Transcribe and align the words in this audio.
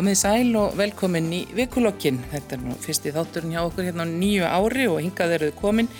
Komið 0.00 0.16
sæl 0.16 0.54
og 0.56 0.78
velkomin 0.80 1.26
í 1.36 1.38
vikulokkin. 1.52 2.22
Þetta 2.30 2.54
er 2.56 2.62
nú 2.64 2.72
fyrsti 2.80 3.10
þátturinn 3.12 3.50
hjá 3.52 3.58
okkur 3.66 3.84
hérna 3.84 4.06
á 4.08 4.08
nýju 4.08 4.46
ári 4.48 4.86
og 4.88 5.02
hingað 5.04 5.34
eruð 5.34 5.50
komin 5.58 5.90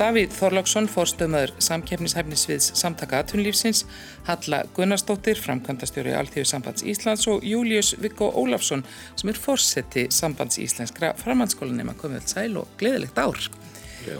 Davíð 0.00 0.30
Þorláksson, 0.32 0.88
fórstöðmaður 0.88 1.52
samkeppnishæfnisviðs 1.66 2.70
samtaka 2.80 3.18
aðtunlífsins, 3.20 3.82
Halla 4.30 4.62
Gunnarsdóttir, 4.78 5.36
framkvæmdastjóri 5.44 6.14
Alþjóðu 6.16 6.48
sambands 6.48 6.86
Íslands 6.88 7.26
og 7.28 7.44
Július 7.44 7.92
Viggo 8.00 8.30
Ólafsson 8.32 8.86
sem 9.20 9.34
er 9.34 9.42
fórseti 9.44 10.06
sambands 10.08 10.56
íslenskra 10.64 11.12
framhanskólanema. 11.20 11.98
Komið 12.00 12.22
vel 12.22 12.32
sæl 12.32 12.56
og 12.62 12.72
gleðilegt 12.80 13.20
ár. 13.20 13.44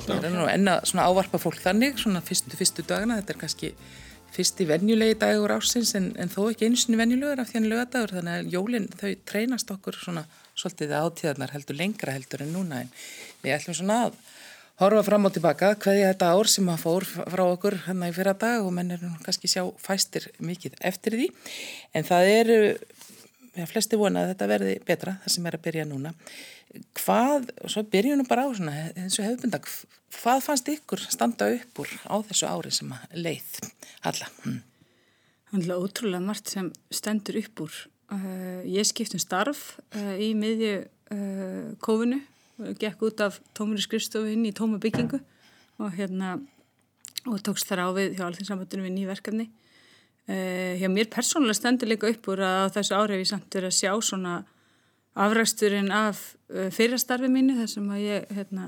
Það 0.05 0.29
er 0.29 0.37
nú 0.37 0.45
enna 0.53 0.83
svona 0.85 1.09
ávarpa 1.09 1.41
fólk 1.41 1.65
þannig, 1.65 1.97
svona 1.97 2.21
fyrstu, 2.21 2.61
fyrstu 2.61 2.85
dagana, 2.85 3.23
þetta 3.23 3.39
er 3.39 3.43
kannski 3.47 3.75
fyrsti 4.35 4.67
venjulegi 4.69 5.19
dagur 5.21 5.57
ásins 5.57 5.95
en, 5.99 6.11
en 6.21 6.31
þó 6.33 6.45
ekki 6.51 6.69
eins 6.69 6.87
og 6.89 6.99
venjulegur 7.01 7.43
af 7.43 7.51
því 7.51 7.59
hann 7.59 7.71
lögadagur 7.73 8.17
þannig 8.19 8.37
að 8.39 8.53
jólinn 8.55 8.91
þau 9.01 9.11
treynast 9.31 9.73
okkur 9.75 9.99
svona 9.99 10.27
svolítið 10.55 10.97
átíðarnar 10.99 11.55
heldur 11.55 11.79
lengra 11.79 12.15
heldur 12.15 12.45
en 12.45 12.55
núna 12.55 12.85
en 12.85 12.93
við 13.43 13.57
ætlum 13.57 13.79
svona 13.81 14.03
að 14.09 14.21
horfa 14.81 15.03
fram 15.05 15.29
og 15.29 15.35
tilbaka 15.35 15.75
hverja 15.83 16.13
þetta 16.13 16.31
ár 16.33 16.49
sem 16.49 16.69
að 16.73 16.81
fór 16.81 17.05
frá 17.05 17.43
okkur 17.45 17.77
hann 17.85 18.05
í 18.07 18.15
fyrra 18.17 18.33
dag 18.33 18.65
og 18.65 18.73
menn 18.73 18.95
er 18.95 19.03
nú 19.05 19.13
kannski 19.25 19.51
sjá 19.51 19.67
fæstir 19.81 20.31
mikið 20.41 20.79
eftir 20.91 21.19
því. 21.19 21.27
En 21.93 22.07
það 22.09 22.31
eru, 22.39 22.59
já 23.59 23.67
flesti 23.69 24.01
vona 24.01 24.25
að 24.25 24.33
þetta 24.33 24.51
verði 24.55 24.79
betra 24.89 25.19
það 25.25 25.35
sem 25.37 25.51
er 25.51 25.59
að 25.59 25.65
byrja 25.67 25.87
núna. 25.91 26.15
Hvað, 26.97 27.51
og 27.61 27.75
svo 27.75 27.85
byrjum 27.93 28.23
við 28.23 28.31
bara 28.31 28.47
á 28.47 28.51
svona 28.57 28.77
eins 28.95 29.19
og 29.21 29.27
hefðbundag, 29.27 29.69
hvað 30.17 30.43
fannst 30.45 30.69
ykkur 30.73 31.05
standa 31.07 31.49
upp 31.55 31.81
úr 31.85 31.95
á 32.11 32.17
þessu 32.29 32.49
ári 32.51 32.73
sem 32.75 32.91
að 32.95 33.17
leið 33.27 33.61
alla? 34.09 34.29
Hm. 34.45 34.61
Það 35.51 35.65
er 35.67 35.83
ótrúlega 35.83 36.23
margt 36.23 36.51
sem 36.53 36.69
stendur 36.95 37.41
upp 37.41 37.65
úr. 37.65 37.79
Uh, 38.11 38.63
ég 38.67 38.87
skipt 38.87 39.15
um 39.15 39.23
starf 39.23 39.77
uh, 39.95 40.15
í 40.19 40.33
miðju 40.39 40.75
uh, 41.15 41.67
kófinu, 41.83 42.21
gekk 42.79 43.03
út 43.07 43.23
af 43.23 43.39
tómuri 43.55 43.83
skrifstofu 43.83 44.33
inn 44.33 44.49
í 44.49 44.55
tóma 44.55 44.81
byggingu 44.83 45.21
og 45.81 45.95
hérna 45.95 46.37
og 47.31 47.39
tókst 47.47 47.71
þar 47.71 47.87
á 47.87 47.89
við 47.97 48.19
hjá 48.19 48.25
allþinsambandinu 48.27 48.87
við 48.87 48.95
nýjverkefni. 48.97 49.47
Hjá 50.31 50.87
mér 50.93 51.09
persónulega 51.11 51.57
stendur 51.59 51.89
líka 51.91 52.09
upp 52.09 52.29
úr 52.31 52.43
að 52.45 52.75
þessu 52.77 52.95
ári 52.97 53.17
hef 53.17 53.23
ég 53.25 53.31
samt 53.31 53.57
verið 53.57 53.71
að 53.71 53.77
sjá 53.77 53.91
svona 54.07 54.35
afræksturinn 55.19 55.91
af 55.93 56.21
fyrirstarfi 56.77 57.29
mínu 57.33 57.57
þar 57.59 57.71
sem 57.73 57.89
að 57.91 58.05
ég 58.05 58.31
hérna, 58.37 58.67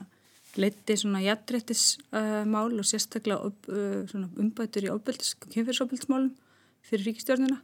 leiti 0.60 0.96
svona 0.98 1.22
jættrættismál 1.24 2.72
uh, 2.72 2.78
og 2.78 2.88
sérstaklega 2.88 3.38
uh, 3.48 4.40
umbætur 4.42 4.86
í 4.86 4.92
kynfyrsofbildismálum 5.54 6.32
fyrir 6.86 7.08
ríkistjórnina 7.10 7.60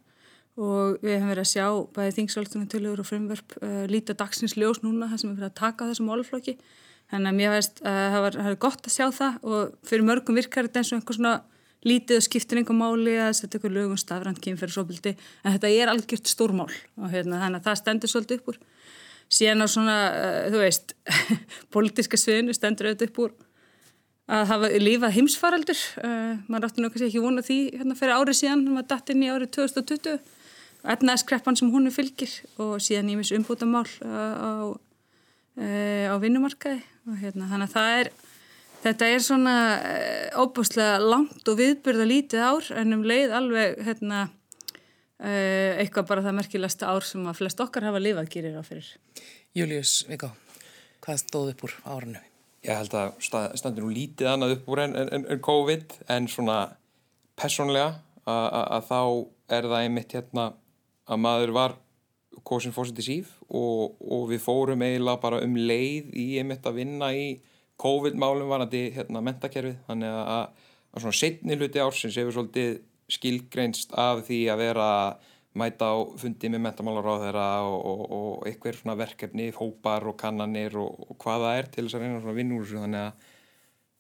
og 0.59 0.99
við 1.05 1.15
hefum 1.15 1.31
verið 1.31 1.45
að 1.45 1.53
sjá 1.53 1.67
bæði 1.95 2.15
þingsáltunartöluður 2.17 3.03
og 3.03 3.09
frumverf 3.09 3.59
uh, 3.61 3.85
líta 3.91 4.17
dagsins 4.19 4.57
ljós 4.59 4.83
núna 4.83 5.11
þar 5.11 5.23
sem 5.23 5.31
við 5.31 5.41
fyrir 5.41 5.51
að 5.53 5.61
taka 5.61 5.91
þessum 5.91 6.11
málflokki 6.11 6.57
þannig 7.13 7.31
að 7.31 7.39
mér 7.39 7.55
veist 7.55 7.79
að 7.85 8.01
það 8.15 8.25
var, 8.25 8.41
var 8.47 8.59
gott 8.65 8.89
að 8.89 8.97
sjá 8.97 9.07
það 9.21 9.39
og 9.53 9.79
fyrir 9.89 10.09
mörgum 10.09 10.39
virkar 10.39 10.69
þetta 10.69 10.83
eins 10.83 10.93
og 10.93 10.99
einhver 10.99 11.19
svona 11.19 11.37
lítið 11.87 12.19
og 12.19 12.27
skiptir 12.27 12.59
einhver 12.59 12.77
máli 12.77 13.15
að 13.23 13.37
setja 13.39 13.59
einhver 13.59 13.75
lögum 13.77 14.01
stafrænt 14.01 14.41
kynfyrsofbildi 14.43 15.15
en 15.15 15.55
þetta 15.55 15.71
er 15.71 15.93
algjört 15.93 16.31
stórmál 16.31 16.73
og 16.99 17.13
hérna, 17.13 17.39
þannig 17.45 17.61
að 17.61 17.69
það 17.69 17.81
stendur 17.83 18.13
svolítið 18.13 18.41
upp 18.41 18.51
úr 18.53 18.59
síðan 19.33 19.65
á 19.65 19.67
svona, 19.69 19.97
uh, 20.13 20.47
þú 20.53 20.63
veist 20.63 20.95
politiska 21.75 22.19
sviðinu 22.21 22.57
stendur 22.57 22.91
auðvitað 22.91 23.11
upp 23.11 23.21
úr 23.25 23.37
að 24.29 24.51
hafa 24.51 24.71
lífað 24.83 25.15
heimsfaraldur. 25.17 25.83
Uh, 26.03 26.35
maður 26.49 26.69
átti 26.69 26.85
nú 26.85 26.91
kannski 26.93 27.09
ekki 27.09 27.25
vona 27.25 27.45
því 27.45 27.59
hérna 27.79 27.97
fyrir 27.99 28.17
árið 28.17 28.41
síðan, 28.43 28.67
maður 28.69 28.91
dætt 28.93 29.13
inn 29.15 29.25
í 29.25 29.33
árið 29.33 29.53
2020 29.57 30.19
etnaðskreppan 30.89 31.59
sem 31.59 31.73
húnu 31.73 31.93
fylgir 31.93 32.33
og 32.63 32.77
síðan 32.85 33.13
ímis 33.15 33.33
umbúta 33.37 33.69
mál 33.69 33.85
uh, 33.85 34.35
á, 34.39 34.53
á 36.13 36.15
vinnumarkaði. 36.21 36.83
Og 37.09 37.21
hérna 37.23 37.49
þannig 37.49 37.71
að 37.71 37.77
það 37.77 37.99
er 37.99 38.11
þetta 38.83 39.07
er 39.11 39.23
svona 39.25 39.55
óbúslega 40.39 40.99
langt 41.03 41.49
og 41.49 41.57
viðbyrða 41.59 42.05
lítið 42.07 42.45
ár 42.45 42.69
en 42.79 42.95
um 42.95 43.07
leið 43.09 43.33
alveg 43.35 43.81
hérna 43.89 44.27
Eh, 44.29 44.38
eitthvað 45.19 46.11
bara 46.13 46.23
það 46.23 46.37
merkilegsta 46.39 46.91
ár 46.93 47.07
sem 47.07 47.25
að 47.27 47.41
flest 47.41 47.61
okkar 47.65 47.89
hafa 47.89 48.03
lifað 48.03 48.29
gerir 48.35 48.59
á 48.59 48.63
fyrir. 48.63 48.91
Július 49.57 50.05
Vigó, 50.07 50.31
hvað 51.03 51.23
stóð 51.25 51.53
upp 51.55 51.65
úr 51.67 51.75
árinu? 51.85 52.21
Ég 52.67 52.75
held 52.75 52.95
að 52.99 53.19
standir 53.59 53.83
nú 53.83 53.91
lítið 53.95 54.31
annað 54.33 54.57
upp 54.57 54.71
úr 54.71 54.85
en, 54.85 54.97
en, 54.99 55.27
en 55.27 55.43
COVID 55.43 55.99
en 56.15 56.31
svona 56.31 56.59
personlega 57.39 57.99
að 58.29 58.89
þá 58.89 59.01
er 59.57 59.69
það 59.69 59.83
einmitt 59.83 60.15
hérna 60.17 60.49
að 61.09 61.23
maður 61.25 61.55
var 61.57 61.77
kosin 62.47 62.75
fórseti 62.75 63.05
síf 63.05 63.31
og, 63.49 63.97
og 63.99 64.27
við 64.31 64.43
fórum 64.45 64.83
eiginlega 64.85 65.23
bara 65.23 65.41
um 65.45 65.57
leið 65.57 66.13
í 66.19 66.27
einmitt 66.41 66.67
að 66.67 66.81
vinna 66.83 67.11
í 67.17 67.39
COVID-málum 67.79 68.51
varandi 68.51 68.89
hérna 68.95 69.23
mentakerfið 69.25 69.79
þannig 69.87 70.19
að, 70.19 70.69
að 70.93 71.05
svona 71.05 71.19
setni 71.21 71.59
hluti 71.59 71.83
ársins 71.83 72.19
hefur 72.19 72.37
svolítið 72.37 72.79
skilgreinst 73.13 73.95
af 73.99 74.23
því 74.27 74.43
að 74.53 74.63
vera 74.67 74.91
mæta 75.59 75.89
á 75.91 75.97
fundi 76.21 76.51
með 76.53 76.63
mentamálaráðara 76.67 77.47
og, 77.67 77.79
og, 77.79 78.03
og 78.19 78.47
eitthvað 78.49 78.79
svona 78.79 78.97
verkefni, 78.99 79.49
hópar 79.57 80.07
og 80.11 80.19
kannanir 80.21 80.77
og, 80.79 81.09
og 81.09 81.19
hvaða 81.23 81.57
er 81.59 81.71
til 81.73 81.87
þess 81.87 81.99
að 81.99 82.05
reyna 82.05 82.21
svona 82.23 82.37
vinnúr 82.37 82.69
þannig 82.69 83.07
að, 83.07 83.27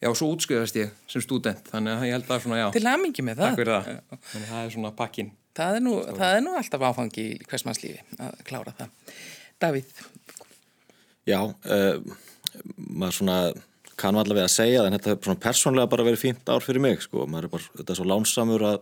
já, 0.04 0.10
svo 0.20 0.30
útskjöðast 0.34 0.78
ég 0.78 0.94
sem 1.10 1.24
student, 1.24 1.72
þannig 1.72 1.96
að 1.96 2.06
ég 2.08 2.16
held 2.18 2.30
að 2.36 2.44
svona, 2.44 2.60
já 2.60 2.68
Til 2.76 2.84
aðmingi 2.92 3.26
með 3.26 3.40
það. 3.40 3.48
Takk 3.48 3.62
fyrir 3.62 3.74
það, 3.74 4.22
þannig 4.28 4.46
að 4.46 4.52
það 4.52 4.62
er 4.62 4.76
svona 4.76 4.94
pakkin. 5.00 5.32
Það 5.58 5.80
er 5.80 5.84
nú, 5.88 5.96
það 6.20 6.36
er 6.36 6.44
nú 6.44 6.54
alltaf 6.60 6.86
áfangi 6.86 7.24
í 7.24 7.38
hversmannslífi 7.50 8.22
að 8.28 8.42
klára 8.46 8.74
það. 8.78 9.16
Davíð? 9.58 10.04
Já, 11.26 11.40
uh, 11.42 12.20
maður 12.76 13.16
svona 13.16 13.38
kannu 13.98 14.22
allavega 14.22 14.48
að 14.48 14.54
segja 14.54 14.84
en 14.86 14.96
þetta 14.96 15.16
svona 15.18 15.42
persónlega 15.42 15.90
bara 15.92 16.06
verið 16.06 16.22
fínt 16.24 16.50
ár 16.50 16.64
fyrir 16.64 16.82
mig 16.84 17.02
sko, 17.04 17.26
maður 17.30 17.48
er 17.48 17.54
bara, 17.56 17.70
þetta 17.80 17.94
er 17.94 18.00
svo 18.00 18.06
lánsamur 18.08 18.66
að, 18.68 18.78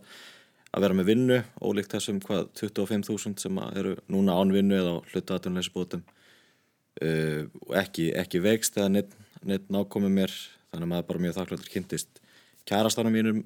að 0.73 0.87
vera 0.87 0.99
með 0.99 1.11
vinnu, 1.13 1.39
ólíkt 1.63 1.97
þessum 1.97 2.21
hvað 2.25 2.51
25.000 2.61 3.43
sem 3.47 3.63
eru 3.73 3.97
núna 4.13 4.37
án 4.37 4.55
vinnu 4.55 4.79
eða 4.79 4.95
hluta 5.13 5.39
aðtunleysibótum 5.39 6.05
uh, 6.05 7.43
og 7.67 7.75
ekki, 7.83 8.11
ekki 8.19 8.43
veikst 8.45 8.79
eða 8.81 8.93
neitt, 8.99 9.19
neitt 9.47 9.69
nákomi 9.73 10.13
mér 10.13 10.35
þannig 10.71 10.89
að 10.89 10.93
maður 10.93 11.11
bara 11.11 11.25
mjög 11.27 11.39
þakkláttur 11.39 11.73
kynntist 11.73 12.25
kærastanum 12.67 13.15
mínum. 13.15 13.45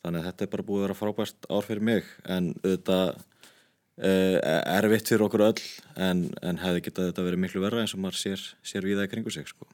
Þannig 0.00 0.22
að 0.22 0.30
þetta 0.30 0.46
er 0.46 0.52
bara 0.54 0.64
búið 0.64 0.78
að 0.78 0.86
vera 0.86 0.96
frábært 0.96 1.48
ár 1.52 1.66
fyrir 1.66 1.84
mig 1.84 2.06
en 2.24 2.46
auðvitað 2.62 3.10
uh, 4.00 4.36
erfitt 4.78 5.10
fyrir 5.12 5.26
okkur 5.26 5.44
öll 5.50 5.64
en, 6.00 6.22
en 6.40 6.60
hefði 6.62 6.86
getað 6.86 7.10
þetta 7.10 7.26
verið 7.26 7.42
miklu 7.44 7.64
verra 7.64 7.82
eins 7.82 7.92
og 7.96 8.00
maður 8.04 8.20
sér, 8.22 8.46
sér 8.64 8.86
við 8.88 9.00
það 9.00 9.08
í 9.08 9.12
kringu 9.14 9.34
sig 9.34 9.50
sko 9.50 9.68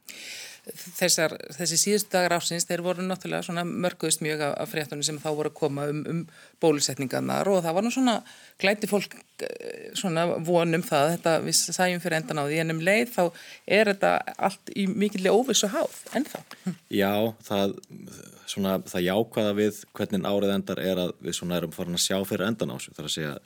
þessar, 0.74 1.36
þessi 1.54 1.76
síðustu 1.78 2.10
dagar 2.10 2.36
ásins, 2.40 2.66
þeir 2.66 2.82
voru 2.82 3.04
náttúrulega 3.06 3.46
svona 3.46 3.62
mörguðist 3.66 4.22
mjög 4.24 4.42
af, 4.48 4.54
af 4.64 4.72
fréttunum 4.72 5.06
sem 5.06 5.18
þá 5.22 5.28
voru 5.28 5.52
að 5.52 5.58
koma 5.60 5.86
um, 5.92 6.00
um 6.10 6.22
bólusetningarnar 6.62 7.50
og 7.52 7.60
það 7.64 7.76
var 7.76 7.86
nú 7.86 7.92
svona 7.94 8.16
glæti 8.62 8.90
fólk 8.90 9.14
eh, 9.46 9.92
svona 9.98 10.26
vonum 10.46 10.82
það, 10.86 11.12
þetta 11.14 11.34
við 11.44 11.58
sæjum 11.78 12.02
fyrir 12.02 12.18
endan 12.18 12.42
á 12.42 12.44
því 12.48 12.60
en 12.62 12.74
um 12.74 12.82
leið 12.88 13.12
þá 13.14 13.22
er 13.78 13.92
þetta 13.92 14.12
allt 14.48 14.72
í 14.74 14.88
mikilvæg 14.90 15.38
óvissu 15.38 15.70
háð, 15.70 16.00
ennþá. 16.18 16.42
Já, 16.90 17.12
það, 17.46 17.76
svona, 18.50 18.78
það 18.90 19.06
jákvæða 19.06 19.56
við 19.60 19.82
hvernig 19.94 20.30
árið 20.32 20.56
endar 20.56 20.82
er 20.82 21.04
að 21.06 21.14
við 21.20 21.38
svona 21.38 21.60
erum 21.60 21.76
farin 21.76 21.98
að 22.00 22.06
sjá 22.08 22.18
fyrir 22.26 22.48
endan 22.50 22.74
á 22.74 22.76
þessu, 22.78 22.96
þar 22.98 23.10
að 23.10 23.16
segja 23.20 23.36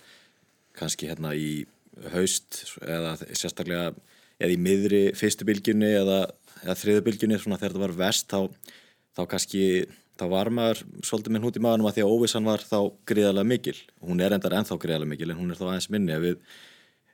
kannski 0.80 1.10
hérna 1.10 1.34
í 1.36 1.50
haust 2.14 2.62
eða 2.80 3.18
sérstaklega 3.36 3.90
eða 4.40 4.54
í 4.54 4.60
miðri 4.60 5.02
fyrstu 5.18 5.44
bylginni 5.48 5.90
eða 5.98 6.22
eða 6.64 6.78
þriðubilgjunni 6.82 7.40
þegar 7.40 7.62
þetta 7.66 7.84
var 7.84 7.96
vest 8.00 8.30
þá, 8.30 8.40
þá 9.16 9.22
kannski 9.34 9.64
þá 10.20 10.26
var 10.30 10.50
maður 10.52 10.82
svolítið 11.06 11.34
með 11.34 11.46
hút 11.46 11.56
í 11.56 11.62
maðunum 11.64 11.88
að 11.88 11.96
því 11.96 12.04
að 12.04 12.14
óvissan 12.16 12.48
var 12.48 12.64
þá 12.64 12.78
gríðarlega 13.08 13.48
mikil. 13.48 13.76
Hún 14.04 14.20
er 14.20 14.36
endar 14.36 14.58
ennþá 14.58 14.76
gríðarlega 14.82 15.12
mikil 15.14 15.30
en 15.32 15.40
hún 15.40 15.54
er 15.54 15.60
þá 15.60 15.64
aðeins 15.70 15.88
minni. 15.92 16.12
Ef 16.16 16.24
við 16.26 16.58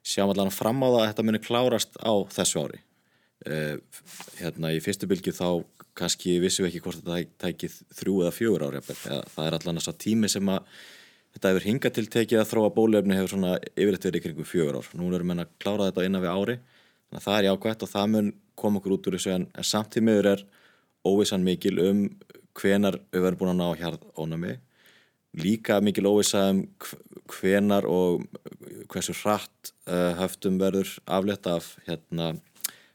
sjáum 0.06 0.32
allan 0.32 0.54
fram 0.54 0.82
á 0.82 0.88
það 0.88 1.00
að 1.00 1.08
þetta 1.10 1.24
muni 1.26 1.40
klárast 1.42 1.98
á 1.98 2.14
þessu 2.34 2.62
ári 2.62 2.82
eh, 3.46 3.78
hérna 4.38 4.70
í 4.74 4.82
fyrstu 4.82 5.08
bylgi 5.10 5.34
þá 5.34 5.48
kannski 5.96 6.36
vissum 6.42 6.66
við 6.66 6.74
ekki 6.74 6.82
hvort 6.84 7.00
þetta 7.00 7.46
tækið 7.46 7.78
þrjú 7.98 8.14
eða 8.22 8.36
fjögur 8.36 8.66
ári 8.68 8.82
eða 8.82 9.20
það 9.32 9.48
er 9.48 9.58
allan 9.58 9.80
þess 9.80 9.92
að 9.92 10.00
tími 10.04 10.30
sem 10.30 10.52
að 10.52 10.78
þetta 11.36 11.52
hefur 11.52 11.66
hingað 11.66 11.96
til 11.96 12.06
tekið 12.12 12.42
að 12.42 12.50
þróa 12.52 12.72
bólefni 12.76 13.18
hefur 13.18 13.34
svona 13.34 13.54
yfirleitt 13.74 14.06
verið 14.08 14.20
í 14.20 14.24
kringum 14.26 14.48
fjögur 14.48 14.78
ár. 14.78 14.90
Nú 14.94 15.10
erum 15.10 15.32
við 15.32 15.42
að 15.42 15.54
klára 15.62 15.88
þetta 15.90 16.06
innan 16.06 16.24
við 16.24 16.34
ári 16.34 16.58
þannig 16.60 17.20
að 17.20 17.26
það 17.26 17.38
er 17.38 17.48
jákvæmt 17.50 17.86
og 17.86 17.92
það 17.92 18.12
mun 18.14 18.32
koma 18.58 18.80
okkur 18.80 18.96
út 18.96 19.08
úr 19.08 19.18
þessu 19.18 19.34
en 19.34 19.46
samtímiður 19.60 20.32
er 20.34 20.44
óvissan 21.06 21.44
mikil 21.46 21.76
um 21.84 22.06
hvenar 22.56 22.98
við 23.12 23.26
verðum 23.26 23.40
búin 23.40 23.52
að 23.54 23.60
ná 23.60 23.82
hérð 23.82 24.06
ónami 24.16 24.56
líka 25.36 25.80
mikil 25.84 26.08
óvissa 26.08 26.46
um 26.50 26.62
hvenar 27.36 27.86
og 27.90 28.24
hversu 28.92 29.14
hratt 29.22 29.72
uh, 29.90 30.14
höftum 30.20 30.58
verður 30.60 30.94
afletta 31.04 31.56
af, 31.60 31.74
hérna, 31.86 32.34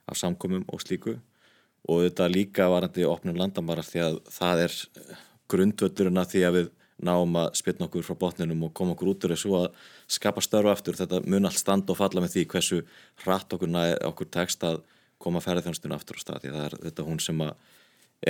af 0.09 0.17
samkomum 0.17 0.65
og 0.71 0.81
slíku 0.81 1.17
og 1.89 2.05
þetta 2.05 2.29
líka 2.31 2.69
varandi 2.71 3.05
opnum 3.05 3.37
landamara 3.37 3.85
því 3.85 4.05
að 4.05 4.21
það 4.29 4.63
er 4.65 4.77
grundvöldurinn 5.51 6.21
að 6.21 6.31
því 6.33 6.45
að 6.47 6.57
við 6.57 6.69
náum 7.01 7.37
að 7.41 7.49
spilna 7.57 7.87
okkur 7.87 8.05
frá 8.05 8.17
botninum 8.23 8.67
og 8.67 8.73
koma 8.77 8.93
okkur 8.95 9.11
út 9.13 9.25
úr 9.25 9.33
þessu 9.33 9.53
að 9.57 9.69
skapa 10.11 10.43
störfu 10.45 10.69
aftur. 10.69 10.97
Þetta 10.99 11.23
mun 11.25 11.49
allt 11.49 11.57
standa 11.57 11.93
og 11.93 11.97
falla 11.97 12.21
með 12.21 12.35
því 12.35 12.43
hversu 12.53 12.81
hratt 13.23 13.55
okkur, 13.55 13.73
okkur 14.11 14.29
tekst 14.33 14.65
að 14.67 14.83
koma 15.21 15.43
ferðarþjónstuna 15.43 15.97
aftur 15.97 16.19
á 16.19 16.23
stað 16.23 16.43
því 16.43 16.53
það 16.55 16.65
er 16.67 16.77
þetta 16.87 17.07
hún 17.07 17.21
sem 17.23 17.45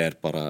er 0.02 0.16
bara 0.24 0.46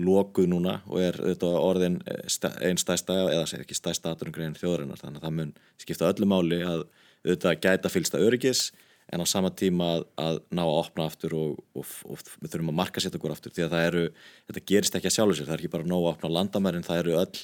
lokuð 0.00 0.48
núna 0.48 0.78
og 0.88 1.02
er 1.04 1.18
orðin 1.42 1.98
einn 2.06 2.80
stæsta 2.80 3.18
eða 3.26 3.44
segir 3.48 3.66
ekki 3.66 3.76
stæsta 3.76 4.14
aðrungrein 4.14 4.56
þjóðurinnar 4.56 5.02
þannig 5.02 5.20
að 5.20 5.26
það 5.26 5.36
mun 5.40 5.54
skipta 5.82 6.08
öllu 6.08 6.28
máli 6.30 6.62
að 6.64 6.86
auðvitað 7.26 7.60
gæta 7.66 7.92
fylsta 7.92 8.22
öryggis 8.22 8.70
en 9.12 9.22
á 9.22 9.26
sama 9.28 9.52
tíma 9.54 9.90
að, 9.96 10.04
að 10.18 10.38
ná 10.50 10.62
að 10.64 10.78
opna 10.80 11.06
aftur 11.06 11.36
og, 11.38 11.58
og, 11.76 11.90
og 12.08 12.22
við 12.40 12.50
þurfum 12.54 12.72
að 12.72 12.78
marka 12.80 13.02
sér 13.02 13.18
okkur 13.18 13.34
aftur 13.36 13.54
því 13.54 13.66
að 13.66 13.74
það 13.74 13.88
eru, 13.90 14.04
þetta 14.48 14.64
gerist 14.72 14.98
ekki 14.98 15.10
að 15.10 15.16
sjálfu 15.16 15.36
sér 15.38 15.48
það 15.48 15.56
er 15.56 15.62
ekki 15.62 15.74
bara 15.76 15.90
nóg 15.90 16.00
að 16.00 16.10
opna 16.14 16.32
landamærin, 16.34 16.86
það 16.86 17.02
eru 17.04 17.18
öll 17.20 17.42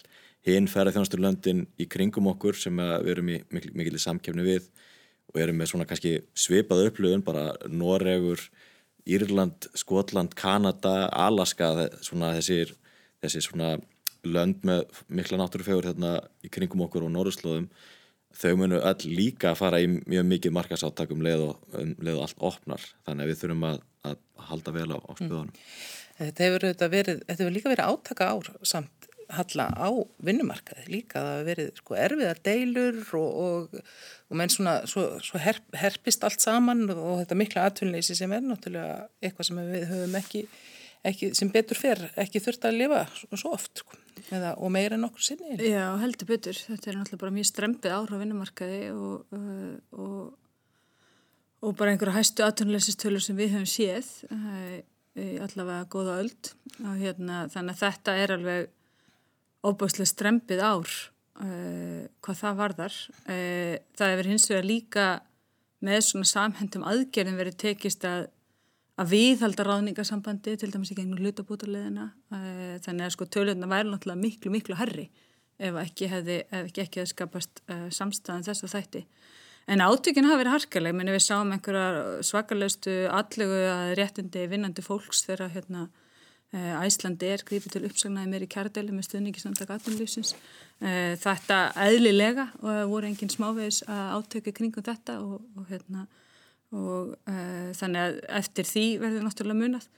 hinn 0.48 0.66
ferði 0.70 0.96
þjónasturlöndin 0.96 1.66
í 1.78 1.86
kringum 1.90 2.32
okkur 2.32 2.58
sem 2.58 2.80
við 2.82 3.12
erum 3.14 3.30
í 3.30 3.38
mikil, 3.54 3.70
mikil 3.78 4.00
samkefni 4.02 4.46
við 4.46 4.66
og 5.32 5.40
erum 5.40 5.58
með 5.58 5.72
svona 5.72 5.88
kannski 5.88 6.18
svipað 6.36 6.88
upplöfun, 6.90 7.24
bara 7.24 7.52
Noregur 7.68 8.42
Írland, 9.08 9.66
Skotland, 9.74 10.36
Kanada 10.38 11.08
Alaska, 11.10 11.72
svona 12.04 12.34
þessir 12.36 12.76
þessi 13.22 13.42
svona 13.46 13.76
lönd 14.22 14.62
með 14.66 14.84
mikla 15.10 15.40
náttúrufegur 15.40 15.88
hérna 15.90 16.18
í 16.46 16.50
kringum 16.52 16.84
okkur 16.86 17.06
og 17.06 17.12
Norðurslóðum 17.14 17.68
þau 18.38 18.52
munu 18.60 18.78
öll 18.80 19.08
líka 19.12 19.50
að 19.50 19.58
fara 19.60 19.80
í 19.82 19.88
mjög 19.90 20.28
mikið 20.30 20.54
markasáttakum 20.56 21.24
leið 21.24 21.48
og, 21.48 21.64
um, 21.78 21.94
leið 22.00 22.20
og 22.20 22.26
allt 22.26 22.44
opnar 22.52 22.86
þannig 23.06 23.24
að 23.24 23.32
við 23.32 23.40
þurfum 23.42 23.66
að, 23.68 23.82
að 24.08 24.20
halda 24.48 24.74
vel 24.76 24.88
á, 24.94 24.98
á 25.02 25.12
spöðunum. 25.18 25.50
Mm. 25.50 25.90
Þetta 26.22 26.46
hefur, 26.46 26.66
verið, 26.92 27.22
þetta 27.26 27.42
hefur 27.42 27.56
líka 27.56 27.72
verið 27.72 27.90
átaka 27.90 28.30
ár 28.30 28.50
samt 28.68 29.01
halla 29.36 29.68
á 29.72 29.88
vinnumarkaði 30.24 30.84
líka 30.92 31.22
það 31.22 31.32
hefur 31.32 31.48
verið 31.50 31.70
sko, 31.80 31.96
erfiðar 32.06 32.42
deilur 32.46 33.00
og, 33.18 33.30
og, 33.46 33.80
og 34.28 34.38
menn 34.40 34.52
svona 34.52 34.76
svo, 34.90 35.06
svo 35.24 35.40
herp, 35.42 35.64
herpist 35.78 36.26
allt 36.26 36.44
saman 36.44 36.84
og 36.92 37.22
þetta 37.22 37.38
mikla 37.38 37.66
atvinnleysi 37.70 38.16
sem 38.18 38.32
er 38.32 38.44
náttúrulega 38.44 39.08
eitthvað 39.22 39.48
sem 39.48 39.62
við 39.72 39.88
höfum 39.90 40.20
ekki, 40.20 40.44
ekki 41.12 41.32
sem 41.38 41.52
betur 41.54 41.80
fer 41.80 42.06
ekki 42.20 42.42
þurft 42.44 42.68
að 42.68 42.80
lifa 42.82 43.04
svo 43.32 43.56
oft 43.56 43.84
sko 43.84 43.98
eða, 44.30 44.52
og 44.58 44.72
meira 44.72 44.98
en 44.98 45.08
okkur 45.08 45.24
sinni. 45.24 45.56
Já, 45.66 45.86
heldur 46.02 46.28
betur. 46.28 46.58
Þetta 46.68 46.90
er 46.90 46.98
náttúrulega 47.00 47.24
bara 47.24 47.34
mjög 47.36 47.48
strempið 47.48 47.96
ára 47.96 48.16
á 48.18 48.22
vinnumarkaði 48.22 48.80
og, 48.94 49.34
uh, 49.36 49.74
og, 50.04 50.68
og 51.62 51.76
bara 51.78 51.94
einhverja 51.94 52.18
hæstu 52.18 52.46
aðtunleysistölur 52.46 53.24
sem 53.24 53.38
við 53.38 53.56
höfum 53.56 53.70
séð 53.70 54.12
uh, 54.28 54.78
allavega 55.44 55.88
góða 55.92 56.20
öll 56.22 56.32
og 56.86 57.02
hérna 57.02 57.44
þannig 57.52 57.74
að 57.74 57.82
þetta 57.82 58.16
er 58.22 58.36
alveg 58.38 58.70
óbúslega 59.62 60.10
strempið 60.10 60.62
ár 60.62 60.92
uh, 61.42 62.04
hvað 62.22 62.40
það 62.42 62.60
varðar. 62.62 63.00
Uh, 63.26 63.74
það 63.98 64.14
hefur 64.14 64.30
hins 64.32 64.48
vegar 64.50 64.68
líka 64.68 65.08
með 65.82 66.04
svona 66.06 66.30
samhendum 66.30 66.86
aðgerðin 66.86 67.40
verið 67.40 67.58
tekist 67.64 68.06
að 68.06 68.30
að 69.00 69.12
viðhalda 69.12 69.66
ráðningasambandi 69.66 70.56
til 70.60 70.70
dæmis 70.72 70.92
í 70.92 70.96
gegnum 70.98 71.20
hlutabútarleðina 71.22 72.10
eh, 72.34 72.74
þannig 72.84 73.06
að 73.06 73.14
sko 73.14 73.28
tölurna 73.32 73.68
væri 73.70 73.88
náttúrulega 73.88 74.20
miklu 74.20 74.52
miklu 74.52 74.76
herri 74.78 75.06
ef 75.62 75.78
ekki 75.80 76.10
hefði, 76.10 76.38
ef 76.44 76.68
ekki 76.68 76.82
ekki 76.84 77.00
hefði 77.00 77.12
skapast 77.12 77.62
uh, 77.70 77.86
samstæðan 77.94 78.44
þess 78.48 78.64
að 78.66 78.72
þætti. 78.72 79.02
En 79.70 79.82
átökinn 79.84 80.26
hafi 80.26 80.40
verið 80.40 80.54
harkaleg. 80.56 80.96
Menn 80.98 81.12
við 81.12 81.22
sáum 81.22 81.52
einhverja 81.54 82.22
svakalaustu 82.26 82.94
allegu 83.14 83.60
að 83.70 83.92
réttindi 84.00 84.42
vinnandi 84.50 84.82
fólks 84.82 85.22
þegar 85.28 85.52
hérna 85.54 85.84
uh, 85.84 86.01
Æslandi 86.52 87.30
er 87.32 87.44
grípið 87.48 87.76
til 87.76 87.84
uppsagnaði 87.88 88.28
meir 88.28 88.44
í 88.44 88.48
kjærdeli 88.52 88.92
með 88.92 89.06
stöðningisnandaka 89.06 89.78
aðtunlýfsins 89.78 90.34
uh, 90.36 91.14
þetta 91.22 91.60
eðlilega 91.86 92.50
og 92.60 92.90
voru 92.90 93.08
engin 93.08 93.32
smávegis 93.32 93.80
átöki 93.88 94.52
kringum 94.52 94.84
þetta 94.84 95.16
og, 95.24 95.40
og 95.56 95.70
hérna 95.72 96.04
og 96.72 97.16
uh, 97.28 97.72
þannig 97.76 98.02
að 98.02 98.20
eftir 98.40 98.68
því 98.68 98.86
verður 99.02 99.26
náttúrulega 99.26 99.60
munað. 99.60 99.90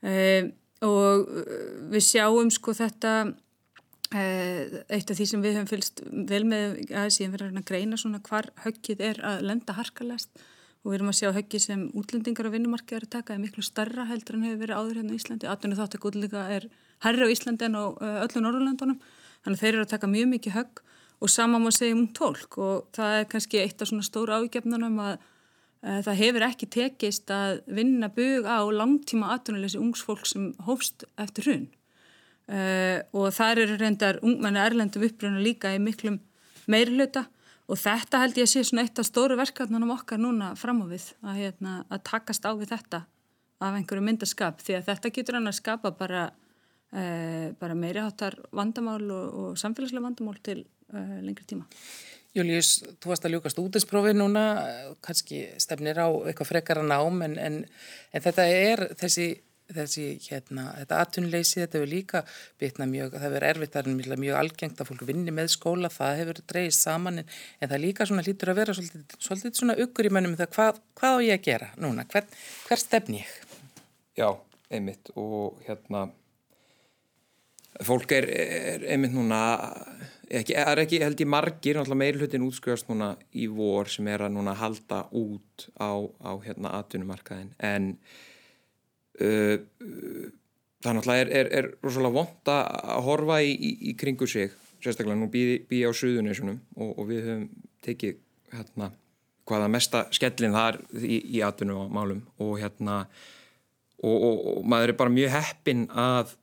Uh, 0.00 0.50
og 0.86 1.26
við 1.92 2.04
sjáum 2.06 2.50
sko 2.54 2.72
þetta 2.76 3.12
uh, 3.28 4.78
eitt 4.88 5.10
af 5.10 5.18
því 5.18 5.26
sem 5.28 5.44
við 5.44 5.58
höfum 5.58 5.70
fylgst 5.70 6.02
vel 6.30 6.44
með 6.48 6.80
aðeins 6.88 7.20
ég 7.20 7.34
verður 7.34 7.60
að 7.60 7.68
greina 7.68 8.00
svona 8.00 8.22
hvar 8.26 8.50
höggið 8.64 9.04
er 9.10 9.20
að 9.26 9.44
lenda 9.50 9.76
harkalast 9.76 10.42
og 10.80 10.90
við 10.90 10.98
erum 10.98 11.10
að 11.12 11.18
sjá 11.20 11.30
höggið 11.36 11.64
sem 11.64 11.86
útlendingar 11.96 12.48
á 12.48 12.54
vinnumarki 12.54 12.96
er 12.96 13.06
að 13.06 13.14
taka 13.16 13.34
er 13.34 13.42
miklu 13.42 13.64
starra 13.64 14.06
heldur 14.08 14.38
en 14.38 14.46
hefur 14.48 14.62
verið 14.62 14.78
áður 14.80 15.00
hérna 15.00 15.16
í 15.16 15.18
Íslandi, 15.20 15.48
18. 15.50 15.76
þáttak 15.80 16.06
útlendinga 16.08 16.44
er 16.56 16.68
herri 17.04 17.26
á 17.26 17.32
Íslandi 17.34 17.68
en 17.68 17.76
á 17.76 17.84
öllu 18.24 18.44
Norrlandunum 18.44 19.00
þannig 19.44 19.58
að 19.58 19.60
þeir 19.64 19.74
eru 19.74 19.84
að 19.84 19.92
taka 19.92 20.12
mjög 20.14 20.30
mikið 20.36 20.56
högg 20.56 20.82
og 21.20 21.32
sama 21.32 21.60
má 21.60 21.68
segja 21.74 21.98
um 21.98 22.06
tólk 22.16 22.56
og 22.58 22.88
það 22.96 23.18
er 23.18 23.28
kannski 23.28 23.60
eitt 23.60 23.82
af 23.82 23.90
svona 23.90 24.06
stóra 24.06 24.40
ágefnunum 24.40 25.02
að 25.04 25.20
Eh, 25.80 26.00
það 26.04 26.18
hefur 26.18 26.44
ekki 26.44 26.68
tekist 26.68 27.30
að 27.32 27.62
vinna 27.72 28.10
bug 28.12 28.44
á 28.44 28.60
langtíma 28.68 29.30
aðtunuleysi 29.32 29.80
ungsfólk 29.80 30.26
sem 30.28 30.50
hófst 30.66 31.06
eftir 31.20 31.48
hrun. 31.48 31.68
Uh, 32.50 32.98
og 33.14 33.28
þar 33.30 33.60
eru 33.62 33.76
reyndar 33.78 34.16
ungmenni 34.26 34.58
erlendum 34.58 35.04
uppröðinu 35.06 35.38
líka 35.44 35.70
í 35.70 35.76
miklum 35.78 36.16
meirluta 36.66 37.28
og 37.70 37.78
þetta 37.78 38.20
held 38.24 38.38
ég 38.40 38.48
að 38.48 38.52
sé 38.52 38.64
svona 38.66 38.84
eitt 38.84 38.98
af 39.00 39.06
stóru 39.06 39.38
verkefnunum 39.38 39.94
okkar 39.94 40.20
núna 40.20 40.52
fram 40.58 40.82
á 40.82 40.86
við 40.90 41.06
að, 41.22 41.38
hérna, 41.38 41.74
að 41.88 42.04
takast 42.10 42.46
á 42.46 42.50
við 42.58 42.72
þetta 42.74 43.04
af 43.60 43.76
einhverju 43.76 44.04
myndaskap 44.04 44.62
því 44.64 44.78
að 44.78 44.86
þetta 44.88 45.12
getur 45.16 45.38
hann 45.38 45.50
að 45.50 45.58
skapa 45.60 45.92
bara, 45.96 46.28
uh, 46.94 47.50
bara 47.60 47.76
meiri 47.78 48.02
hátar 48.02 48.38
vandamál 48.56 49.02
og, 49.04 49.26
og 49.42 49.60
samfélagslega 49.60 50.06
vandamál 50.08 50.40
til 50.42 50.62
uh, 50.64 51.18
lengri 51.22 51.46
tíma. 51.46 51.68
Július, 52.34 52.76
þú 53.02 53.10
varst 53.10 53.24
að 53.26 53.34
ljúkast 53.34 53.58
útinsprófi 53.58 54.12
núna, 54.14 54.44
kannski 55.02 55.48
stefnir 55.58 55.98
á 55.98 56.06
eitthvað 56.30 56.52
frekara 56.52 56.84
nám 56.86 57.24
en, 57.26 57.34
en, 57.42 57.56
en 58.14 58.22
þetta 58.22 58.44
er 58.46 58.84
þessi, 59.00 59.32
þessi 59.76 60.04
hérna, 60.26 60.66
þetta 60.78 61.00
atunleysi, 61.04 61.60
þetta 61.62 61.78
hefur 61.78 61.90
líka 61.90 62.22
bitna 62.60 62.88
mjög, 62.90 63.16
það 63.16 63.26
hefur 63.26 63.46
erfitt, 63.50 63.72
það 63.74 63.90
er 63.90 64.22
mjög 64.24 64.38
algengt 64.40 64.82
að 64.82 64.90
fólk 64.90 65.06
vinni 65.08 65.34
með 65.34 65.50
skóla, 65.54 65.92
það 65.94 66.22
hefur 66.22 66.42
dreyið 66.52 66.76
saman 66.76 67.22
en, 67.22 67.34
en 67.60 67.72
það 67.72 67.84
líka 67.86 68.08
svona 68.10 68.26
lítur 68.26 68.52
að 68.52 68.62
vera 68.62 68.76
svolítið, 68.76 69.18
svolítið 69.18 69.58
svona 69.62 69.78
uggur 69.84 70.10
í 70.10 70.14
mönnum 70.16 70.38
það 70.40 70.54
hvað, 70.56 70.80
hvað 71.00 71.18
á 71.18 71.18
ég 71.26 71.40
að 71.40 71.48
gera 71.48 71.72
núna, 71.80 72.06
hver, 72.12 72.30
hver 72.68 72.84
stefn 72.84 73.20
ég? 73.20 73.34
Já, 74.18 74.30
einmitt 74.70 75.12
og 75.18 75.60
hérna 75.66 76.08
fólk 77.86 78.12
er, 78.12 78.26
er 78.28 78.88
einmitt 78.92 79.14
núna 79.14 79.40
ekki, 80.30 80.56
er 80.56 80.82
ekki 80.84 81.00
held 81.02 81.22
ég 81.22 81.30
margir 81.30 81.80
meir 81.98 82.18
hlutin 82.18 82.46
útskjóðast 82.46 82.90
núna 82.90 83.12
í 83.32 83.46
vor 83.50 83.90
sem 83.90 84.08
er 84.10 84.26
að 84.26 84.34
núna 84.36 84.54
halda 84.58 85.04
út 85.16 85.68
á, 85.80 85.90
á 86.22 86.32
hérna 86.44 86.74
atvinnumarkaðin 86.80 87.54
en 87.58 87.94
það 89.18 90.94
náttúrulega 90.96 91.24
er, 91.24 91.32
er, 91.40 91.50
er 91.58 91.70
rosalega 91.82 92.14
vond 92.14 92.52
að 92.52 93.04
horfa 93.06 93.40
í, 93.44 93.52
í, 93.52 93.70
í 93.90 93.96
kringu 93.98 94.28
sig 94.30 94.54
sérstaklega 94.80 95.18
nú 95.18 95.28
býði 95.32 95.60
bý 95.68 95.82
á 95.84 95.90
Suðunísunum 95.92 96.60
og, 96.76 96.94
og 96.96 97.08
við 97.10 97.26
höfum 97.26 97.48
tekið 97.84 98.20
hérna 98.54 98.90
hvaða 99.50 99.68
mesta 99.72 100.04
skellin 100.14 100.56
það 100.56 100.70
er 100.70 101.04
í, 101.04 101.18
í 101.36 101.42
atvinnumálum 101.44 102.22
og 102.40 102.54
hérna 102.62 103.02
og, 104.00 104.16
og, 104.16 104.36
og 104.54 104.68
maður 104.70 104.94
er 104.94 105.00
bara 105.02 105.14
mjög 105.14 105.34
heppin 105.36 105.86
að 105.90 106.36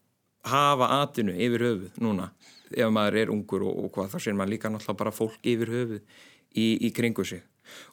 hafa 0.48 0.92
atvinnu 1.02 1.34
yfir 1.34 1.66
höfuð 1.66 2.02
núna 2.04 2.32
ef 2.72 2.92
maður 2.94 3.22
er 3.24 3.34
ungur 3.34 3.66
og, 3.68 3.84
og 3.86 3.94
hvað 3.96 4.14
þá 4.14 4.18
sér 4.24 4.38
maður 4.38 4.54
líka 4.56 4.72
náttúrulega 4.72 5.02
bara 5.02 5.16
fólk 5.16 5.48
yfir 5.48 5.74
höfuð 5.74 6.02
í, 6.58 6.68
í 6.88 6.92
kringu 6.96 7.26
sig. 7.28 7.44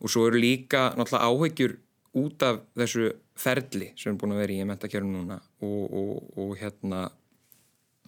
Og 0.02 0.10
svo 0.10 0.28
eru 0.28 0.40
líka 0.42 0.90
náttúrulega 0.98 1.30
áhegjur 1.30 1.76
út 2.18 2.42
af 2.46 2.62
þessu 2.78 3.10
ferli 3.38 3.90
sem 3.98 4.14
er 4.14 4.18
búin 4.20 4.34
að 4.34 4.42
vera 4.44 4.56
í 4.56 4.66
mentakjörnum 4.68 5.14
núna 5.18 5.38
og, 5.64 5.84
og, 6.00 6.32
og 6.38 6.56
hérna 6.60 7.04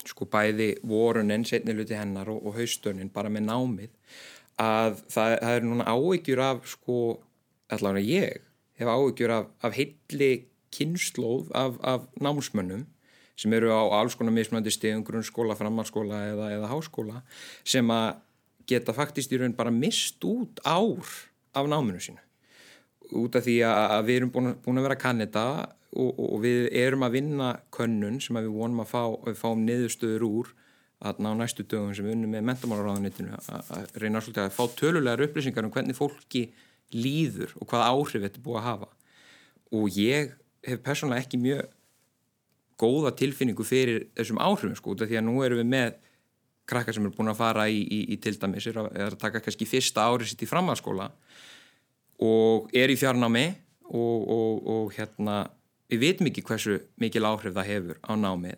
sko 0.07 0.29
bæði 0.31 0.75
vorunin, 0.87 1.47
setniluti 1.49 1.97
hennar 1.99 2.31
og 2.31 2.53
haustönin 2.55 3.11
bara 3.13 3.33
með 3.33 3.49
námið 3.49 4.19
að 4.63 5.01
það, 5.13 5.33
það 5.43 5.55
er 5.55 5.65
núna 5.67 5.87
áhegjur 5.91 6.43
af 6.45 6.69
sko, 6.71 6.99
allavega 7.73 8.07
ég 8.07 8.45
hef 8.79 8.91
áhegjur 8.93 9.35
af, 9.35 9.49
af 9.65 9.77
heilli 9.77 10.31
kynnslóð 10.77 11.51
af, 11.57 11.81
af 11.83 12.07
námsmönnum 12.21 12.87
sem 13.37 13.53
eru 13.53 13.73
á 13.73 13.83
alls 13.99 14.17
konar 14.17 14.33
mismunandi 14.33 14.73
stegum, 14.73 15.05
grunnskóla, 15.05 15.57
framhalskóla 15.59 16.23
eða, 16.31 16.53
eða 16.57 16.71
háskóla 16.73 17.21
sem 17.65 17.91
að 17.93 18.23
geta 18.69 18.95
faktist 18.97 19.33
í 19.33 19.41
raun 19.41 19.57
bara 19.57 19.75
mist 19.75 20.25
út 20.27 20.63
ár 20.65 21.05
af 21.57 21.69
náminu 21.69 22.01
sínu 22.03 22.26
út 23.15 23.39
af 23.39 23.47
því 23.47 23.57
að 23.69 24.07
við 24.09 24.21
erum 24.21 24.33
búin, 24.35 24.55
búin 24.65 24.81
að 24.81 24.89
vera 24.89 24.99
kannita 25.01 25.47
og, 25.97 26.13
og 26.19 26.39
við 26.43 26.69
erum 26.77 27.07
að 27.07 27.19
vinna 27.19 27.51
könnun 27.75 28.21
sem 28.23 28.39
við 28.39 28.53
vonum 28.55 28.83
að 28.83 28.93
fá, 28.93 29.03
við 29.29 29.39
fáum 29.41 29.67
niðurstöður 29.67 30.27
úr 30.27 30.55
að 31.07 31.21
ná 31.25 31.31
næstu 31.37 31.67
dögum 31.69 31.93
sem 31.95 32.07
við 32.07 32.17
unnum 32.17 32.33
með 32.33 32.47
mentamálaráðanitinu 32.51 33.37
að 33.37 33.97
reyna 34.01 34.23
að 34.25 34.55
fá 34.57 34.65
tölulegar 34.79 35.27
upplýsingar 35.27 35.67
um 35.69 35.73
hvernig 35.75 35.99
fólki 35.99 36.47
líður 36.95 37.53
og 37.61 37.69
hvað 37.71 37.87
áhrif 37.91 38.25
þetta 38.25 38.43
búið 38.45 38.61
að 38.61 38.69
hafa. 38.71 38.91
Og 39.77 39.99
ég 39.99 40.33
hef 40.67 40.83
persónulega 40.87 41.27
ekki 41.27 41.41
mjög 41.43 41.67
góða 42.81 43.13
tilfinningu 43.17 43.65
fyrir 43.67 44.07
þessum 44.17 44.41
áhrifum 44.41 44.77
sko, 44.79 44.97
því 44.99 45.21
að 45.21 45.27
nú 45.29 45.41
erum 45.45 45.61
við 45.63 45.71
með 45.73 45.97
krakkar 46.67 46.97
sem 46.97 47.07
eru 47.07 47.15
búin 47.15 47.31
að 47.31 47.41
fara 47.41 47.67
í, 47.71 47.79
í, 47.83 48.01
í 48.15 48.19
til 48.23 48.35
dæmis 48.41 48.67
að, 48.73 48.89
er 48.97 49.15
að 49.15 49.21
taka 49.21 49.43
kannski 49.45 49.69
fyrsta 49.69 50.07
árið 50.09 50.33
sitt 50.33 50.43
í 50.43 50.51
framhalskóla 50.51 51.11
og 52.23 52.71
er 52.77 52.93
í 52.93 52.99
fjarnámi 52.99 53.47
og, 53.93 54.29
og, 54.37 54.63
og 54.73 54.95
hérna 54.97 55.43
við 55.91 56.03
veitum 56.03 56.31
ekki 56.31 56.45
hversu 56.47 56.79
mikil 57.03 57.27
áhrif 57.29 57.55
það 57.55 57.69
hefur 57.71 58.01
á 58.03 58.13
námið. 58.19 58.57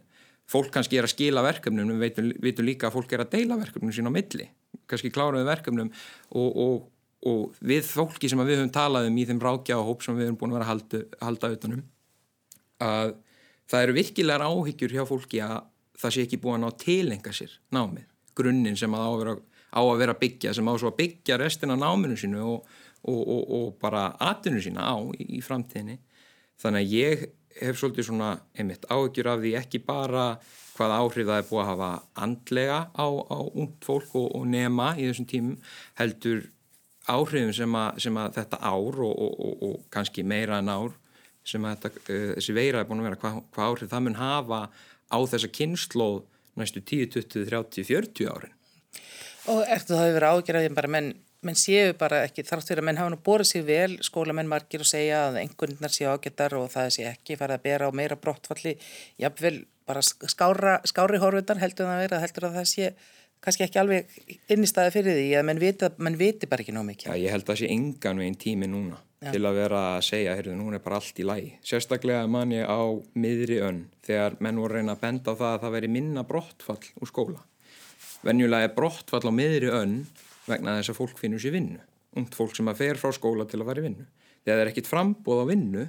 Fólk 0.49 0.71
kannski 0.73 0.97
er 0.97 1.05
að 1.05 1.13
skila 1.13 1.43
verkefnum, 1.45 1.91
við 1.93 2.05
veitum, 2.07 2.31
veitum 2.41 2.69
líka 2.69 2.89
að 2.89 2.95
fólk 2.95 3.11
er 3.13 3.25
að 3.25 3.35
deila 3.35 3.59
verkefnum 3.61 3.93
sín 3.93 4.09
á 4.09 4.13
milli, 4.15 4.47
kannski 4.89 5.13
kláraðu 5.13 5.45
verkefnum 5.45 5.91
og, 5.93 6.49
og, 6.49 6.87
og 7.29 7.59
við 7.61 7.85
fólki 7.85 8.31
sem 8.33 8.41
við 8.41 8.63
höfum 8.63 8.73
talað 8.73 9.11
um 9.11 9.19
í 9.21 9.27
þeim 9.29 9.43
rákja 9.45 9.77
og 9.77 9.91
hóp 9.91 10.07
sem 10.07 10.17
við 10.17 10.31
höfum 10.31 10.41
búin 10.41 10.55
að 10.55 10.61
vera 10.61 10.69
að 10.69 10.73
halda, 10.73 11.03
halda 11.27 11.53
utanum 11.59 11.85
að 12.83 13.15
það 13.69 13.85
eru 13.85 13.97
virkilegar 13.99 14.47
áhyggjur 14.47 14.95
hjá 14.97 15.05
fólki 15.09 15.43
að 15.45 15.59
það 15.99 16.15
sé 16.15 16.25
ekki 16.25 16.41
búin 16.43 16.67
að 16.67 16.79
tilenga 16.85 17.35
sér 17.35 17.55
námið, 17.75 18.07
grunninn 18.39 18.79
sem 18.79 18.95
að 18.95 19.05
á 19.05 19.11
að 19.11 19.21
vera, 19.23 19.35
á 19.75 19.81
að 19.83 20.01
vera 20.03 20.19
byggja, 20.23 20.55
sem 20.55 20.71
á 20.71 20.73
svo 20.79 20.93
að 20.93 21.01
byggja 21.03 21.41
restina 21.43 21.77
náminu 21.79 22.17
sínu 22.19 22.45
og, 22.47 22.79
og 23.09 23.75
bara 23.83 24.11
atinu 24.21 24.63
sína 24.63 24.87
á 24.87 24.97
í, 25.17 25.39
í 25.39 25.43
framtíðinni. 25.45 25.99
Þannig 26.59 26.85
að 26.85 26.95
ég 26.95 27.27
hef 27.59 27.79
svolítið 27.79 28.09
svona 28.09 28.31
einmitt 28.59 28.87
áhyggjur 28.91 29.31
af 29.33 29.43
því 29.43 29.55
ekki 29.59 29.81
bara 29.87 30.29
hvað 30.79 30.95
áhrif 30.95 31.27
það 31.27 31.41
er 31.41 31.49
búið 31.49 31.63
að 31.63 31.71
hafa 31.73 31.91
andlega 32.25 32.79
á, 32.95 33.07
á 33.09 33.39
ungd 33.49 33.83
fólk 33.87 34.15
og, 34.19 34.29
og 34.39 34.47
nema 34.51 34.93
í 34.95 35.09
þessum 35.09 35.29
tímum 35.31 35.59
heldur 35.99 36.45
áhrifum 37.09 37.53
sem 37.57 37.77
að, 37.81 38.01
sem 38.05 38.21
að 38.21 38.39
þetta 38.39 38.61
ár 38.63 39.01
og, 39.09 39.23
og, 39.27 39.63
og 39.65 39.77
kannski 39.95 40.25
meira 40.27 40.61
en 40.63 40.71
ár 40.71 40.95
sem 41.49 41.65
að 41.65 41.79
þetta, 41.79 42.03
uh, 42.05 42.29
þessi 42.37 42.57
veira 42.57 42.83
er 42.83 42.89
búin 42.89 43.03
að 43.03 43.09
vera 43.09 43.21
hvað, 43.23 43.41
hvað 43.55 43.73
áhrif 43.73 43.93
það 43.93 44.05
mun 44.07 44.21
hafa 44.21 44.61
á 45.09 45.19
þessa 45.33 45.53
kynnslóð 45.59 46.21
næstu 46.59 46.83
10, 46.83 47.11
20, 47.17 47.49
30, 47.49 47.87
40 47.89 48.31
árin. 48.35 48.55
Og 49.49 49.63
ertu 49.65 49.95
það 49.95 50.05
að 50.05 50.17
vera 50.19 50.33
ágjörðið 50.35 50.77
bara 50.77 50.93
menn 50.93 51.13
menn 51.47 51.59
séu 51.59 51.93
bara 51.99 52.25
ekki 52.27 52.43
þrátt 52.47 52.67
fyrir 52.67 52.83
að 52.83 52.89
menn 52.89 52.99
hafa 52.99 53.13
nú 53.15 53.19
borðið 53.25 53.51
sér 53.53 53.67
vel 53.69 53.93
skólamenn 54.07 54.51
margir 54.51 54.83
og 54.83 54.91
segja 54.91 55.29
að 55.29 55.41
einhvernar 55.45 55.95
séu 55.95 56.11
ágættar 56.11 56.57
og 56.59 56.67
það 56.73 56.91
sé 56.97 57.07
ekki 57.13 57.39
farið 57.39 57.59
að 57.59 57.67
bera 57.69 57.91
á 57.91 57.93
meira 57.95 58.19
brottfalli, 58.19 58.75
jáfnvel 59.23 59.61
bara 59.89 60.03
skára, 60.03 60.79
skári 60.89 61.21
horfundar 61.23 61.61
heldur 61.63 61.87
það 61.87 61.95
að 61.95 62.05
vera 62.05 62.23
heldur 62.25 62.49
að 62.49 62.59
það 62.59 62.69
sé 62.73 62.91
kannski 63.45 63.67
ekki 63.69 63.81
alveg 63.81 64.17
innistæði 64.51 64.95
fyrir 64.97 65.19
því 65.19 65.29
að 65.39 65.45
menn 65.47 65.61
viti, 65.63 65.91
menn 66.03 66.19
viti 66.19 66.49
bara 66.51 66.65
ekki 66.65 66.75
nóg 66.75 66.89
mikið. 66.89 67.11
Já, 67.13 67.23
ég 67.23 67.35
held 67.35 67.45
að 67.47 67.53
það 67.53 67.61
sé 67.61 67.71
engan 67.75 68.23
veginn 68.23 68.39
tími 68.43 68.69
núna 68.71 68.99
Já. 69.23 69.31
til 69.31 69.43
að 69.47 69.61
vera 69.61 69.83
að 69.95 70.01
segja, 70.09 70.35
heyrðu, 70.39 70.57
núna 70.59 70.79
er 70.79 70.85
bara 70.85 70.99
allt 70.99 71.23
í 71.23 71.27
lægi. 71.27 71.53
Sérstaklega 71.71 72.27
man 72.31 72.55
ég 72.55 72.67
á 72.67 72.83
miðri 73.15 73.61
önn 73.63 73.85
þegar 74.07 74.39
menn 74.43 74.59
voru 74.59 74.79
reyna 74.79 74.97
að 74.99 75.05
benda 75.07 75.35
á 75.35 75.39
það 75.39 75.53
að 75.53 75.63
það 75.65 75.77
veri 75.79 75.93
minna 75.95 76.27
brottfall 76.27 76.83
úr 76.99 77.13
skóla. 77.13 77.45
Venjulega 78.27 78.67
er 78.67 78.75
brottfall 78.75 79.31
á 79.31 79.33
miðri 79.35 79.71
önn 79.71 80.01
vegna 80.51 80.79
þess 80.79 80.93
að 80.93 81.01
fólk 81.01 81.21
finnur 81.21 81.43
sér 81.43 81.57
vinnu. 81.57 81.81
Ungt 82.19 82.37
fólk 82.37 82.57
sem 82.57 82.69
að 82.71 82.83
fer 82.83 83.01
frá 83.01 83.13
skóla 83.15 83.47
til 83.49 83.61
að 83.63 83.71
fara 83.71 83.83
í 83.83 83.89
vinnu. 83.89 84.07
Þegar 84.43 84.55
það 84.57 84.65
er 84.65 84.71
ekkit 84.73 84.91
frambóð 84.91 85.43
á 85.43 85.51
vinnu 85.51 85.89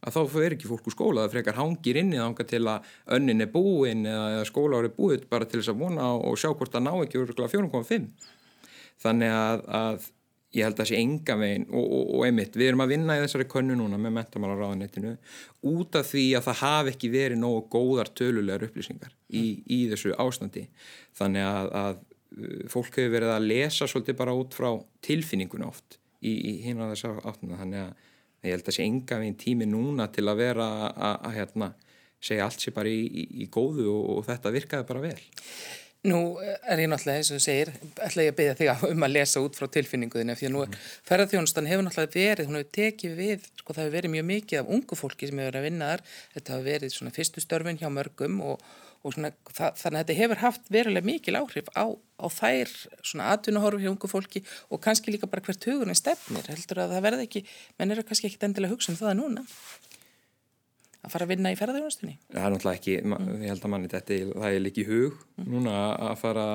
að 0.00 0.16
þá 0.16 0.20
fer 0.32 0.56
ekki 0.56 0.70
fólk 0.70 0.86
úr 0.88 0.94
skóla 0.94 1.24
það 1.26 1.34
frekar 1.34 1.58
hangir 1.58 1.98
inn 2.00 2.14
í 2.14 2.20
þánga 2.20 2.46
til 2.48 2.62
að 2.72 2.92
önnin 3.16 3.44
er 3.44 3.50
búin 3.52 4.06
eða 4.08 4.46
skóla 4.48 4.80
ári 4.80 4.92
búið 4.96 5.26
bara 5.32 5.48
til 5.48 5.60
þess 5.60 5.74
að 5.74 5.82
vona 5.82 6.06
og 6.16 6.38
sjá 6.40 6.48
hvort 6.54 6.72
það 6.72 6.86
ná 6.86 6.94
ekki 7.02 7.20
úr 7.20 7.34
4.5 7.36 8.08
þannig 9.04 9.34
að, 9.34 9.66
að 9.80 10.08
ég 10.56 10.66
held 10.66 10.74
að 10.74 10.82
það 10.82 10.90
sé 10.90 10.98
enga 10.98 11.36
veginn 11.38 11.66
og, 11.68 11.84
og, 11.84 12.06
og 12.16 12.24
einmitt, 12.26 12.56
við 12.58 12.72
erum 12.72 12.84
að 12.84 12.92
vinna 12.94 13.16
í 13.16 13.22
þessari 13.22 13.46
könnu 13.52 13.76
núna 13.78 14.00
með 14.00 14.16
mentamálaráðanettinu 14.16 15.12
út 15.70 15.98
af 16.00 16.08
því 16.10 16.24
að 16.38 16.46
það 16.48 16.62
hafi 16.64 16.94
ekki 16.94 17.12
verið 17.12 17.42
nógu 17.42 17.60
góðar 17.70 18.10
tölulegar 18.18 18.64
upplýsingar 18.66 19.12
í, 19.28 19.44
í 19.62 19.80
þessu 19.92 20.16
ástandi. 20.18 20.64
Þannig 21.20 21.46
að, 21.46 21.70
að 21.82 22.00
fólk 22.70 22.94
hefur 22.94 23.14
verið 23.16 23.34
að 23.34 23.48
lesa 23.50 23.88
svolítið 23.90 24.18
bara 24.20 24.36
út 24.38 24.54
frá 24.54 24.70
tilfinningun 25.04 25.66
oft 25.66 25.98
í, 26.20 26.32
í 26.32 26.52
hinn 26.64 26.80
á 26.82 26.90
þessu 26.92 27.12
áttuna 27.24 27.58
þannig 27.60 27.84
að 27.84 28.48
ég 28.48 28.54
held 28.54 28.70
að 28.70 28.76
sé 28.76 28.86
enga 28.86 29.20
veginn 29.20 29.40
tími 29.40 29.68
núna 29.68 30.08
til 30.14 30.26
að 30.30 30.40
vera 30.40 30.68
að 30.94 31.34
hérna, 31.36 31.72
segja 32.20 32.46
allt 32.46 32.62
sé 32.62 32.72
bara 32.76 32.92
í, 32.92 33.02
í, 33.04 33.26
í 33.44 33.48
góðu 33.52 33.88
og, 33.92 34.04
og 34.14 34.26
þetta 34.28 34.54
virkaði 34.54 34.88
bara 34.88 35.04
vel 35.04 35.18
Nú 36.08 36.18
er 36.40 36.80
ég 36.80 36.88
náttúrulega 36.88 37.20
eins 37.20 37.28
og 37.28 37.36
þú 37.36 37.44
segir 37.44 37.70
ætla 38.00 38.24
ég 38.24 38.30
að 38.32 38.36
beða 38.38 38.54
þig 38.56 38.84
um 38.88 39.02
að 39.04 39.14
lesa 39.18 39.40
út 39.44 39.58
frá 39.58 39.66
tilfinninguðinu 39.68 40.36
því 40.38 40.46
að 40.48 40.54
nú 40.54 40.62
mm. 40.64 40.76
ferðarþjónustan 41.10 41.68
hefur 41.68 41.84
náttúrulega 41.84 42.14
verið, 42.14 42.48
hún 42.48 42.56
hefur 42.56 42.70
tekið 42.78 43.18
við 43.18 43.48
sko 43.60 43.76
það 43.76 43.82
hefur 43.84 43.96
verið 43.98 44.14
mjög 44.14 44.28
mikið 44.30 44.62
af 44.62 44.70
ungu 44.76 44.96
fólki 44.96 45.28
sem 45.28 45.42
hefur 45.42 45.50
verið 45.50 45.60
að 45.60 45.66
vinna 45.68 45.90
þar, 45.90 46.04
þetta 46.36 46.54
hefur 46.54 46.70
verið 46.70 46.94
svona 46.94 47.12
fyrstu 47.18 47.44
störfin 47.44 47.82
hjá 47.82 47.90
mörgum 47.92 48.40
og 48.48 48.64
og 49.00 49.14
svona, 49.14 49.30
það, 49.48 49.76
þannig 49.80 49.98
að 49.98 50.02
þetta 50.02 50.16
hefur 50.18 50.40
haft 50.42 50.66
verulega 50.72 51.08
mikil 51.08 51.36
áhrif 51.38 51.70
á, 51.72 51.84
á 51.88 52.26
þær 52.28 52.72
svona 53.00 53.30
atvinnuhorfi 53.34 53.86
hjá 53.86 53.92
ungu 53.94 54.10
fólki 54.10 54.42
og 54.68 54.82
kannski 54.84 55.14
líka 55.14 55.28
bara 55.30 55.44
hvert 55.46 55.64
hugurinn 55.68 55.96
stefnir. 55.96 56.44
Heldur 56.52 56.82
að 56.84 56.96
það 56.96 57.06
verði 57.06 57.28
ekki, 57.28 57.42
menn 57.80 57.94
eru 57.94 58.04
kannski 58.04 58.28
ekki 58.28 58.42
endilega 58.44 58.74
hugsa 58.74 58.92
um 58.92 59.00
það 59.00 59.16
núna 59.22 59.46
að 61.00 61.14
fara 61.14 61.26
að 61.26 61.32
vinna 61.34 61.52
í 61.52 61.58
ferðarþjónustunni 61.58 62.16
Það 62.30 62.42
er 62.42 62.54
náttúrulega 62.54 62.80
ekki, 62.80 62.96
mm. 63.02 63.28
ég 63.40 63.54
held 63.54 63.64
að 63.64 63.72
manni 63.74 63.92
þetta 63.92 64.18
það 64.30 64.56
er 64.56 64.64
líki 64.66 64.86
hug 64.88 65.20
mm. 65.20 65.46
núna 65.54 65.76
að 66.10 66.16
fara 66.20 66.46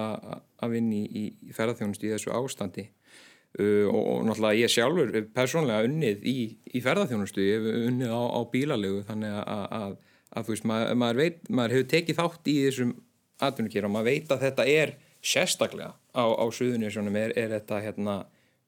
að 0.62 0.76
vinna 0.76 1.02
í, 1.02 1.26
í 1.46 1.56
ferðarþjónustu 1.56 2.10
í 2.10 2.14
þessu 2.14 2.34
ástandi 2.36 2.88
uh, 2.88 3.86
og, 3.90 4.02
og 4.02 4.26
náttúrulega 4.30 4.62
ég 4.62 4.74
sjálfur 4.76 5.16
persónlega 5.36 5.88
unnið 5.90 6.28
í, 6.30 6.38
í 6.76 6.84
ferðarþjónustu 6.86 7.46
ég 7.46 7.64
hef 7.64 7.88
unnið 7.92 8.14
á, 8.14 8.22
á 8.22 8.40
bílalegu 8.54 9.06
þannig 9.10 9.40
að, 9.42 9.66
að 9.80 9.98
að 10.36 10.48
þú 10.48 10.56
veist, 10.56 10.68
maður, 10.70 10.96
maður, 11.02 11.20
veit, 11.22 11.50
maður 11.50 11.76
hefur 11.76 11.90
tekið 11.94 12.20
þátt 12.20 12.50
í 12.52 12.56
þessum 12.66 12.94
atvinnukýra 13.46 13.90
og 13.90 13.94
maður 13.96 14.10
veit 14.10 14.32
að 14.34 14.46
þetta 14.46 14.66
er 14.72 14.94
sérstaklega 15.26 15.92
á, 15.96 16.26
á 16.28 16.46
suðunisjónum 16.54 17.20
er, 17.20 17.34
er 17.40 17.54
þetta 17.56 17.82
hérna 17.84 18.16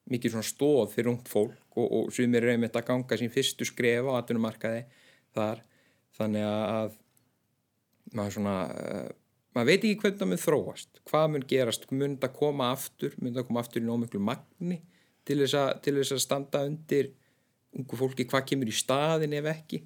mikið 0.08 0.36
svona 0.36 0.48
stóð 0.48 0.94
fyrir 0.94 1.12
ungt 1.12 1.30
fólk 1.32 1.78
og, 1.78 1.88
og 1.88 2.14
sumir 2.16 2.46
er 2.46 2.56
einmitt 2.56 2.78
að 2.80 2.88
ganga 2.88 3.20
sín 3.20 3.34
fyrstu 3.34 3.68
skref 3.68 4.08
á 4.08 4.12
atvinnumarkaði 4.22 4.86
þar 5.36 5.64
þannig 6.18 6.46
að 6.48 6.98
maður 8.18 8.36
svona 8.38 8.56
uh, 8.72 9.10
maður 9.56 9.70
veit 9.72 9.80
ekki 9.80 10.00
hvernig 10.04 10.22
það 10.22 10.32
mun 10.32 10.44
þróast. 10.44 11.02
Hvað 11.10 11.28
mun 11.34 11.48
gerast, 11.50 11.90
mun 11.92 12.18
það 12.22 12.38
koma 12.38 12.72
aftur? 12.76 13.18
Mun 13.22 13.36
það 13.36 13.50
koma 13.50 13.64
aftur 13.64 13.84
í 13.84 13.88
nómiklu 13.88 14.24
magni 14.24 14.82
til 15.28 15.42
þess, 15.42 15.58
a, 15.60 15.68
til 15.84 15.98
þess 16.00 16.16
að 16.16 16.24
standa 16.24 16.64
undir 16.68 17.12
ungu 17.78 18.00
fólki, 18.00 18.26
hvað 18.30 18.50
kemur 18.52 18.72
í 18.72 18.76
staðin 18.76 19.36
ef 19.38 19.50
ekki? 19.52 19.84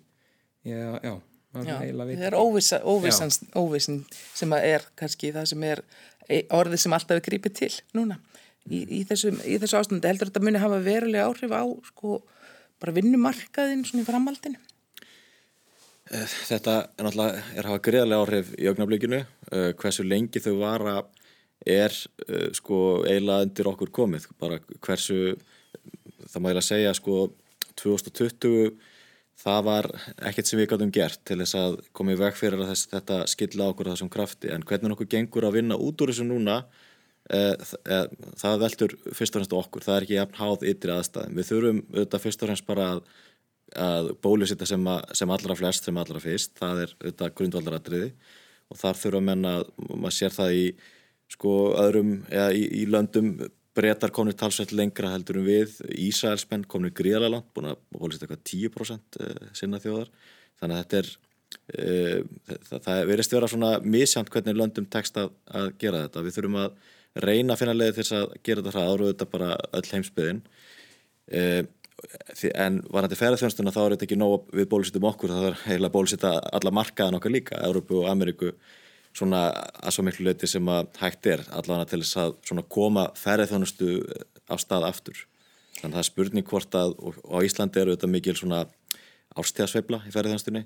Já, 0.68 1.00
já 1.02 1.16
það 1.52 2.24
er 2.30 2.38
óvisa, 2.38 2.80
óvissan, 2.88 3.32
óvissan 3.60 4.02
sem 4.38 4.54
er 4.56 4.86
kannski 5.00 5.34
það 5.36 5.48
sem 5.52 5.64
er 5.68 5.82
e, 6.30 6.44
orðið 6.54 6.84
sem 6.86 6.96
alltaf 6.96 7.20
er 7.20 7.26
grípið 7.26 7.56
til 7.60 7.72
núna 7.98 8.20
í, 8.70 8.86
í, 8.86 9.02
þessu, 9.08 9.34
í 9.44 9.58
þessu 9.60 9.82
ástandi. 9.82 10.08
Heldur 10.08 10.32
þetta 10.32 10.44
muni 10.46 10.62
hafa 10.62 10.80
verulega 10.86 11.28
áhrif 11.28 11.52
á 11.52 11.64
sko, 11.90 12.22
bara 12.80 12.96
vinnumarkaðin 12.96 13.84
svona 13.88 14.06
í 14.06 14.08
framhaldinu 14.08 14.62
Þetta 16.12 16.78
er 16.98 17.06
náttúrulega 17.08 17.42
er 17.56 17.66
að 17.66 17.72
hafa 17.72 17.84
greiðarlega 17.88 18.26
áhrif 18.26 18.54
í 18.60 18.68
augnablíkinu 18.68 19.22
uh, 19.22 19.70
hversu 19.80 20.04
lengi 20.04 20.42
þau 20.44 20.56
vara 20.60 20.96
er 21.64 21.96
uh, 22.28 22.50
sko 22.58 22.80
eiginlega 23.06 23.48
undir 23.48 23.70
okkur 23.72 23.94
komið. 23.96 24.28
Bara 24.42 24.60
hversu 24.84 25.38
það 26.28 26.44
má 26.44 26.52
að 26.52 26.66
segja 26.68 26.92
sko 26.98 27.30
2020 27.80 28.76
það 29.42 29.64
var 29.66 29.88
ekkert 30.30 30.50
sem 30.50 30.60
við 30.60 30.70
gáttum 30.72 30.94
gert 30.94 31.22
til 31.28 31.40
þess 31.42 31.58
að 31.58 31.80
koma 31.98 32.14
í 32.14 32.20
veg 32.20 32.38
fyrir 32.38 32.62
að 32.62 32.72
þess, 32.74 32.88
þetta 32.92 33.20
skilla 33.32 33.70
okkur 33.72 33.92
þessum 33.92 34.12
krafti. 34.14 34.52
En 34.54 34.66
hvernig 34.68 34.96
okkur 34.96 35.10
gengur 35.16 35.48
að 35.48 35.58
vinna 35.60 35.80
út 35.80 36.04
úr 36.04 36.12
þessu 36.12 36.28
núna 36.28 36.62
eh, 37.32 37.56
eh, 37.86 38.06
það 38.42 38.62
veldur 38.66 38.96
fyrst 39.10 39.36
og 39.36 39.42
fremst 39.42 39.58
okkur, 39.62 39.86
það 39.88 39.98
er 39.98 40.08
ekki 40.08 40.18
jafn 40.20 40.40
háð 40.42 40.68
ytri 40.74 40.96
aðstæðum, 40.96 41.38
við 41.40 41.50
þurfum 41.50 41.84
auðvitað 41.90 42.26
fyrst 42.26 42.44
og 42.44 42.52
fremst 42.52 42.70
bara 42.70 42.88
að, 42.96 43.04
að 43.80 44.12
bólusita 44.24 44.68
sem, 44.68 44.88
sem 45.16 45.32
allra 45.32 45.56
flest, 45.56 45.88
sem 45.88 45.98
allra 45.98 46.20
fyrst 46.24 46.58
það 46.60 46.84
er 46.86 46.96
auðvitað 47.00 47.36
grundvaldaratriði 47.40 48.10
og 48.72 48.80
þar 48.80 49.00
þurfum 49.00 49.30
menna, 49.32 49.54
maður 49.92 50.18
sér 50.18 50.36
það 50.36 50.58
í 50.58 50.66
sko 51.32 51.56
öðrum, 51.80 52.14
eða 52.32 52.52
í, 52.56 52.64
í 52.82 52.86
löndum 52.92 53.34
breytar 53.76 54.12
komnir 54.12 54.36
talsveit 54.40 54.74
lengra 54.76 55.12
heldur 55.14 55.40
en 55.40 55.48
við 55.48 55.78
Ísælspenn 55.96 56.66
komnir 56.70 56.94
gríðalega 56.96 57.38
langt 57.38 57.52
búin 57.56 57.72
að 57.72 57.84
hólist 58.00 58.24
eitthvað 58.24 58.44
10% 58.52 59.20
eh, 59.24 59.52
sinna 59.56 59.80
þjóðar. 59.80 60.10
Þannig 60.60 60.78
að 60.78 60.82
þetta 60.82 61.00
er 61.00 61.12
uh, 61.82 62.58
það, 62.68 62.82
það 62.86 63.04
verist 63.10 63.36
vera 63.36 63.52
svona 63.52 63.72
misjant 63.96 64.32
hvernig 64.34 64.58
löndum 64.60 64.88
tekst 64.92 65.18
að, 65.18 65.32
að 65.48 65.70
gera 65.82 66.04
þetta. 66.06 66.26
Við 66.26 66.38
þurfum 66.38 66.60
að 66.62 66.76
reyna 67.26 67.56
að 67.56 67.62
finna 67.64 67.78
leið 67.78 67.94
til 67.96 68.04
þess 68.04 68.18
að 68.20 68.36
gera 68.44 68.62
þetta 68.64 68.76
hraður 68.76 69.06
og 69.06 69.12
þetta 69.14 69.30
bara 69.32 69.54
öll 69.80 69.88
heimsbyðin 69.88 70.44
uh, 71.40 71.62
en 72.58 72.80
varandi 72.92 73.18
ferðarþjónstuna 73.20 73.74
þá 73.74 73.82
er 73.84 73.96
þetta 73.96 74.08
ekki 74.08 74.20
nóg 74.20 74.48
við 74.56 74.70
bólusitum 74.72 75.08
okkur 75.12 75.34
það 75.34 75.48
er 75.50 75.58
heila 75.66 75.92
bólusita 75.94 76.32
alla 76.52 76.74
markaðan 76.74 77.20
okkar 77.20 77.34
líka 77.36 77.60
Európu 77.68 78.02
og 78.02 78.10
Ameríku 78.12 78.54
svona 79.14 79.50
að 79.52 79.96
svo 79.96 80.06
miklu 80.08 80.26
leiti 80.28 80.50
sem 80.50 80.72
að 80.72 80.90
hægt 81.02 81.28
er 81.30 81.44
allavega 81.52 81.90
til 81.92 82.02
þess 82.04 82.22
að 82.22 82.64
koma 82.72 83.10
ferðið 83.20 83.68
á 84.50 84.56
stað 84.60 84.88
aftur 84.88 85.26
þannig 85.82 85.92
að 85.92 85.98
það 85.98 86.04
er 86.04 86.10
spurning 86.10 86.48
hvort 86.48 86.78
að 86.80 86.96
á 87.06 87.38
Íslandi 87.46 87.82
eru 87.82 87.96
þetta 87.96 88.12
mikil 88.12 88.38
svona 88.40 88.64
ástíðasveifla 89.40 90.02
í 90.08 90.16
ferðið 90.16 90.66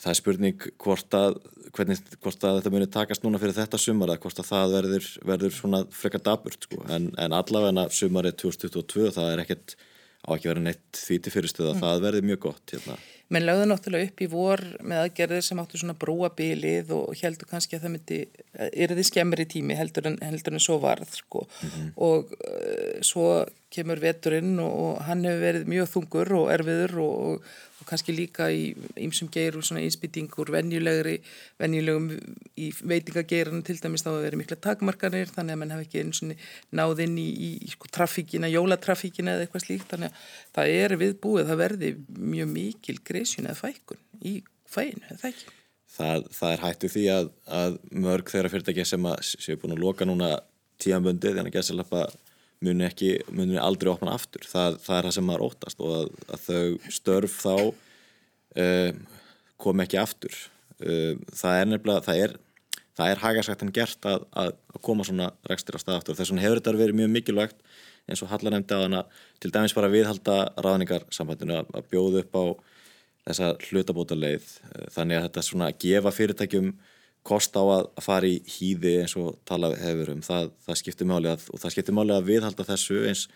það 0.00 0.12
er 0.12 0.18
spurning 0.18 0.66
hvort 0.80 1.16
að, 1.16 1.36
hvernig, 1.76 2.00
hvort 2.24 2.44
að 2.46 2.58
þetta 2.58 2.72
muni 2.72 2.88
takast 2.92 3.24
núna 3.24 3.40
fyrir 3.40 3.56
þetta 3.58 3.80
sumar 3.80 4.12
eða 4.12 4.22
hvort 4.24 4.40
að 4.40 4.48
það 4.48 4.74
verður, 4.76 5.08
verður 5.28 5.54
svona 5.56 5.80
frekar 5.92 6.24
daburt 6.24 6.66
sko. 6.66 6.80
en, 6.88 7.10
en 7.20 7.36
allavega 7.36 7.86
sumarið 7.94 8.38
2022 8.46 9.10
það 9.16 9.32
er 9.34 9.42
ekkert 9.44 9.76
á 10.20 10.28
ekki 10.34 10.50
verið 10.50 10.66
neitt 10.66 11.00
því 11.00 11.16
til 11.24 11.32
fyrirstöða 11.34 11.72
mm. 11.74 11.80
það 11.84 12.04
verður 12.04 12.28
mjög 12.28 12.42
gott 12.48 12.74
hérna. 12.74 12.96
Menn 13.30 13.46
lögðu 13.46 13.66
náttúrulega 13.70 14.08
upp 14.10 14.20
í 14.24 14.26
vor 14.30 14.62
með 14.82 15.00
aðgerðir 15.04 15.44
sem 15.46 15.60
áttu 15.62 15.78
svona 15.78 15.94
brúabilið 16.02 16.90
og 16.96 17.20
heldur 17.20 17.48
kannski 17.50 17.76
að 17.78 17.84
það 17.84 17.92
myndi, 17.94 18.18
er 18.58 18.94
þið 18.98 19.06
skemmir 19.06 19.44
í 19.44 19.46
tími 19.52 19.76
heldur 19.78 20.10
en, 20.10 20.18
heldur 20.26 20.56
en 20.58 20.64
svo 20.64 20.80
varð 20.82 21.14
sko. 21.14 21.44
mm 21.46 21.70
-hmm. 21.70 21.92
og 22.08 22.34
uh, 22.34 22.98
svo 23.06 23.46
kemur 23.70 24.02
veturinn 24.02 24.58
og, 24.58 24.72
og 24.82 25.02
hann 25.06 25.24
hefur 25.24 25.44
verið 25.46 25.70
mjög 25.70 25.90
þungur 25.94 26.32
og 26.40 26.52
erfiður 26.56 26.96
og, 27.06 27.14
og 27.28 27.44
kannski 27.88 28.14
líka 28.14 28.48
í 28.52 28.72
ýmsum 29.00 29.30
geirur 29.32 29.64
svona 29.64 29.82
venjulegri, 30.50 31.16
venjulegum 31.60 32.08
í 32.60 32.70
veitingageirana 32.80 33.62
til 33.66 33.78
dæmis 33.80 34.04
þá 34.04 34.10
að 34.12 34.24
vera 34.26 34.40
mikla 34.40 34.58
takmarkanir 34.66 35.32
þannig 35.32 35.56
að 35.56 35.60
mann 35.62 35.74
hafi 35.74 35.86
ekki 35.86 36.02
einu 36.02 36.16
svona 36.16 36.36
náð 36.76 37.04
inn 37.06 37.16
í, 37.20 37.28
í, 37.30 37.50
sko 37.72 37.90
trafíkina, 37.92 38.50
jólatrafíkina 38.50 39.36
eða 39.36 39.46
eitthvað 39.46 39.66
slíkt 39.66 39.94
þannig 39.94 40.10
að 40.10 40.28
það 40.58 40.74
er 40.80 40.96
viðbúið 41.04 41.50
það 41.50 41.62
verði 41.64 41.92
mjög 42.18 42.52
mikil 42.54 42.98
greiðsjun 43.10 43.50
eða 43.50 43.60
fækun 43.60 44.04
í 44.20 44.36
fæinu, 44.70 45.04
eða 45.08 45.20
það 45.22 45.30
ekki? 45.32 45.56
Það, 45.90 46.26
það 46.36 46.52
er 46.52 46.64
hættu 46.64 46.90
því 46.94 47.04
að, 47.12 47.30
að 47.60 47.78
mörg 48.06 48.30
þeirra 48.30 48.52
fyrirtækja 48.52 48.88
sem 48.92 49.08
að 49.10 49.22
séu 49.32 49.58
búin 49.60 49.74
að 49.74 49.84
loka 49.84 50.06
núna 50.06 50.36
tíanböndi 50.80 51.34
þannig 51.34 51.50
að 51.50 51.58
gæðsalappa 51.58 52.04
muni 52.64 52.86
ekki, 52.86 53.14
muni 53.34 53.58
aldrei 53.60 53.92
opna 53.92 54.14
aftur. 54.16 54.44
Það, 54.48 54.78
það 54.84 54.98
er 54.98 55.08
það 55.08 55.16
sem 55.16 55.28
maður 55.28 55.46
óttast 55.48 55.82
og 55.84 55.96
að, 55.96 56.10
að 56.28 56.46
þau 56.46 56.92
störf 56.96 57.36
þá 57.40 57.54
um, 58.64 59.02
kom 59.64 59.84
ekki 59.84 60.00
aftur. 60.00 60.38
Um, 60.80 61.20
það 61.32 61.60
er 61.60 61.70
nefnilega 61.70 62.06
það 62.08 62.24
er, 62.26 62.34
er 63.06 63.22
hagasagt 63.22 63.62
en 63.64 63.72
gert 63.72 64.08
að, 64.08 64.26
að 64.36 64.52
koma 64.84 65.06
svona 65.08 65.30
rekstir 65.48 65.78
á 65.78 65.80
stað 65.80 66.00
aftur. 66.00 66.18
Þess 66.18 66.34
vegna 66.34 66.44
hefur 66.44 66.60
þetta 66.60 66.76
verið 66.82 67.00
mjög 67.00 67.14
mikilvægt 67.16 67.64
eins 68.10 68.22
og 68.24 68.30
Halla 68.32 68.52
nefndi 68.52 68.76
á 68.76 68.84
hana 68.84 69.04
til 69.40 69.52
dæmis 69.54 69.74
bara 69.76 69.90
viðhalda 69.92 70.36
ráðningarsambandinu 70.60 71.60
að, 71.60 71.72
að 71.78 71.88
bjóða 71.92 72.24
upp 72.24 72.36
á 72.36 72.44
þessa 73.28 73.50
hlutabóta 73.68 74.16
leið 74.18 74.46
þannig 74.94 75.18
að 75.18 75.26
þetta 75.28 75.44
svona 75.46 75.68
að 75.70 75.78
gefa 75.84 76.12
fyrirtækjum 76.16 76.70
kost 77.26 77.56
á 77.56 77.62
að 77.62 77.88
fara 78.00 78.28
í 78.28 78.40
hýði 78.48 78.96
eins 79.02 79.14
og 79.20 79.38
talað 79.48 79.78
hefur 79.82 80.12
um. 80.14 80.20
Það, 80.24 80.50
það 80.66 80.78
skiptir 80.80 81.08
máli 81.10 81.30
að 81.30 81.48
og 81.52 81.62
það 81.62 81.74
skiptir 81.74 81.96
máli 81.96 82.14
að 82.16 82.28
viðhalda 82.30 82.68
þessu 82.70 83.00
eins 83.10 83.26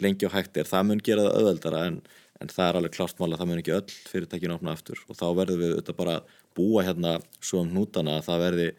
lengi 0.00 0.26
og 0.26 0.34
hægt 0.34 0.56
er, 0.58 0.68
það 0.68 0.86
mun 0.88 1.02
gera 1.04 1.26
það 1.26 1.36
auðveldara 1.38 1.82
en, 1.88 1.98
en 2.42 2.50
það 2.50 2.68
er 2.68 2.78
alveg 2.80 2.96
klart 2.96 3.20
máli 3.20 3.36
að 3.36 3.42
það 3.42 3.50
mun 3.50 3.60
ekki 3.62 3.74
öll 3.76 3.98
fyrirtækinu 4.10 4.56
opna 4.56 4.74
aftur. 4.74 5.02
Og 5.08 5.18
þá 5.18 5.26
verður 5.38 5.60
við 5.60 5.74
auðvitað 5.74 6.00
bara 6.00 6.16
búa 6.56 6.86
hérna 6.86 7.18
svo 7.40 7.62
um 7.62 7.74
nútana 7.74 8.18
að 8.18 8.26
það 8.30 8.44
verði 8.46 8.70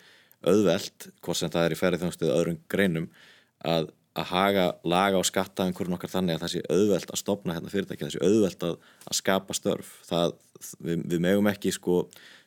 auðveld, 0.45 1.07
hvort 1.23 1.39
sem 1.39 1.53
það 1.53 1.67
er 1.67 1.75
í 1.75 1.79
ferið 1.79 2.03
þjóngstuð 2.03 2.33
öðrum 2.35 2.57
greinum 2.69 3.07
að, 3.65 3.89
að 4.17 4.29
haga, 4.31 4.65
laga 4.85 5.21
og 5.21 5.27
skatta 5.27 5.65
einhverjum 5.65 5.97
okkar 5.97 6.11
þannig 6.11 6.37
að 6.37 6.43
það 6.43 6.53
sé 6.53 6.63
auðveld 6.69 7.13
að 7.13 7.21
stopna 7.21 7.55
hérna 7.55 7.73
fyrirtæki, 7.73 8.05
það 8.05 8.15
sé 8.15 8.27
auðveld 8.27 8.67
að, 8.67 8.75
að 9.09 9.19
skapa 9.21 9.57
störf. 9.57 9.93
Það, 10.09 10.35
við, 10.77 11.05
við 11.13 11.23
megum 11.25 11.51
ekki 11.51 11.73
sko 11.75 12.03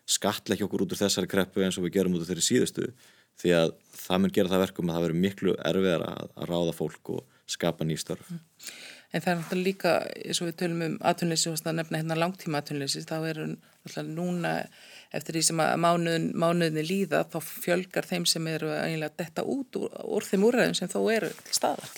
skatleikja 0.09 0.66
okkur 0.66 0.85
út 0.85 0.94
úr 0.94 1.01
þessari 1.03 1.31
kreppu 1.31 1.64
eins 1.64 1.79
og 1.79 1.87
við 1.87 1.99
gerum 1.99 2.16
út 2.16 2.25
úr 2.25 2.31
þeirri 2.31 2.47
síðustu 2.47 2.90
því 3.38 3.55
að 3.55 3.73
það 3.94 4.23
mun 4.23 4.35
gera 4.35 4.53
það 4.53 4.64
verkum 4.64 4.90
að 4.90 4.97
það 4.97 5.05
verður 5.07 5.25
miklu 5.25 5.57
erfiðar 5.71 6.07
að, 6.09 6.31
að 6.35 6.53
ráða 6.53 6.77
fólk 6.77 7.11
og 7.14 7.42
skapa 7.49 7.87
nýstörf. 7.87 8.31
Mm. 8.33 8.40
En 9.09 9.25
það 9.25 9.31
er 9.31 9.38
náttúrulega 9.38 9.64
líka, 9.64 9.92
eins 10.21 10.40
og 10.42 10.49
við 10.51 10.57
tölum 10.61 10.85
um 10.85 10.97
aðtunleysi 11.09 11.49
og 11.49 11.61
nefna 11.73 12.01
hérna 12.03 12.18
langtíma 12.18 12.61
aðtunleysi, 12.61 13.05
þá 13.09 13.16
er 13.31 13.38
náttúrulega 13.47 14.16
núna 14.18 14.53
eftir 15.16 15.38
því 15.38 15.44
sem 15.47 15.62
að 15.64 15.71
mánuðin, 15.81 16.27
mánuðinni 16.37 16.85
líða 16.85 17.23
þá 17.33 17.38
fjölgar 17.47 18.09
þeim 18.09 18.27
sem 18.29 18.51
eru 18.53 18.68
eiginlega 18.75 19.16
detta 19.23 19.47
út 19.49 19.81
úr, 19.81 19.94
úr 20.05 20.29
þeim 20.29 20.44
úrræðum 20.51 20.77
sem 20.77 20.92
þó 20.92 21.01
eru 21.14 21.31
til 21.40 21.57
staðar. 21.57 21.94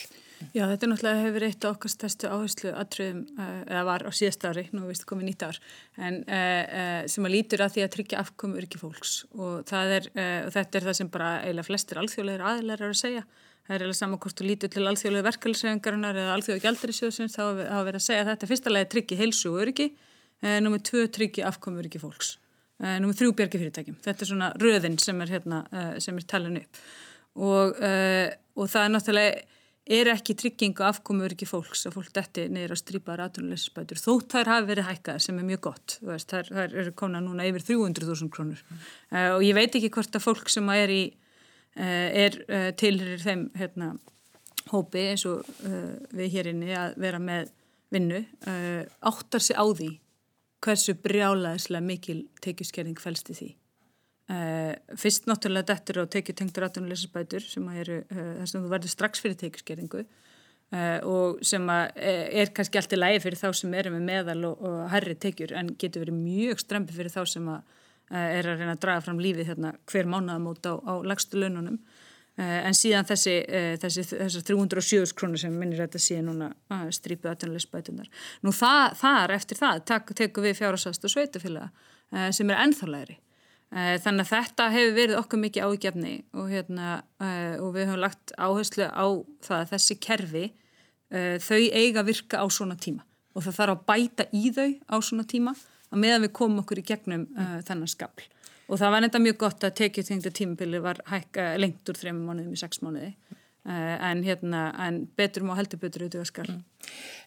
Já, 0.54 0.64
þetta 0.64 0.86
er 0.86 0.90
náttúrulega 0.90 1.24
hefur 1.26 1.44
eitt 1.46 1.64
okkar 1.68 1.92
stærstu 1.92 2.28
áherslu 2.32 2.70
aðtröðum, 2.72 3.20
uh, 3.36 3.50
eða 3.68 3.82
var 3.86 4.04
á 4.08 4.10
síðast 4.16 4.46
ári, 4.48 4.64
nú 4.72 4.86
veist 4.88 5.04
komið 5.08 5.28
nýtt 5.28 5.44
ár, 5.44 5.58
en 6.00 6.16
uh, 6.24 6.62
uh, 6.80 7.02
sem 7.12 7.28
að 7.28 7.34
lítur 7.34 7.62
að 7.64 7.74
því 7.74 7.84
að 7.84 7.92
tryggja 7.96 8.22
afkomu 8.22 8.58
yrki 8.60 8.80
fólks 8.80 9.12
og, 9.36 9.68
er, 9.76 10.08
og 10.16 10.50
þetta 10.54 10.80
er 10.80 10.86
það 10.88 10.96
sem 10.98 11.10
bara 11.12 11.28
eiginlega 11.44 11.68
flestir 11.68 12.00
alþjóðlegar 12.00 12.46
aðilar 12.54 12.84
eru 12.86 12.96
að 12.96 13.02
segja. 13.02 13.26
Það 13.66 13.74
er 13.76 13.84
eiginlega 13.84 14.00
saman 14.00 14.22
hvort 14.24 14.40
þú 14.40 14.48
lítur 14.48 14.72
til 14.72 14.86
alþjóðlega 14.88 15.28
verkefælsvegingarinnar 15.28 16.20
eða 16.24 16.34
alþjóða 16.38 16.64
gældurisjóðsins, 16.64 17.36
þá 17.36 17.42
hafa 17.44 17.84
verið 17.90 18.00
að 18.00 18.06
segja 18.08 18.24
að 18.24 18.32
þetta 18.32 18.50
fyrsta 18.50 18.72
lagi 18.72 18.90
tryggi 18.96 19.20
heilsu 19.20 19.52
og 19.52 19.62
yrki, 19.66 19.88
nummið 20.64 20.84
tvö 20.88 21.04
tryggi 21.20 21.44
afkomu 21.46 21.84
yrki 21.84 22.00
fólks, 22.00 22.32
nummið 22.80 23.20
þrjú 23.20 23.36
bjergi 23.38 23.60
fyrirtækjum. 23.60 24.00
Þetta 24.08 24.24
er 24.24 24.30
svona 24.32 24.50
röðin 24.58 24.98
sem 25.04 25.22
er, 25.22 25.34
hérna, 25.36 25.62
sem 26.02 26.18
er 26.18 26.26
talin 26.32 26.58
upp 26.64 26.82
og, 27.36 27.78
og 27.78 28.72
það 28.72 28.82
er 28.82 28.94
náttúrulega 28.96 29.59
er 29.88 30.10
ekki 30.12 30.36
tryggingu 30.38 30.84
afkomur 30.84 31.32
ekki 31.32 31.48
fólks 31.48 31.86
að 31.88 31.96
fólk 31.96 32.12
detti 32.16 32.44
neyra 32.52 32.76
að 32.76 32.82
strýpa 32.82 33.16
ratunleysisbætur 33.18 34.00
þótt 34.00 34.36
þær 34.36 34.50
hafi 34.52 34.68
verið 34.68 34.88
hækkað 34.90 35.22
sem 35.24 35.40
er 35.40 35.46
mjög 35.48 35.62
gott 35.70 35.96
veist, 36.04 36.28
þær, 36.30 36.50
þær 36.50 36.76
eru 36.82 36.92
konar 36.98 37.24
núna 37.24 37.46
yfir 37.48 37.64
300.000 37.72 38.30
krónur 38.34 38.60
mm. 38.60 38.84
uh, 39.14 39.30
og 39.38 39.44
ég 39.46 39.56
veit 39.56 39.78
ekki 39.78 39.92
hvort 39.94 40.18
að 40.18 40.26
fólk 40.26 40.52
sem 40.52 40.68
er 40.74 40.92
í 40.94 41.00
uh, 41.08 42.08
er 42.26 42.38
uh, 42.44 42.68
tilherir 42.76 43.24
þeim 43.24 43.46
hérna, 43.56 43.94
hópi 44.70 45.06
eins 45.10 45.24
og 45.26 45.48
við 46.14 46.36
hér 46.36 46.52
inni 46.52 46.76
að 46.76 46.98
vera 47.00 47.18
með 47.22 47.48
vinnu 47.90 48.20
áttar 49.08 49.42
sig 49.42 49.58
á 49.58 49.66
því 49.66 49.88
hversu 50.62 50.94
brjálaðislega 51.00 51.82
mikil 51.82 52.20
tekjuskerðing 52.44 53.00
fælst 53.00 53.32
í 53.32 53.38
því 53.38 53.48
Uh, 54.30 54.76
fyrst 55.00 55.24
náttúrulega 55.26 55.72
dettur 55.72 56.04
og 56.04 56.10
tekið 56.12 56.36
tengtur 56.38 56.62
aðtunuleysisbætur 56.68 57.42
sem 57.42 57.64
að 57.66 57.78
eru 57.82 57.94
uh, 58.04 58.18
þess 58.38 58.54
að 58.54 58.62
þú 58.62 58.68
verður 58.70 58.90
strax 58.92 59.22
fyrir 59.24 59.38
tekjuskeringu 59.40 60.02
uh, 60.04 60.98
og 61.08 61.40
sem 61.50 61.64
að 61.72 61.96
er 62.38 62.52
kannski 62.54 62.78
allt 62.78 62.92
í 62.94 62.98
lægi 63.00 63.22
fyrir 63.24 63.40
þá 63.40 63.48
sem 63.58 63.72
eru 63.80 63.90
með 63.96 64.04
meðal 64.06 64.36
og, 64.52 64.60
og 64.68 64.76
herri 64.92 65.16
tekjur 65.18 65.54
en 65.58 65.72
getur 65.80 66.04
verið 66.04 66.20
mjög 66.20 66.62
strempi 66.62 66.94
fyrir 66.94 67.10
þá 67.10 67.24
sem 67.32 67.48
að 67.50 67.80
er 68.20 68.50
að 68.50 68.60
reyna 68.60 68.74
að 68.76 68.82
draga 68.84 69.02
fram 69.06 69.22
lífið 69.22 69.50
hérna, 69.50 69.72
hver 69.90 70.10
mánuðamót 70.10 70.66
á, 70.66 70.74
á 70.82 70.92
lagstu 71.06 71.38
laununum. 71.38 71.76
En 72.40 72.74
síðan 72.74 73.06
þessi, 73.06 73.34
þessi, 73.82 74.02
þessi 74.10 74.42
307 74.48 75.14
krónur 75.14 75.38
sem 75.38 75.54
minnir 75.54 75.84
þetta 75.84 76.00
síðan 76.02 76.30
núna 76.32 76.90
strípið 76.90 77.30
aðtunuleysisbætunar 77.30 78.10
nú 78.42 78.54
það, 78.56 78.98
þar 79.02 79.34
eftir 79.36 79.62
það 79.62 79.82
tekum 80.10 80.46
við 80.48 80.58
fjárhásast 80.58 81.06
og 81.06 81.14
sveitufélaga 81.14 82.30
sem 82.34 82.50
er 82.50 82.64
ennþálegri 82.64 83.20
Eh, 83.20 83.29
þannig 83.70 84.24
að 84.24 84.30
þetta 84.32 84.64
hefur 84.74 84.96
verið 84.96 85.18
okkur 85.20 85.40
mikið 85.44 85.66
ágefni 85.68 86.14
og, 86.34 86.48
hérna, 86.50 86.88
uh, 87.22 87.54
og 87.62 87.68
við 87.76 87.86
höfum 87.86 88.02
lagt 88.02 88.32
áherslu 88.34 88.88
á 88.90 89.06
það 89.46 89.60
að 89.60 89.70
þessi 89.74 89.96
kerfi, 90.02 90.42
uh, 91.14 91.36
þau 91.38 91.60
eiga 91.78 92.02
virka 92.06 92.42
á 92.42 92.46
svona 92.50 92.74
tíma 92.74 93.06
og 93.30 93.44
það 93.46 93.60
þarf 93.60 93.76
að 93.76 93.84
bæta 93.86 94.26
í 94.34 94.50
þau 94.56 94.70
á 94.90 94.96
svona 94.98 95.26
tíma 95.30 95.54
að 95.90 96.02
meðan 96.02 96.26
við 96.26 96.32
komum 96.40 96.64
okkur 96.64 96.82
í 96.82 96.86
gegnum 96.86 97.28
uh, 97.38 97.58
þennan 97.66 97.90
skapl. 97.90 98.26
Og 98.70 98.78
það 98.78 98.92
var 98.94 99.02
nefnda 99.04 99.22
mjög 99.22 99.38
gott 99.38 99.64
að 99.66 99.76
tekið 99.80 100.10
þengta 100.10 100.34
tímabili 100.34 100.82
var 100.82 101.00
hækka 101.10 101.46
lengt 101.58 101.90
úr 101.90 101.98
þrejum 101.98 102.20
mánuðum 102.26 102.54
í 102.54 102.60
sex 102.60 102.82
mánuði 102.82 103.14
en, 103.64 104.24
hérna, 104.24 104.70
en 104.86 105.02
betur 105.16 105.44
má 105.44 105.54
heldur 105.58 105.80
betur 105.82 106.06
auðvitað 106.06 106.28
skall. 106.30 106.48
Mm. 106.48 106.66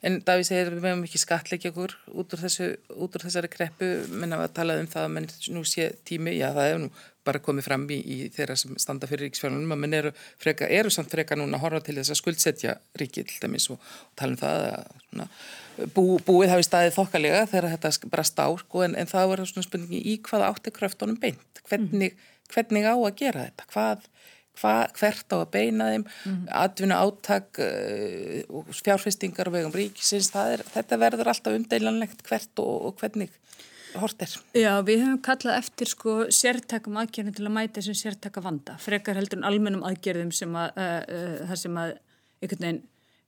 En 0.03 0.19
Daví 0.25 0.43
segir 0.47 0.71
við 0.73 0.83
meðum 0.83 1.05
ekki 1.05 1.21
skatleikja 1.21 1.71
okkur 1.71 1.93
út 2.11 2.33
úr, 2.33 2.41
þessu, 2.41 2.69
út 2.97 3.15
úr 3.15 3.23
þessari 3.23 3.49
kreppu, 3.53 3.89
menna 4.11 4.39
að 4.41 4.55
tala 4.57 4.77
um 4.81 4.89
það 4.89 5.05
að 5.05 5.13
menn 5.15 5.27
nú 5.55 5.63
sé 5.67 5.91
tími, 6.07 6.33
já 6.39 6.49
það 6.55 6.69
er 6.71 6.81
nú 6.83 6.89
bara 7.23 7.39
komið 7.39 7.67
fram 7.69 7.85
í, 7.93 7.99
í 8.01 8.17
þeirra 8.33 8.57
sem 8.59 8.73
standa 8.81 9.07
fyrir 9.07 9.29
ríksfjörnum, 9.29 9.71
að 9.71 9.81
menn 9.85 9.95
eru, 9.95 10.11
freka, 10.41 10.67
eru 10.67 10.91
samt 10.91 11.13
freka 11.13 11.37
núna 11.39 11.55
að 11.59 11.63
horfa 11.67 11.83
til 11.85 11.95
þess 11.99 12.11
að 12.11 12.19
skuldsetja 12.19 12.75
ríki 12.99 13.23
til 13.29 13.39
dæmis 13.45 13.69
og, 13.71 13.79
og 13.79 14.17
tala 14.19 14.35
um 14.35 14.41
það 14.41 14.65
að 14.67 14.89
svona, 15.05 15.29
bú, 15.95 16.05
búið 16.27 16.51
hafi 16.51 16.67
staðið 16.67 16.97
þokkalega 16.97 17.45
þegar 17.53 17.69
þetta 17.77 18.11
bara 18.11 18.27
stár 18.27 18.57
sko, 18.65 18.83
en, 18.87 18.97
en 18.99 19.11
það 19.13 19.29
var 19.31 19.45
svona 19.47 19.69
spurningi 19.69 20.01
í 20.11 20.17
hvaða 20.27 20.51
átti 20.51 20.75
kröftunum 20.75 21.21
beint, 21.21 21.63
hvernig, 21.69 22.17
hvernig 22.51 22.89
á 22.91 22.95
að 22.97 23.15
gera 23.21 23.47
þetta, 23.47 23.69
hvað 23.71 24.09
hva, 24.59 24.73
hvert 24.97 25.33
á 25.33 25.37
að 25.39 25.51
beina 25.53 25.89
þeim 25.91 26.05
mm. 26.05 26.41
atvinna 26.63 26.99
áttak 27.03 27.61
uh, 27.63 28.73
fjárfestingar 28.79 29.49
og 29.49 29.57
vegum 29.57 29.75
ríkisins 29.75 30.31
er, 30.37 30.63
þetta 30.73 30.99
verður 31.01 31.31
alltaf 31.33 31.57
umdeilanlegt 31.57 32.23
hvert 32.27 32.63
og, 32.63 32.89
og 32.89 33.01
hvernig 33.01 33.31
hort 33.99 34.23
er. 34.25 34.31
Já, 34.57 34.71
við 34.85 35.03
höfum 35.03 35.19
kallað 35.25 35.59
eftir 35.59 35.91
sko 35.91 36.15
sértakum 36.33 36.97
aðgerðin 37.01 37.35
til 37.37 37.45
að 37.45 37.55
mæta 37.59 37.77
þessum 37.79 37.99
sértaka 37.99 38.41
vanda, 38.41 38.77
frekar 38.81 39.19
heldur 39.19 39.41
en 39.41 39.47
almennum 39.49 39.85
aðgerðum 39.89 40.33
sem 40.33 40.57
að 40.57 40.81
uh, 40.81 40.97
uh, 41.03 41.37
það 41.51 41.61
sem 41.65 41.79
að 41.83 41.93
einhvern 42.43 42.67
veginn 42.67 42.83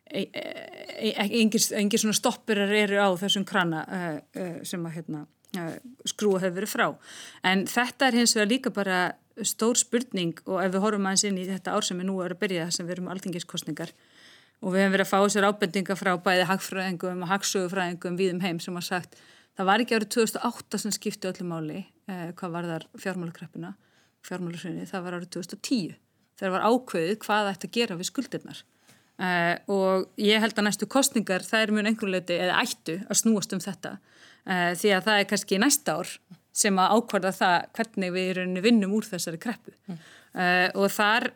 engir, 0.05 1.63
engir 1.79 2.01
svona 2.01 2.13
stoppurar 2.13 2.69
eru 2.77 2.99
á 3.01 3.09
þessum 3.17 3.41
krana 3.47 3.79
sem 4.61 4.83
að 4.85 4.99
hérna, 4.99 5.23
skrúa 6.07 6.41
hefur 6.43 6.57
verið 6.59 6.73
frá. 6.73 6.87
En 7.43 7.65
þetta 7.69 8.09
er 8.09 8.19
hins 8.21 8.35
vegar 8.37 8.51
líka 8.51 8.73
bara 8.73 8.99
stór 9.43 9.79
spurning 9.79 10.37
og 10.47 10.61
ef 10.63 10.73
við 10.73 10.83
horfum 10.83 11.07
aðeins 11.09 11.25
inn 11.27 11.39
í 11.41 11.47
þetta 11.49 11.75
ár 11.75 11.85
sem 11.85 11.99
við 11.99 12.07
nú 12.07 12.19
erum 12.23 12.37
að 12.37 12.43
byrja 12.45 12.67
sem 12.71 12.87
við 12.87 12.97
erum 12.97 13.09
alþingiskostningar 13.11 13.91
og 14.61 14.71
við 14.73 14.81
hefum 14.81 14.95
verið 14.95 15.05
að 15.05 15.11
fá 15.11 15.33
sér 15.33 15.47
ábendinga 15.49 15.97
frá 15.99 16.11
bæði 16.23 16.45
hagfræðingum 16.49 17.25
og 17.25 17.31
hagsögufræðingum 17.33 18.19
við 18.19 18.35
um 18.35 18.43
heim 18.45 18.61
sem 18.63 18.77
har 18.77 18.85
sagt 18.85 19.17
það 19.57 19.69
var 19.69 19.83
ekki 19.83 19.97
árið 19.97 20.13
2008 20.15 20.81
sem 20.83 20.95
skipti 20.95 21.29
öllu 21.31 21.47
máli 21.49 21.81
uh, 21.83 22.31
hvað 22.37 22.55
var 22.55 22.69
þar 22.69 22.87
fjármálukreppuna, 23.01 23.73
fjármálusrinni, 24.25 24.87
það 24.89 25.05
var 25.05 25.19
árið 25.19 25.33
2010 25.35 25.99
þegar 26.39 26.55
var 26.55 26.65
ákveðið 26.69 27.19
hvað 27.25 27.51
ætti 27.51 27.69
að 27.69 27.77
gera 27.77 27.99
við 27.99 28.09
skuldirnar. 28.09 28.63
Uh, 29.15 29.53
og 29.71 30.09
ég 30.19 30.41
held 30.43 30.57
að 30.57 30.65
næstu 30.67 30.87
kostningar 30.91 31.43
það 31.47 31.61
er 31.61 31.71
mjög 31.75 31.91
einhverju 31.91 32.15
leiti 32.15 32.35
eða 32.35 32.57
ættu 32.63 32.97
að 33.05 33.19
snúast 33.21 33.53
um 33.55 33.63
þetta 33.63 33.93
því 34.45 34.91
að 34.93 35.07
það 35.07 35.19
er 35.19 35.29
kannski 35.31 35.57
næsta 35.61 35.95
ár 35.97 36.11
sem 36.55 36.77
að 36.79 36.93
ákvarða 36.95 37.31
það 37.35 37.55
hvernig 37.75 38.13
við 38.15 38.39
vinnum 38.63 38.93
úr 38.95 39.07
þessari 39.07 39.39
kreppu. 39.41 39.73
Mm. 39.89 39.97
uh, 40.37 40.67
og 40.79 40.93
þar, 40.93 41.27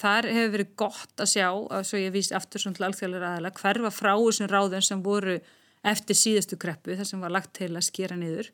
þar 0.00 0.28
hefur 0.28 0.52
verið 0.56 0.74
gott 0.82 1.22
að 1.22 1.30
sjá, 1.32 1.46
að 1.48 1.86
svo 1.88 2.00
ég 2.02 2.14
vísi 2.16 2.36
aftur 2.36 2.64
svona 2.64 2.76
til 2.76 2.86
alþjóðlega 2.88 3.30
aðala, 3.30 3.54
hverfa 3.56 3.92
frá 3.94 4.12
þessum 4.16 4.50
ráðum 4.50 4.84
sem 4.84 5.04
voru 5.06 5.38
eftir 5.80 6.18
síðastu 6.18 6.58
kreppu 6.60 6.98
þar 6.98 7.08
sem 7.08 7.22
var 7.22 7.32
lagt 7.32 7.54
til 7.56 7.70
að 7.70 7.86
skera 7.86 8.18
niður. 8.18 8.50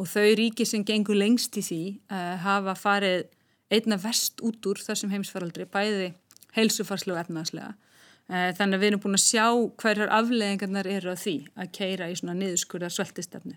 Og 0.00 0.08
þau 0.10 0.26
ríki 0.40 0.66
sem 0.68 0.82
gengur 0.84 1.16
lengst 1.16 1.54
í 1.56 1.62
því 1.64 1.82
hafa 2.42 2.74
farið 2.76 3.28
einna 3.72 3.96
vest 4.00 4.42
út 4.44 4.66
úr 4.68 4.82
þessum 4.82 5.14
heimsfaraldri 5.14 5.68
bæði 5.70 6.10
heilsufarslu 6.56 7.14
og 7.14 7.22
efnaðslega 7.22 7.74
Eh, 7.76 7.85
þannig 8.26 8.74
að 8.74 8.80
við 8.82 8.88
erum 8.88 9.00
búin 9.04 9.14
að 9.14 9.22
sjá 9.22 9.44
hverjar 9.78 10.10
afleðingarnar 10.16 10.88
eru 10.90 11.12
á 11.14 11.16
því 11.16 11.34
að 11.54 11.68
keira 11.76 12.08
í 12.10 12.16
svona 12.18 12.34
niðurskurðar 12.34 12.94
sveltistefnu. 12.94 13.54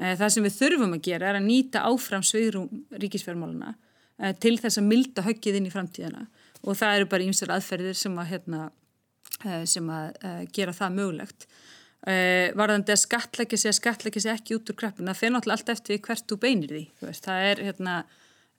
Eh, 0.00 0.14
það 0.16 0.30
sem 0.34 0.46
við 0.46 0.54
þurfum 0.56 0.94
að 0.96 1.04
gera 1.06 1.30
er 1.30 1.38
að 1.38 1.48
nýta 1.48 1.84
áfram 1.88 2.24
svigrum 2.24 2.84
ríkisfjármáluna 3.02 3.74
eh, 4.18 4.32
til 4.40 4.54
þess 4.60 4.80
að 4.80 4.88
milda 4.88 5.24
höggið 5.26 5.58
inn 5.58 5.68
í 5.68 5.72
framtíðina 5.72 6.24
og 6.62 6.78
það 6.78 6.96
eru 6.96 7.10
bara 7.12 7.26
ímsar 7.26 7.52
aðferðir 7.52 7.98
sem 7.98 8.16
að, 8.22 8.28
hérna, 8.30 8.64
sem 9.66 9.88
að 9.90 10.12
gera 10.54 10.74
það 10.76 10.92
mögulegt. 10.94 11.46
Varðandi 12.54 12.94
að 12.94 13.00
skatleggja 13.02 13.58
sig 13.58 13.70
að 13.72 13.76
skatleggja 13.80 14.22
sig 14.22 14.30
ekki 14.30 14.54
út 14.54 14.70
úr 14.70 14.76
kreppuna, 14.78 15.10
er 15.10 15.32
náttúrulega 15.34 15.58
allt 15.58 15.72
eftir 15.74 15.98
hvert 16.06 16.22
þú 16.30 16.38
beinir 16.44 16.70
því. 16.70 16.84
Það 17.18 17.46
er 17.48 17.62
hérna, 17.66 17.96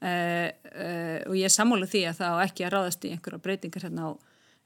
og 0.04 1.38
ég 1.40 1.48
er 1.48 1.56
sammálað 1.56 1.94
því 1.94 2.04
að 2.10 2.20
það 2.20 2.36
á 2.36 2.44
ekki 2.44 2.68
að 2.68 2.76
ráðast 2.76 3.08
í 3.08 3.14
einhverja 3.16 3.44
breytingar 3.48 3.88
hérna 3.88 4.12
á 4.12 4.12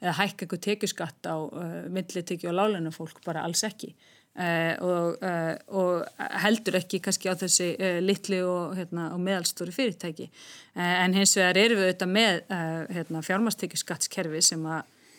eða 0.02 0.14
hækka 0.20 0.46
eitthvað 0.46 0.64
tekjuskatt 0.68 1.30
á 1.30 1.38
uh, 1.38 1.82
millitekju 1.94 2.52
og 2.52 2.58
lálenu 2.60 2.94
fólk 2.94 3.22
bara 3.26 3.46
alls 3.48 3.64
ekki. 3.68 3.94
Uh, 4.38 4.76
og, 4.86 5.24
uh, 5.26 5.56
og 5.74 6.26
heldur 6.44 6.76
ekki 6.78 7.00
kannski 7.02 7.32
á 7.32 7.34
þessi 7.40 7.72
uh, 7.74 7.98
litli 8.06 8.44
og, 8.46 8.76
hérna, 8.78 9.08
og 9.16 9.24
meðalstóri 9.26 9.74
fyrirtæki. 9.74 10.28
Uh, 10.76 10.84
en 11.06 11.18
hins 11.18 11.34
vegar 11.40 11.58
erum 11.58 11.82
við 11.82 11.88
auðvitað 11.88 12.12
með 12.14 12.44
uh, 12.46 12.84
hérna, 13.00 13.24
fjármastekjuskattskerfi 13.26 14.44
sem 14.46 14.70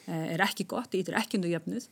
er 0.08 0.40
ekki 0.40 0.64
gott, 0.70 0.94
ítir 0.96 1.18
ekki 1.18 1.36
undir 1.36 1.50
jöfnuð. 1.52 1.88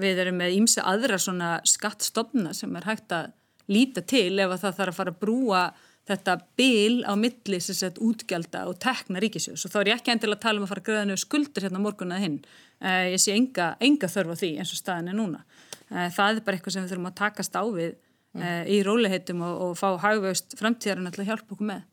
Við 0.00 0.20
erum 0.22 0.38
með 0.40 0.54
ímsa 0.56 0.80
aðra 0.88 1.18
svona 1.20 1.50
skattstofna 1.68 2.54
sem 2.56 2.72
er 2.78 2.86
hægt 2.88 3.12
að 3.12 3.34
líta 3.68 4.00
til 4.00 4.38
ef 4.40 4.54
að 4.54 4.62
það 4.62 4.78
þarf 4.78 4.92
að 4.94 4.96
fara 4.96 5.12
að 5.12 5.18
brúa 5.20 5.62
þetta 6.08 6.34
bil 6.58 7.04
á 7.04 7.12
milli 7.18 7.60
sagt, 7.60 8.00
útgjalda 8.02 8.64
og 8.70 8.78
tekna 8.82 9.20
ríkisjós 9.22 9.66
og 9.66 9.72
þá 9.72 9.78
er 9.80 9.90
ég 9.92 10.00
ekki 10.00 10.14
endilega 10.14 10.38
að 10.38 10.44
tala 10.46 10.60
um 10.60 10.66
að 10.66 10.72
fara 10.72 10.82
að 10.82 10.88
greiða 10.88 11.04
nefnir 11.04 11.22
skuldir 11.22 11.66
hérna 11.66 11.82
morgun 11.84 12.14
að 12.16 12.24
hinn. 12.24 12.36
Uh, 12.78 13.06
ég 13.12 13.22
sé 13.22 13.34
enga, 13.34 13.72
enga 13.84 14.10
þörf 14.10 14.34
á 14.34 14.40
því 14.40 14.52
eins 14.62 14.74
og 14.74 14.80
staðin 14.80 15.12
er 15.12 15.18
núna. 15.18 15.42
Uh, 15.90 16.06
það 16.14 16.40
er 16.40 16.44
bara 16.46 16.58
eitthvað 16.58 16.76
sem 16.76 16.86
við 16.86 16.94
þurfum 16.94 17.10
að 17.10 17.18
takast 17.20 17.58
á 17.58 17.64
við 17.66 17.90
uh, 17.92 18.64
í 18.64 18.80
róliheitum 18.86 19.44
og, 19.44 19.64
og 19.66 19.78
fá 19.80 19.88
hagveust 20.06 20.58
framtíðarinn 20.60 21.10
að 21.10 21.28
hjálpa 21.28 21.56
okkur 21.56 21.70
með. 21.72 21.86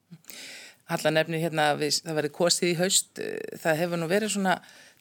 Halla 0.92 1.12
nefnir 1.16 1.42
hérna 1.42 1.72
að 1.74 1.88
það 1.98 2.20
verið 2.20 2.36
kostið 2.36 2.72
í 2.72 2.80
haust. 2.80 3.22
Það 3.64 3.80
hefur 3.82 4.00
nú 4.02 4.10
verið 4.12 4.36
svona 4.36 4.60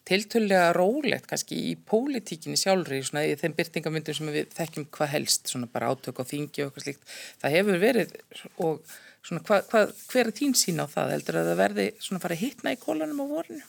tiltölulega 0.08 0.72
rólegt 0.76 1.28
kannski 1.30 1.58
í 1.70 1.72
pólitíkinni 1.88 2.58
sjálfri 2.60 3.00
svona 3.04 3.24
í 3.28 3.36
þeim 3.40 3.54
byrtingamundum 3.56 4.16
sem 4.16 4.32
við 4.32 4.50
þekkjum 4.56 4.88
hvað 4.92 5.12
helst 5.14 5.52
svona 5.52 5.68
bara 5.72 5.92
átök 5.92 6.20
á 6.20 6.24
þingi 6.28 6.64
og 6.64 6.70
eitthvað 6.70 6.86
slíkt. 6.86 7.14
Það 7.40 7.56
hefur 7.56 7.80
verið 7.80 8.16
og 8.64 8.96
svona 9.24 9.42
hva, 9.46 9.60
hva, 9.70 9.86
hver 10.10 10.28
er 10.28 10.36
þín 10.36 10.54
sín 10.58 10.82
á 10.82 10.86
það 10.90 11.14
heldur 11.14 11.40
að 11.40 11.50
það 11.50 11.60
verði 11.62 11.88
svona 12.04 12.22
fara 12.22 12.38
hittna 12.38 12.74
í 12.74 12.80
kólanum 12.80 13.24
á 13.24 13.26
vorinu? 13.30 13.64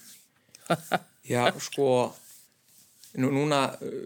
Já 1.32 1.44
sko 1.64 1.90
nú, 3.22 3.32
núna 3.32 3.62
uh, 3.80 4.06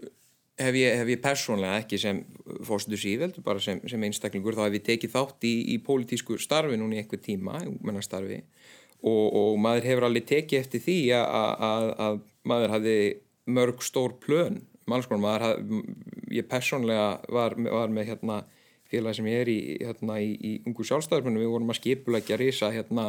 hef 0.60 0.78
ég, 0.78 0.98
hef 1.00 1.12
ég 1.14 1.22
persónlega 1.24 1.82
ekki 1.82 2.00
sem 2.00 2.22
fórstuðu 2.66 3.00
síðveldu 3.00 3.44
bara 3.44 3.62
sem, 3.62 3.80
sem 3.88 4.08
einstaklingur 4.08 4.56
þá 4.58 4.66
hef 4.66 4.78
ég 4.78 4.86
tekið 4.88 5.14
þátt 5.14 5.48
í, 5.48 5.54
í 5.74 5.80
pólitísku 5.84 6.38
starfi 6.40 6.78
núna 6.80 6.98
í 6.98 7.02
einhver 7.02 7.22
tíma, 7.24 7.62
umennastarfi 7.68 8.42
og, 9.00 9.26
og 9.26 9.60
maður 9.62 9.88
hefur 9.90 10.08
alveg 10.08 10.28
tekið 10.28 10.60
eftir 10.60 10.84
því 10.84 10.98
að, 11.16 11.28
að, 11.70 11.86
að 12.06 12.20
maður 12.50 12.74
hafi 12.76 12.96
mörg 13.50 13.84
stór 13.84 14.16
plön 14.22 14.60
haf, 14.90 15.60
ég 16.30 16.48
personlega 16.48 17.20
var, 17.28 17.54
var 17.54 17.92
með 17.92 18.10
hérna, 18.10 18.40
félag 18.90 19.18
sem 19.18 19.28
ég 19.30 19.44
er 19.44 19.52
í, 19.52 19.60
hérna, 19.80 20.18
í, 20.22 20.32
í 20.34 20.52
ungu 20.68 20.86
sjálfstæðarpunum 20.86 21.42
við 21.42 21.52
vorum 21.54 21.72
að 21.72 21.80
skipulegja 21.80 22.40
risa 22.40 22.72
hérna, 22.74 23.06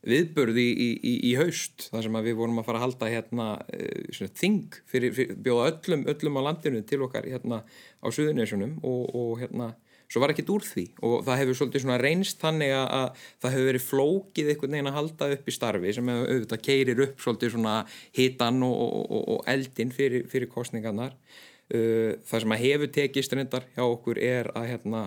viðbörði 0.00 0.64
í, 0.64 1.12
í 1.28 1.34
haust 1.36 1.90
þar 1.90 2.06
sem 2.06 2.18
við 2.24 2.38
vorum 2.38 2.62
að 2.62 2.70
fara 2.70 2.80
að 2.80 2.86
halda 2.86 3.10
hérna, 3.12 3.48
eh, 3.76 4.24
þing 4.40 4.80
fyrir, 4.88 5.12
fyrir 5.16 5.36
bjóða 5.44 5.74
öllum, 5.74 6.06
öllum 6.08 6.40
á 6.40 6.46
landinu 6.48 6.80
til 6.88 7.02
okkar 7.04 7.28
hérna, 7.28 7.60
á 8.00 8.06
Suðunísunum 8.08 8.78
og, 8.80 9.02
og 9.12 9.38
hérna 9.42 9.74
svo 10.10 10.22
var 10.22 10.32
ekkit 10.32 10.50
úr 10.50 10.64
því. 10.66 10.86
Og 11.06 11.20
það 11.26 11.40
hefur 11.42 11.58
svolítið 11.58 11.84
svona 11.84 12.00
reynst 12.02 12.40
þannig 12.42 12.72
að 12.74 13.20
það 13.42 13.54
hefur 13.54 13.68
verið 13.68 13.86
flókið 13.86 14.50
einhvern 14.52 14.74
veginn 14.76 14.90
að 14.90 14.98
halda 14.98 15.30
upp 15.36 15.46
í 15.46 15.54
starfi 15.54 15.94
sem 15.94 16.10
hefur 16.10 16.32
auðvitað 16.32 16.64
keirir 16.66 17.04
upp 17.06 17.22
svolítið 17.22 17.54
svona 17.54 17.76
hitan 18.18 18.64
og, 18.66 18.82
og, 19.04 19.22
og 19.36 19.46
eldin 19.50 19.94
fyrir, 19.94 20.26
fyrir 20.32 20.50
kostningarnar 20.50 21.14
uh, 21.14 22.18
það 22.26 22.44
sem 22.44 22.56
að 22.56 22.64
hefur 22.64 22.92
tekist 22.96 23.36
reyndar 23.36 23.68
hjá 23.76 23.84
okkur 23.86 24.20
er 24.22 24.50
að 24.58 24.70
hérna, 24.72 25.04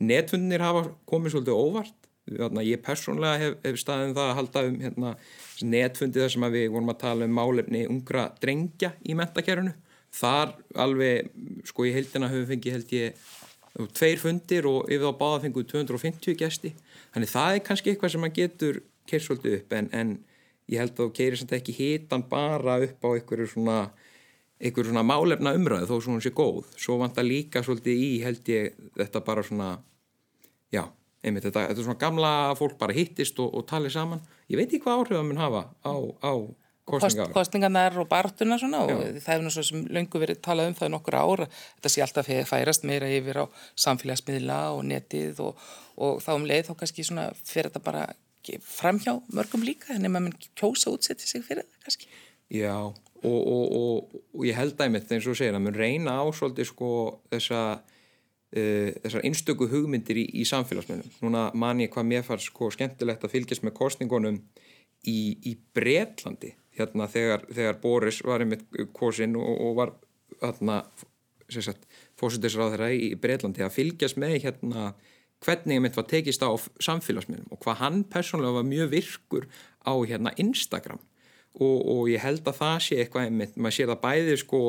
netfundinir 0.00 0.64
hafa 0.64 0.86
komið 1.10 1.36
svolítið 1.36 1.60
óvart. 1.60 1.96
Hérna, 2.30 2.62
ég 2.62 2.82
persónlega 2.84 3.38
hef, 3.40 3.54
hef 3.64 3.78
staðin 3.80 4.12
það 4.14 4.28
að 4.28 4.36
halda 4.38 4.64
um 4.68 4.74
hérna, 4.78 5.12
netfundi 5.66 6.20
þar 6.20 6.34
sem 6.34 6.44
við 6.54 6.66
vorum 6.70 6.92
að 6.92 7.00
tala 7.00 7.26
um 7.26 7.32
málefni 7.34 7.86
ungra 7.90 8.28
drengja 8.42 8.92
í 9.02 9.16
mentakerfunu 9.18 9.72
þar 10.14 10.54
alveg 10.78 11.30
sko 11.66 11.86
í 11.86 11.94
heildina 11.94 12.30
höfum 12.30 12.48
fengið 12.50 12.76
held 12.76 12.94
ég 12.94 13.26
tveir 13.94 14.18
fundir 14.20 14.66
og 14.66 14.90
yfir 14.90 15.06
þá 15.06 15.18
báða 15.20 15.42
fenguð 15.44 15.68
250 15.70 16.38
gæsti 16.38 16.72
þannig 17.14 17.30
það 17.30 17.56
er 17.56 17.64
kannski 17.66 17.92
eitthvað 17.92 18.14
sem 18.14 18.24
maður 18.24 18.38
getur 18.40 18.80
keir 19.10 19.24
svolítið 19.24 19.56
upp 19.60 19.76
en, 19.78 19.90
en 19.94 20.12
ég 20.70 20.82
held 20.82 20.94
að 20.96 21.04
þú 21.04 21.08
keirir 21.18 21.38
svolítið 21.38 21.60
ekki 21.60 21.76
hitan 21.78 22.26
bara 22.30 22.78
upp 22.86 23.06
á 23.06 23.08
einhverju 23.12 23.50
svona, 23.54 23.78
einhverju 24.60 24.90
svona 24.90 25.06
málefna 25.06 25.54
umræðu 25.56 25.88
þó 25.88 25.96
sem 26.04 26.14
hún 26.14 26.24
sé 26.24 26.32
góð 26.36 26.70
svo 26.76 26.98
vant 27.00 27.18
að 27.20 27.30
líka 27.32 27.62
svolítið 27.64 28.02
í 28.06 28.10
held 28.24 28.50
ég 28.52 28.80
þetta 28.98 29.22
bara 29.24 29.44
svona 29.46 29.70
já, 30.72 30.84
einmitt 31.24 31.46
þetta, 31.48 31.68
þetta 31.70 31.80
er 31.80 31.86
svona 31.88 32.02
gamla 32.02 32.32
fólk 32.58 32.76
bara 32.80 32.96
hittist 32.96 33.40
og, 33.40 33.54
og 33.56 33.66
talið 33.70 33.96
saman 33.96 34.24
ég 34.50 34.60
veit 34.60 34.68
ekki 34.68 34.84
hvað 34.84 35.00
áhrif 35.00 35.16
það 35.18 35.30
mun 35.30 35.44
hafa 35.44 35.64
á, 35.80 35.94
á 36.20 36.32
Kostningar. 36.90 37.30
kostningarnar 37.30 37.98
og 38.02 38.08
bartuna 38.10 38.56
svona 38.58 38.80
og 38.82 38.90
Já. 38.90 38.96
það 39.22 39.34
hefur 39.34 39.52
svo 39.54 39.62
sem 39.68 39.82
löngu 39.94 40.20
verið 40.22 40.40
talað 40.42 40.70
um 40.70 40.76
það 40.78 40.90
nokkur 40.94 41.16
ára, 41.20 41.46
þetta 41.76 41.92
sé 41.92 42.02
alltaf 42.02 42.30
færast 42.50 42.86
meira 42.88 43.10
yfir 43.14 43.42
á 43.42 43.46
samfélagsmiðla 43.78 44.58
og 44.74 44.82
netið 44.88 45.42
og, 45.44 45.60
og 46.00 46.18
þá 46.24 46.32
um 46.34 46.48
leið 46.50 46.70
þá 46.70 46.72
kannski 46.80 47.06
svona 47.06 47.28
fyrir 47.44 47.70
þetta 47.70 47.84
bara 47.84 48.08
framhjá 48.64 49.14
mörgum 49.30 49.62
líka, 49.66 49.92
þannig 49.92 50.10
að 50.10 50.16
maður 50.16 50.50
kjósa 50.58 50.94
útsetti 50.94 51.28
sig 51.28 51.44
fyrir 51.46 51.68
það 51.68 51.86
kannski 51.86 52.10
Já, 52.50 52.74
og, 53.24 53.40
og, 53.50 54.20
og 54.34 54.44
ég 54.48 54.56
held 54.56 54.76
að 54.78 54.86
einmitt 54.86 55.10
eins 55.12 55.28
og 55.28 55.36
segir 55.38 55.56
að 55.56 55.64
maður 55.66 55.82
reyna 55.84 56.16
á 56.20 56.24
svolítið 56.32 56.70
sko 56.70 56.92
þessa 57.32 57.60
uh, 57.80 58.88
þessar 59.04 59.26
einstöku 59.28 59.68
hugmyndir 59.70 60.22
í, 60.22 60.26
í 60.40 60.46
samfélagsmiðlum, 60.48 61.12
núna 61.24 61.48
man 61.58 61.82
ég 61.84 61.92
hvað 61.92 62.08
mér 62.12 62.26
fannst 62.26 62.50
sko 62.50 62.70
skemmtilegt 62.74 63.26
að 63.26 63.36
fylgjast 63.36 63.66
með 63.66 63.76
kostningunum 63.80 64.40
í, 65.04 65.18
í 65.44 65.54
Breitlandi 65.76 66.54
hérna 66.78 67.08
þegar, 67.10 67.44
þegar 67.50 67.80
Boris 67.82 68.22
var 68.24 68.44
einmitt 68.44 68.64
kosin 68.96 69.36
og, 69.38 69.52
og 69.66 69.78
var 69.80 69.94
hérna 70.40 70.82
fósundisráð 72.20 72.76
þeirra 72.76 72.90
í 72.94 73.14
Breitlandi 73.20 73.64
að 73.66 73.76
fylgjast 73.76 74.20
með 74.20 74.38
hérna 74.46 74.92
hvernig 75.44 75.78
einmitt 75.78 75.96
var 75.96 76.08
tekist 76.08 76.44
á 76.44 76.50
samfélagsmiðlum 76.84 77.52
og 77.54 77.62
hvað 77.64 77.80
hann 77.80 78.02
persónulega 78.12 78.60
var 78.60 78.68
mjög 78.68 78.92
virkur 78.94 79.48
á 79.84 79.92
hérna 80.08 80.32
Instagram 80.40 81.00
og, 81.58 81.78
og 81.94 82.02
ég 82.10 82.22
held 82.22 82.46
að 82.46 82.58
það 82.60 82.76
sé 82.86 83.00
eitthvað 83.02 83.28
einmitt, 83.28 83.56
maður 83.56 83.76
sé 83.76 83.86
það 83.90 84.02
bæði 84.04 84.36
sko 84.40 84.60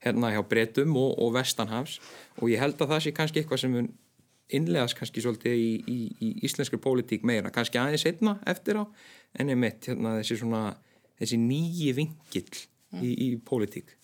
hérna 0.00 0.32
hjá 0.32 0.40
Breitum 0.48 0.96
og, 0.96 1.10
og 1.20 1.34
Vestanhavs 1.36 1.98
og 2.40 2.48
ég 2.52 2.62
held 2.62 2.80
að 2.80 2.94
það 2.94 3.02
sé 3.04 3.14
kannski 3.16 3.42
eitthvað 3.42 3.62
sem 3.64 3.76
innlegast 4.50 4.98
kannski 4.98 5.22
svolítið 5.22 5.56
í, 5.56 5.70
í, 5.86 5.98
í 6.26 6.30
íslenskri 6.48 6.80
pólitík 6.82 7.26
meira, 7.26 7.52
kannski 7.54 7.78
aðeins 7.78 8.06
einna 8.08 8.38
eftir 8.50 8.80
á 8.80 8.84
en 9.38 9.52
einmitt 9.52 9.90
hérna 9.90 10.16
þessi 10.18 10.40
svona 10.40 10.64
þessi 11.20 11.38
nýji 11.40 11.92
vingill 11.98 12.48
mm. 12.48 13.02
í, 13.04 13.12
í 13.26 13.28
pólitík 13.46 13.94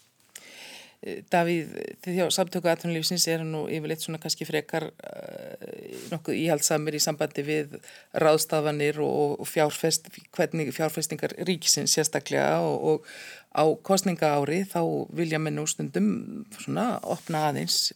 Davíð, 1.30 1.74
þið 2.02 2.16
hjá 2.18 2.26
samtöku 2.34 2.66
aðtunulífsins 2.70 3.28
er 3.30 3.44
nú 3.46 3.66
yfirleitt 3.70 4.02
svona 4.02 4.18
kannski 4.18 4.46
frekar 4.48 4.88
uh, 4.90 5.66
nokkuð 6.10 6.38
íhaldsamir 6.40 6.96
í 6.98 7.02
sambandi 7.02 7.44
við 7.46 7.76
ráðstafanir 8.18 8.98
og, 9.04 9.44
fjárfest, 9.46 10.10
hvernig 10.34 10.72
fjárfestingar 10.74 11.36
ríkisins 11.46 11.94
sérstaklega 11.94 12.58
og, 12.66 12.88
og 12.90 13.54
á 13.54 13.64
kostninga 13.86 14.32
ári 14.34 14.64
þá 14.66 14.82
vilja 15.14 15.38
menn 15.42 15.62
úr 15.62 15.70
stundum 15.70 16.10
svona 16.58 16.96
opna 17.06 17.46
aðeins 17.52 17.92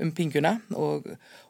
um 0.00 0.14
pingjuna 0.14 0.56
og, 0.78 1.06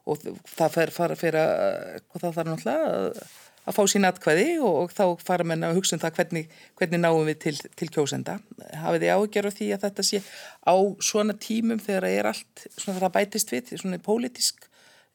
og 0.08 0.24
það 0.48 0.74
fer, 0.74 0.94
fara 0.94 1.18
fyrir 1.20 1.40
að, 1.44 2.02
það 2.16 2.30
þarf 2.40 2.50
náttúrulega 2.50 2.90
að, 2.96 3.22
að 3.68 3.76
fá 3.76 3.83
sín 3.90 4.09
atkvæði 4.09 4.46
og, 4.64 4.76
og 4.83 4.92
þá 4.94 5.24
fara 5.24 5.46
menn 5.46 5.66
að 5.66 5.78
hugsa 5.78 5.96
um 5.96 6.02
það 6.02 6.18
hvernig, 6.18 6.52
hvernig 6.81 7.02
náum 7.02 7.24
við 7.28 7.40
til, 7.44 7.54
til 7.78 7.88
kjósenda. 7.94 8.38
Hafið 8.83 9.04
þið 9.04 9.14
ágjör 9.14 9.48
á 9.48 9.52
því 9.59 9.70
að 9.74 9.87
þetta 9.87 10.07
sé 10.09 10.20
á 10.64 10.74
svona 11.11 11.37
tímum 11.38 11.83
þegar 11.83 12.07
það 12.09 12.18
er 12.18 12.31
allt, 12.33 12.68
svona 12.76 13.02
það 13.02 13.16
bætist 13.18 13.52
við, 13.54 13.74
svona 13.83 14.00
pólitísk, 14.04 14.68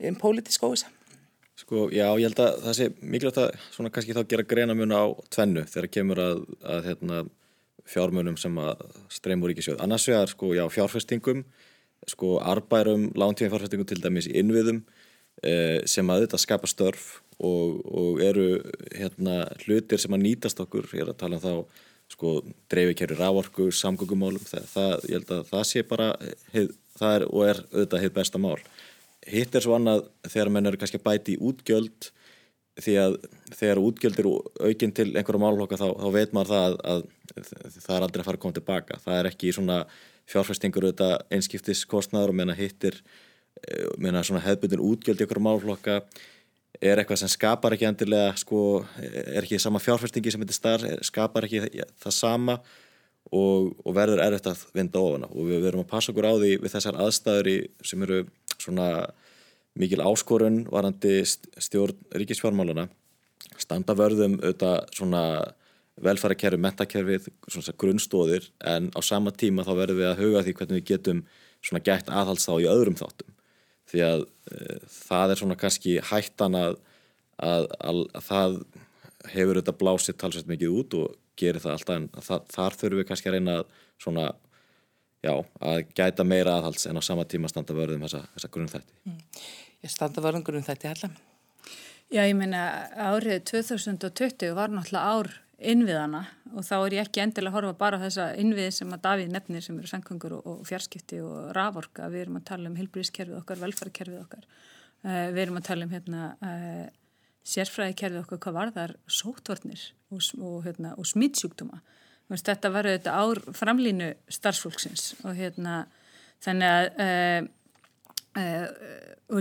um 0.10 0.20
pólitísk 0.22 0.68
óvisa? 0.68 0.92
Sko, 1.64 1.88
já, 1.94 2.08
ég 2.18 2.26
held 2.28 2.42
að 2.42 2.56
það 2.64 2.78
sé 2.80 2.90
mikilvægt 2.98 3.40
að 3.44 3.52
svona 3.76 3.94
kannski 3.94 4.16
þá 4.18 4.24
gera 4.32 4.46
greina 4.50 4.76
mun 4.78 4.94
á 4.94 5.04
tvennu 5.34 5.66
þegar 5.70 5.90
kemur 5.94 6.22
að, 6.22 6.40
að 6.66 6.88
hérna, 6.90 7.20
fjármunum 7.90 8.40
sem 8.40 8.58
að 8.64 8.82
streymur 9.12 9.52
ríkisjóð. 9.52 9.82
Annars 9.84 10.08
vegar, 10.10 10.32
sko, 10.32 10.54
já, 10.56 10.64
fjárfestingum, 10.72 11.44
sko, 12.10 12.38
arbærum, 12.42 13.10
lántíðin 13.18 13.54
fjárfestingum 13.54 13.90
til 13.90 14.02
dæmis 14.02 14.30
í 14.32 14.38
innviðum 14.42 14.82
sem 15.90 16.12
að 16.14 16.22
þetta 16.24 16.38
skapa 16.40 16.70
störf 16.72 17.08
og, 17.44 17.80
og 17.90 18.22
eru 18.24 18.46
hérna 18.94 19.42
hlutir 19.66 20.00
sem 20.00 20.14
að 20.16 20.24
nýtast 20.24 20.62
okkur, 20.64 20.88
ég 20.94 21.04
er 21.04 21.12
að 21.12 21.20
tala 21.20 21.40
um 21.40 21.44
þá 21.44 21.82
sko, 22.14 22.34
dreifikerri 22.72 23.18
rávorku, 23.18 23.70
samgöngumálum, 23.74 24.44
það, 24.48 24.66
það, 24.74 24.96
ég 25.10 25.16
held 25.18 25.32
að 25.34 25.46
það 25.52 25.64
sé 25.70 25.84
bara, 25.90 26.10
heið, 26.54 26.74
það 27.00 27.16
er 27.18 27.26
og 27.30 27.46
er 27.48 27.62
auðvitað 27.72 28.04
heið 28.04 28.16
besta 28.18 28.42
mál. 28.42 28.58
Hitt 29.34 29.56
er 29.56 29.66
svo 29.66 29.78
annað 29.78 30.06
þegar 30.28 30.52
menn 30.54 30.70
eru 30.70 30.80
kannski 30.82 31.00
að 31.00 31.08
bæti 31.08 31.36
í 31.36 31.42
útgjöld 31.50 32.10
því 32.84 32.96
að 33.00 33.18
þegar 33.54 33.82
útgjöld 33.84 34.20
eru 34.20 34.34
aukinn 34.66 34.96
til 34.98 35.12
einhverju 35.14 35.42
málhokka 35.44 35.78
þá, 35.80 35.88
þá 36.02 36.08
veit 36.16 36.34
maður 36.36 36.52
það 36.54 36.64
að, 36.66 36.80
að 36.94 37.52
það 37.78 37.96
er 37.96 38.06
aldrei 38.08 38.24
að 38.24 38.28
fara 38.28 38.40
að 38.40 38.44
koma 38.46 38.58
tilbaka. 38.58 38.98
Það 39.04 39.20
er 39.20 39.30
ekki 39.30 39.54
svona 39.56 39.78
fjárfæstingur 40.30 40.88
auðvitað 40.90 41.14
einskiptiskostnaður 41.38 42.34
og 42.34 42.40
meina 42.40 42.58
hittir 42.58 42.98
eh, 43.00 43.14
meina 44.02 44.24
svona 44.26 44.44
hefðbundin 44.44 44.84
útgjöld 44.84 45.22
í 45.22 45.26
einhverju 45.26 45.44
málhokka 45.46 46.00
er 46.82 47.00
eitthvað 47.00 47.22
sem 47.22 47.32
skapar 47.32 47.76
ekki 47.76 47.88
endilega 47.88 48.34
sko, 48.40 48.62
er 49.00 49.44
ekki 49.44 49.60
sama 49.62 49.82
fjárfæstingi 49.84 50.34
sem 50.34 50.42
heitir 50.42 50.58
starf, 50.58 50.88
skapar 51.06 51.48
ekki 51.48 51.84
það 52.02 52.16
sama 52.16 52.58
og, 53.32 53.74
og 53.86 53.96
verður 53.96 54.24
erfitt 54.26 54.50
að 54.52 54.64
vinda 54.76 55.02
ofana 55.02 55.30
og 55.32 55.52
við 55.52 55.64
verum 55.68 55.84
að 55.84 55.92
passa 55.94 56.12
okkur 56.12 56.28
á 56.28 56.34
því 56.34 56.54
við 56.64 56.74
þessar 56.76 57.00
aðstæður 57.06 57.52
í, 57.52 57.58
sem 57.86 58.06
eru 58.06 58.24
svona 58.58 58.88
mikil 59.80 60.04
áskorun 60.06 60.64
varandi 60.70 61.22
stjórn 61.26 61.98
ríkisfjármáluna 62.14 62.88
standa 63.62 63.96
vörðum 63.98 64.40
auðvitað 64.42 64.80
svona 64.98 65.24
velfærakerfi, 66.04 66.58
metakerfið, 66.58 67.28
grunnstóðir 67.78 68.48
en 68.66 68.90
á 68.98 69.00
sama 69.06 69.32
tíma 69.32 69.66
þá 69.66 69.74
verðum 69.78 70.00
við 70.02 70.10
að 70.10 70.22
huga 70.24 70.42
því 70.46 70.56
hvernig 70.58 70.80
við 70.80 70.88
getum 70.90 71.22
svona 71.64 71.84
gætt 71.86 72.10
aðhalds 72.10 72.48
þá 72.50 72.54
í 72.58 72.70
öðrum 72.72 72.98
þáttum 72.98 73.33
því 73.94 74.06
að 74.08 74.26
e, 74.26 74.78
það 74.92 75.34
er 75.34 75.42
svona 75.42 75.60
kannski 75.64 75.98
hættan 76.10 76.58
að, 76.60 76.80
að, 77.38 77.68
að, 77.80 78.02
að 78.14 78.30
það 78.30 78.58
hefur 79.34 79.60
auðvitað 79.60 79.80
blásið 79.82 80.18
talsveit 80.20 80.50
mikið 80.52 80.80
út 80.82 80.98
og 81.00 81.20
gerir 81.40 81.64
það 81.64 81.78
alltaf 81.78 82.00
en 82.00 82.08
það, 82.18 82.48
þar 82.54 82.80
þurfum 82.80 83.02
við 83.02 83.08
kannski 83.10 83.30
að 83.30 83.38
reyna 83.38 83.60
að 83.60 83.78
svona 84.04 84.26
já, 85.24 85.34
að 85.64 85.84
gæta 85.96 86.26
meira 86.28 86.58
aðhalds 86.58 86.88
en 86.90 87.00
á 87.00 87.02
sama 87.06 87.26
tíma 87.30 87.52
standa 87.52 87.76
vörðum 87.78 88.04
þessa, 88.06 88.26
þessa 88.36 88.52
grunnþætti. 88.58 88.98
Mm. 89.08 89.22
Ég 89.84 89.94
standa 89.94 90.24
vörðum 90.24 90.46
grunnþætti 90.48 90.90
allar. 90.92 91.16
Já, 92.14 92.22
ég 92.28 92.36
meina 92.38 92.66
árið 92.94 93.40
2020 93.50 94.54
var 94.58 94.74
náttúrulega 94.74 95.16
ár 95.16 95.32
innviðana 95.72 96.24
og 96.54 96.66
þá 96.68 96.76
er 96.80 96.96
ég 96.98 97.08
ekki 97.08 97.24
endilega 97.24 97.54
að 97.54 97.58
horfa 97.58 97.78
bara 97.80 98.00
á 98.00 98.04
þessa 98.06 98.28
innviði 98.42 98.74
sem 98.76 98.94
að 98.94 99.04
Davíð 99.06 99.32
nefnir 99.34 99.66
sem 99.66 99.78
eru 99.80 99.90
sankungur 99.90 100.38
og, 100.38 100.50
og 100.50 100.68
fjarskipti 100.70 101.22
og 101.24 101.54
raforka. 101.58 102.10
Við 102.14 102.26
erum 102.26 102.40
að 102.40 102.46
tala 102.52 102.70
um 102.70 102.78
hilbrískerfið 102.80 103.40
okkar, 103.40 103.62
velferðkerfið 103.64 104.20
okkar. 104.22 104.46
Uh, 105.04 105.26
við 105.34 105.42
erum 105.46 105.60
að 105.60 105.68
tala 105.70 105.88
um 105.88 105.96
hérna, 105.96 106.28
uh, 106.44 106.86
sérfræðikerfið 107.54 108.22
okkar 108.24 108.44
hvað 108.46 108.58
var 108.60 108.72
þar 108.78 108.96
sótvornir 109.12 109.90
og, 110.14 110.22
og, 110.40 110.62
hérna, 110.68 110.94
og 111.00 111.10
smittsjúkdóma 111.10 111.82
þetta 112.34 112.70
var 112.72 112.88
þetta 112.88 113.18
ár 113.20 113.42
framlínu 113.54 114.14
starfsfólksins 114.32 115.12
og 115.28 115.36
hérna 115.38 115.84
þannig 116.44 116.70
að 116.70 116.88
uh, 117.04 117.50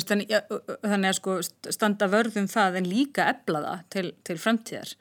þannig, 0.02 0.35
að 1.08 1.16
sko 1.16 1.38
standa 1.72 2.08
vörðum 2.12 2.48
það 2.50 2.80
en 2.80 2.90
líka 2.90 3.30
ebla 3.32 3.62
það 3.64 3.85
til, 3.94 4.06
til 4.26 4.37
framtíðar 4.40 4.92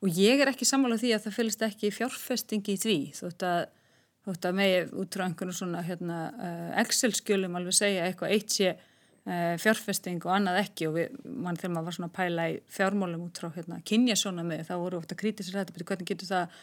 og 0.00 0.16
ég 0.16 0.40
er 0.40 0.52
ekki 0.52 0.68
sammála 0.68 0.98
því 1.00 1.14
að 1.16 1.26
það 1.26 1.36
fylgst 1.38 1.64
ekki 1.66 1.92
fjárfestingi 1.94 2.76
í 2.76 2.80
því 2.80 2.98
þótt 3.18 3.46
að, 3.48 3.64
þótt 4.28 4.48
að 4.48 4.60
með 4.60 4.94
út 5.02 5.16
frá 5.16 5.26
einhvern 5.26 5.56
svona 5.56 5.82
hérna, 5.86 6.20
uh, 6.36 6.70
Excel-skjölum 6.84 7.58
alveg 7.60 7.76
segja 7.80 8.06
eitthvað 8.08 8.36
eitt 8.36 8.56
sé 8.56 8.76
fjárfesting 9.60 10.24
og 10.24 10.32
annað 10.34 10.62
ekki. 10.64 10.88
Og 10.88 10.96
við, 10.96 11.16
mann 11.24 11.58
þegar 11.58 11.74
maður 11.74 11.88
var 11.88 11.96
svona 11.96 12.10
að 12.10 12.16
pæla 12.18 12.50
í 12.50 12.58
fjármálum 12.72 13.24
út 13.28 13.40
frá 13.40 13.50
hérna, 13.54 13.80
kynjasóna 13.86 14.44
með 14.46 14.66
þá 14.70 14.76
voru 14.80 15.00
ofta 15.00 15.18
kritisir 15.18 15.58
þetta, 15.58 15.74
betur 15.74 15.90
hvernig 15.90 16.08
getur 16.10 16.30
það 16.30 16.56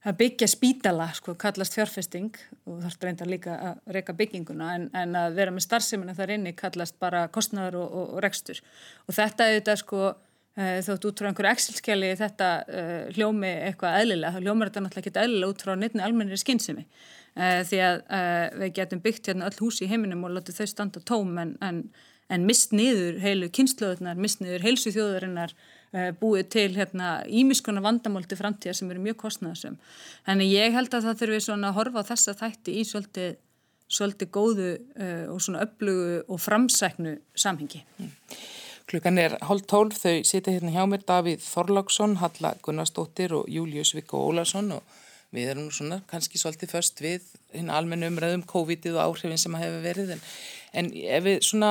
að 0.00 0.16
byggja 0.16 0.46
spítala, 0.48 1.10
sko, 1.12 1.34
kallast 1.40 1.76
fjárfesting. 1.76 2.32
Og 2.64 2.80
þarf 2.86 3.04
reyndar 3.04 3.30
líka 3.30 3.58
að 3.68 3.94
reyka 3.98 4.16
bygginguna 4.16 4.72
en, 4.78 4.88
en 4.96 5.20
að 5.20 5.36
vera 5.36 5.54
með 5.54 5.66
starfseminna 5.66 6.16
þar 6.16 6.34
inni 6.38 6.54
kallast 6.56 6.98
bara 7.02 7.26
kostnæður 7.32 7.82
og, 7.82 7.92
og, 7.92 8.10
og 8.16 8.24
rekstur. 8.24 8.62
Og 9.06 9.16
þetta 9.18 9.50
auðvitað 9.50 9.82
sko 9.84 10.02
uh, 10.08 10.18
þótt 10.58 11.06
út 11.08 11.22
frá 11.22 11.30
einhverju 11.30 11.52
Excel-skjali 11.54 12.12
þetta 12.18 12.50
uh, 12.66 13.08
hljómi 13.14 13.50
eitthvað 13.68 13.98
eðlilega, 14.02 14.34
þá 14.34 14.46
hljómar 14.46 14.70
þetta 14.70 14.84
náttúrulega 14.84 15.10
ekki 15.10 15.22
eðlilega 15.24 15.54
út 15.54 15.64
frá 15.64 15.74
nýttinu 15.78 16.04
almennir 16.04 16.40
skynsemi 16.42 16.86
uh, 16.86 17.60
því 17.70 17.82
að 17.86 18.00
við 18.62 18.72
getum 18.80 19.02
byggt 19.04 19.30
hérna 19.30 19.50
öll 19.50 19.60
hús 19.62 19.80
í 19.80 19.90
heiminum 19.90 20.26
og 20.26 20.34
látið 20.36 20.60
þau 20.60 20.72
standa 20.74 21.04
tóm 21.06 21.38
en, 21.40 21.54
en, 21.64 21.84
en 22.28 22.48
mist 22.48 22.74
niður 22.74 23.22
heilu 23.22 23.50
kynsluðunar, 23.54 24.18
mist 24.18 24.42
niður 24.42 24.66
heilsu 24.66 24.92
þjóðarinnar 24.96 25.54
Eh, 25.90 26.12
búið 26.14 26.44
til 26.54 26.68
hérna 26.76 27.24
ímiskona 27.26 27.80
vandamálti 27.82 28.36
framtíða 28.38 28.76
sem 28.78 28.90
eru 28.92 29.00
mjög 29.02 29.16
kostnæðasum. 29.24 29.74
Þannig 30.28 30.52
ég 30.52 30.76
held 30.76 30.92
að 30.94 31.08
það 31.08 31.16
þurfi 31.22 31.40
svona 31.42 31.70
að 31.72 31.78
horfa 31.80 32.04
á 32.06 32.08
þessa 32.12 32.34
þætti 32.38 32.74
í 32.78 32.84
svolítið, 32.86 33.32
svolítið 33.90 34.30
góðu 34.30 34.68
uh, 34.78 35.24
og 35.34 35.40
svona 35.42 35.64
upplugu 35.66 36.20
og 36.30 36.38
framsæknu 36.38 37.16
samhengi. 37.34 37.82
Mm. 37.98 38.12
Klukkan 38.90 39.20
er 39.22 39.36
hálf 39.46 39.68
tólf, 39.70 40.00
þau 40.02 40.24
sita 40.26 40.50
hérna 40.50 40.72
hjá 40.74 40.82
mér 40.90 41.04
Davíð 41.06 41.44
Þorláksson, 41.46 42.16
Halla 42.18 42.56
Gunnarsdóttir 42.64 43.36
og 43.38 43.46
Július 43.46 43.94
Viggo 43.94 44.18
Ólarsson 44.26 44.72
og 44.74 44.96
við 45.30 45.52
erum 45.52 45.68
svona 45.70 46.00
kannski 46.10 46.40
svolítið 46.42 46.72
först 46.72 47.02
við 47.04 47.28
hérna 47.54 47.76
almennu 47.78 48.08
umræðum 48.10 48.42
COVID-ið 48.50 48.96
og 48.98 49.04
áhrifin 49.04 49.38
sem 49.38 49.54
að 49.54 49.62
hefur 49.68 49.84
verið 49.86 50.16
en 50.16 50.24
En 50.70 50.90
ef 50.94 51.24
við 51.24 51.40
svona 51.42 51.70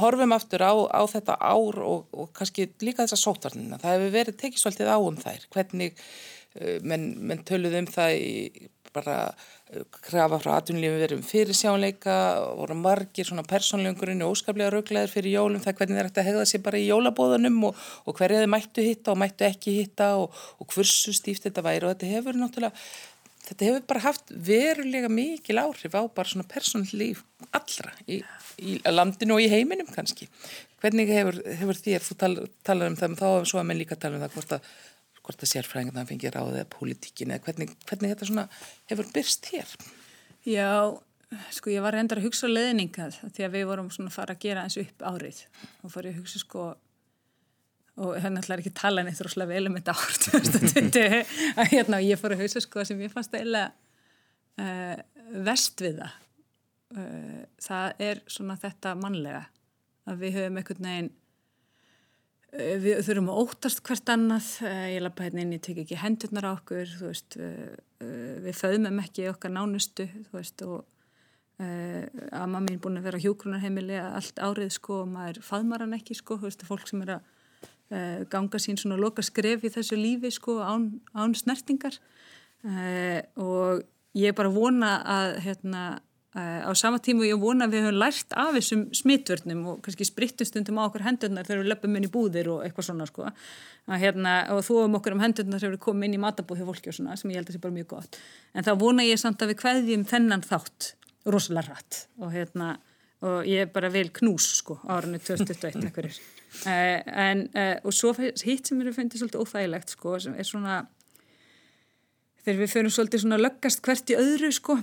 horfum 0.00 0.34
aftur 0.34 0.64
á, 0.66 0.74
á 0.90 1.02
þetta 1.06 1.36
ár 1.38 1.80
og, 1.86 2.06
og 2.10 2.30
kannski 2.34 2.66
líka 2.82 3.04
þessa 3.04 3.20
sótvarnina, 3.20 3.78
það 3.78 3.94
hefur 3.94 4.14
verið 4.16 4.38
tekið 4.40 4.62
svolítið 4.62 4.90
á 4.90 4.98
um 4.98 5.18
þær, 5.20 5.44
hvernig 5.54 6.00
uh, 6.00 6.78
menn, 6.82 7.04
menn 7.22 7.44
töluð 7.46 7.78
um 7.78 7.90
það 7.94 8.16
í 8.18 8.32
bara 8.94 9.16
uh, 9.28 9.84
krafa 10.06 10.40
frá 10.42 10.56
atvinnulífi 10.56 11.00
verið 11.02 11.18
um 11.18 11.24
fyrirsjánleika, 11.28 12.18
voru 12.60 12.76
margir 12.78 13.28
svona 13.28 13.46
persónlegungurinn 13.48 14.24
og 14.26 14.36
óskaplega 14.36 14.72
rauglegar 14.74 15.12
fyrir 15.12 15.36
jólum, 15.36 15.62
það 15.64 15.80
hvernig 15.80 16.00
þeir 16.00 16.10
ætti 16.12 16.22
að 16.22 16.30
hegða 16.30 16.50
sér 16.50 16.62
bara 16.66 16.82
í 16.82 16.86
jólabóðunum 16.88 17.58
og, 17.70 17.82
og 18.06 18.20
hverja 18.20 18.44
þeir 18.44 18.54
mættu 18.54 18.86
hitta 18.86 19.14
og 19.14 19.20
mættu 19.24 19.48
ekki 19.48 19.80
hitta 19.80 20.14
og, 20.20 20.44
og 20.58 20.70
hversu 20.70 21.14
stíft 21.16 21.48
þetta 21.48 21.66
væri 21.66 21.88
og 21.88 21.96
þetta 21.96 22.14
hefur 22.14 22.40
náttúrulega 22.40 22.86
þetta 23.44 23.66
hefur 23.68 23.84
bara 23.88 24.04
haft 24.06 24.32
verulega 24.46 25.10
mikil 25.12 25.60
áhrif 25.60 25.96
á 25.96 26.02
bara 26.08 26.30
svona 26.30 26.46
persónlíf 26.48 27.24
allra 27.52 27.92
í, 28.08 28.20
í 28.58 28.78
landinu 28.88 29.36
og 29.36 29.44
í 29.44 29.50
heiminum 29.52 29.90
kannski. 29.92 30.28
Hvernig 30.80 31.12
hefur, 31.12 31.40
hefur 31.60 31.80
þér, 31.80 32.04
þú 32.04 32.16
tal, 32.20 32.32
talar 32.66 32.90
um 32.92 32.98
það, 32.98 33.16
þá 33.20 33.26
hefur 33.30 33.50
svo 33.50 33.60
að 33.60 33.68
menn 33.70 33.80
líka 33.80 33.98
tala 34.00 34.18
um 34.18 34.24
það 34.24 34.34
hvort 34.36 34.56
að, 34.56 34.72
hvort 35.24 35.42
að 35.44 35.52
sérfræðingarna 35.54 36.06
fengir 36.08 36.36
á 36.36 36.42
það 36.44 36.70
politíkin 36.74 37.32
eða 37.32 37.46
hvernig, 37.48 37.74
hvernig 37.88 38.14
þetta 38.14 38.28
svona 38.30 38.46
hefur 38.90 39.10
byrst 39.14 39.50
hér? 39.54 39.74
Já, 40.44 40.70
sko 41.54 41.72
ég 41.72 41.84
var 41.84 41.96
reyndar 41.96 42.20
að 42.20 42.28
hugsa 42.28 42.50
leðningað 42.50 43.20
því 43.24 43.46
að 43.46 43.54
við 43.56 43.68
vorum 43.70 43.90
svona 43.94 44.12
að 44.12 44.18
fara 44.18 44.36
að 44.36 44.42
gera 44.44 44.64
eins 44.66 44.76
upp 44.80 45.06
árið 45.08 45.40
og 45.82 45.94
fór 45.94 46.08
ég 46.08 46.16
að 46.16 46.20
hugsa 46.20 46.42
sko 46.42 46.66
og 47.94 48.16
hérna 48.18 48.42
ætlar 48.42 48.60
ekki 48.60 48.72
að 48.72 48.80
tala 48.80 49.04
neitt 49.06 49.22
rosalega 49.22 49.54
vel 49.54 49.70
um 49.70 49.78
þetta 49.78 49.94
ár 49.94 50.18
2020 50.26 51.34
að 51.62 51.72
hérna 51.72 52.00
og 52.00 52.06
ég 52.08 52.20
fór 52.20 52.34
að 52.34 52.44
hausa 52.44 52.62
sko 52.64 52.84
sem 52.86 53.02
ég 53.04 53.12
fannst 53.12 53.36
eiginlega 53.36 53.70
uh, 54.60 54.96
vest 55.46 55.84
við 55.84 56.00
það 56.02 56.16
uh, 56.98 57.42
það 57.68 58.06
er 58.08 58.22
svona 58.36 58.58
þetta 58.60 58.96
mannlega 58.98 59.44
að 60.10 60.24
við 60.24 60.40
höfum 60.40 60.58
einhvern 60.60 60.88
veginn 60.90 61.12
við 62.54 63.00
þurfum 63.06 63.30
að 63.32 63.38
óttast 63.42 63.82
hvert 63.86 64.10
annað. 64.14 64.48
Ég 64.92 65.02
lappa 65.02 65.26
hérna 65.26 65.42
inn, 65.42 65.54
ég 65.56 65.62
tek 65.64 65.80
ekki 65.82 65.98
hendurnar 65.98 66.46
á 66.46 66.50
okkur 66.54 66.86
þú 66.86 67.10
veist 67.10 67.38
við 68.44 68.58
föðumum 68.58 69.00
ekki 69.02 69.28
okkar 69.30 69.54
nánustu 69.54 70.06
þú 70.06 70.36
veist 70.38 70.64
og 70.66 70.84
að 71.64 72.46
mamma 72.50 72.64
mín 72.64 72.80
búin 72.82 72.98
að 72.98 73.06
vera 73.08 73.20
hjókrunarheimili 73.22 73.98
allt 74.02 74.40
árið 74.42 74.72
sko 74.74 75.04
og 75.04 75.10
maður 75.12 75.38
faðmar 75.46 75.84
hann 75.84 75.94
ekki 75.94 76.16
sko, 76.18 76.38
þú 76.40 76.48
veist, 76.48 76.64
fólk 76.66 76.88
sem 76.90 77.04
er 77.04 77.12
að 77.14 77.28
uh, 77.94 78.24
ganga 78.32 78.58
sín 78.58 78.78
svona 78.80 78.98
loka 78.98 79.22
skref 79.22 79.62
í 79.62 79.70
þessu 79.74 79.98
lífi 79.98 80.32
sko 80.34 80.58
án, 80.66 80.88
án 81.14 81.36
snertingar. 81.38 82.00
Uh, 82.64 83.20
og 83.38 83.84
ég 84.18 84.32
er 84.32 84.36
bara 84.38 84.50
vona 84.50 84.96
að, 85.14 85.38
hérna, 85.46 85.84
Uh, 85.94 86.03
á 86.34 86.70
sama 86.74 86.98
tíma 86.98 87.22
og 87.22 87.28
ég 87.28 87.38
vona 87.38 87.68
að 87.68 87.76
við 87.76 87.84
höfum 87.86 88.00
lært 88.02 88.34
af 88.34 88.56
þessum 88.56 88.80
smittvörnum 88.96 89.60
og 89.70 89.76
kannski 89.84 90.06
sprittumstundum 90.08 90.80
á 90.82 90.86
okkur 90.88 91.04
hendurnar 91.06 91.46
þegar 91.46 91.62
við 91.62 91.70
löpum 91.70 91.98
inn 91.98 92.08
í 92.08 92.10
búðir 92.10 92.50
og 92.50 92.64
eitthvað 92.66 92.88
svona 92.88 93.06
sko. 93.06 93.28
Að, 93.86 94.00
hérna, 94.02 94.32
og 94.50 94.64
þú 94.66 94.80
um 94.86 94.98
okkur 94.98 95.14
um 95.14 95.22
hendurnar 95.22 95.62
þegar 95.62 95.76
við 95.76 95.84
komum 95.84 96.08
inn 96.08 96.16
í 96.16 96.22
matabúð 96.24 96.62
hjá 96.62 96.66
fólki 96.72 96.90
og 96.90 96.96
svona 96.98 97.14
sem 97.20 97.30
ég 97.30 97.38
held 97.38 97.46
að 97.46 97.52
það 97.52 97.60
sé 97.60 97.64
bara 97.66 97.76
mjög 97.76 97.88
gott. 97.92 98.18
En 98.54 98.66
þá 98.66 98.72
vona 98.80 99.06
ég 99.06 99.20
samt 99.22 99.44
að 99.44 99.52
við 99.52 99.60
kveðjum 99.62 100.06
þennan 100.10 100.42
þátt 100.48 100.90
rosalega 101.30 101.74
rætt 101.74 102.00
og 102.20 102.34
hérna 102.34 102.74
og 103.24 103.46
ég 103.48 103.64
er 103.64 103.70
bara 103.72 103.90
vel 103.92 104.08
knús 104.14 104.48
sko 104.58 104.76
árunni 104.90 105.20
2021 105.22 105.88
ekkurir 105.88 106.16
uh, 106.66 106.98
en 107.24 107.46
uh, 107.54 107.76
og 107.86 107.94
svo 107.96 108.12
hitt 108.18 108.68
sem 108.68 108.82
eru 108.82 108.92
fundið 108.96 109.22
svolítið 109.22 109.44
óþægilegt 109.44 109.94
sko 109.96 110.18
sem 110.20 110.36
er 110.36 110.48
svona 110.48 110.82
þegar 112.44 112.60
við 112.60 112.74
förum 112.74 112.94
svolítið 112.96 113.24
svona 113.24 113.40
löggast 113.40 113.84
hvert 113.86 114.12
í 114.12 114.18
öðru 114.20 114.52
sko 114.54 114.78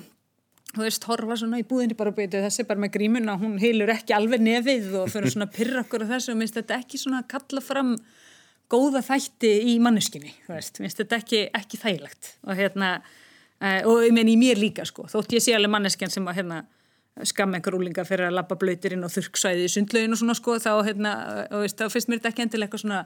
þú 0.72 0.86
veist, 0.86 1.06
horfa 1.10 1.38
svona 1.40 1.60
í 1.60 1.68
búðinni 1.68 1.98
bara 2.00 2.14
byrju 2.16 2.42
þessi 2.46 2.66
bara 2.70 2.82
með 2.82 2.94
grímuna, 2.96 3.38
hún 3.40 3.58
heilur 3.62 3.92
ekki 3.94 4.16
alveg 4.16 4.44
nefið 4.44 4.92
og 5.02 5.10
fyrir 5.12 5.34
svona 5.34 5.50
pyrra 5.52 5.84
okkur 5.84 6.06
og 6.06 6.12
þessu. 6.14 6.34
Og 6.34 6.40
minnst 6.40 6.60
þetta 6.60 6.78
ekki 6.80 7.00
svona 7.02 7.24
kalla 7.30 7.64
fram 7.64 7.96
góða 8.72 9.02
þætti 9.04 9.52
í 9.68 9.80
manneskinni 9.84 10.32
minnst 10.48 11.02
þetta 11.02 11.18
ekki, 11.20 11.42
ekki 11.58 11.80
þægilegt. 11.82 12.36
Og 12.48 12.56
hérna, 12.60 12.94
uh, 13.60 13.82
og 13.92 14.06
ég 14.06 14.16
menn 14.16 14.32
í 14.32 14.38
mér 14.40 14.62
líka 14.62 14.86
sko, 14.88 15.10
þótt 15.12 15.36
ég 15.36 15.44
sé 15.44 15.58
alveg 15.58 15.74
manneskjan 15.76 16.14
sem 16.14 16.30
að 16.30 16.40
hérna 16.42 16.62
skam 17.28 17.52
einhver 17.58 17.76
úlinga 17.76 18.06
fyrir 18.08 18.30
að 18.30 18.38
lappa 18.38 18.56
blöytir 18.56 18.96
inn 18.96 19.04
og 19.04 19.12
þurksvæði 19.12 19.68
í 19.68 19.72
sundlaugin 19.74 20.16
og 20.16 20.22
svona 20.22 20.36
sko, 20.38 20.56
þá 20.64 20.72
hérna, 20.88 21.12
og 21.52 21.66
veist, 21.66 21.76
þá 21.76 21.92
finnst 21.92 22.08
mér 22.08 22.22
þetta 22.22 22.32
ekki 22.32 22.46
endilega 22.46 22.70
eitthvað 22.70 22.84
svona 22.86 23.02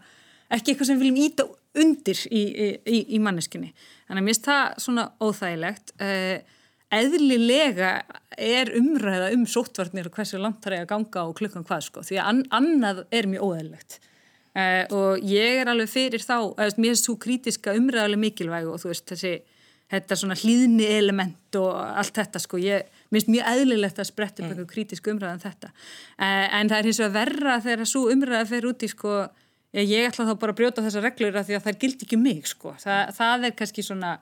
ekki 0.54 0.72
eitthvað 0.72 0.90
sem 0.92 1.00
við 1.00 1.08
viljum 1.08 1.24
íta 1.24 1.48
undir 1.82 2.22
í, 2.30 2.44
í, 2.86 3.00
í, 3.18 3.20
manneskinni, 3.26 3.72
þannig 4.06 4.22
að 4.22 4.28
mér 4.28 4.36
finnst 4.36 4.46
það 4.46 4.84
svona 4.86 5.08
óþægilegt. 5.26 5.96
Uh, 5.98 6.55
eðlilega 6.94 7.92
er 8.38 8.72
umræða 8.78 9.32
um 9.36 9.46
sóttvarnir 9.50 10.10
og 10.10 10.18
hversu 10.18 10.40
langt 10.42 10.62
það 10.64 10.78
er 10.78 10.84
að 10.84 10.92
ganga 10.92 11.24
og 11.26 11.38
klukkan 11.40 11.66
hvað 11.66 11.88
sko, 11.88 12.04
því 12.06 12.20
að 12.20 12.30
an 12.32 12.44
annað 12.60 13.02
er 13.16 13.30
mjög 13.32 13.48
óeðlilegt. 13.48 14.00
Uh, 14.56 14.84
og 14.96 15.26
ég 15.28 15.60
er 15.60 15.68
alveg 15.68 15.90
fyrir 15.92 16.24
þá, 16.24 16.38
eða 16.56 16.80
mér 16.80 16.94
er 16.94 17.00
svo 17.02 17.18
krítiska 17.20 17.74
umræðalega 17.76 18.22
mikilvæg 18.22 18.70
og 18.72 18.80
þú 18.80 18.92
veist 18.94 19.10
þessi 19.12 19.34
þetta 19.92 20.18
svona 20.18 20.38
hlýðni 20.40 20.86
element 20.96 21.58
og 21.60 21.74
allt 21.76 22.16
þetta 22.16 22.42
sko, 22.42 22.60
ég 22.64 23.02
minnst 23.14 23.30
mjög 23.30 23.50
eðlilegt 23.52 24.00
að 24.02 24.08
spretta 24.10 24.42
upp 24.42 24.46
mm. 24.46 24.54
einhverju 24.54 24.70
krítisk 24.72 25.10
umræðan 25.12 25.42
um 25.42 25.44
þetta. 25.44 25.72
Uh, 26.16 26.46
en 26.60 26.72
það 26.72 26.78
er 26.78 26.90
hins 26.90 27.02
vegar 27.04 27.18
verra 27.20 27.58
þegar 27.66 27.92
svo 27.92 28.06
umræða 28.14 28.48
fer 28.54 28.70
út 28.70 28.86
í 28.86 28.90
sko, 28.92 29.18
ég 29.76 30.08
ætla 30.08 30.30
þá 30.30 30.34
bara 30.42 30.56
að 30.56 30.62
brjóta 30.62 30.86
þessa 30.86 31.04
reglur 31.04 31.42
af 31.42 31.50
því 31.50 31.60
að 31.60 31.68
það 31.68 31.84
gild 31.84 32.08
ekki 32.08 32.22
mig 32.22 32.50
sko, 32.50 32.74
Þa, 32.82 32.98
það 33.20 33.50
er 33.50 33.56
kannski 33.60 33.86
svona 33.86 34.16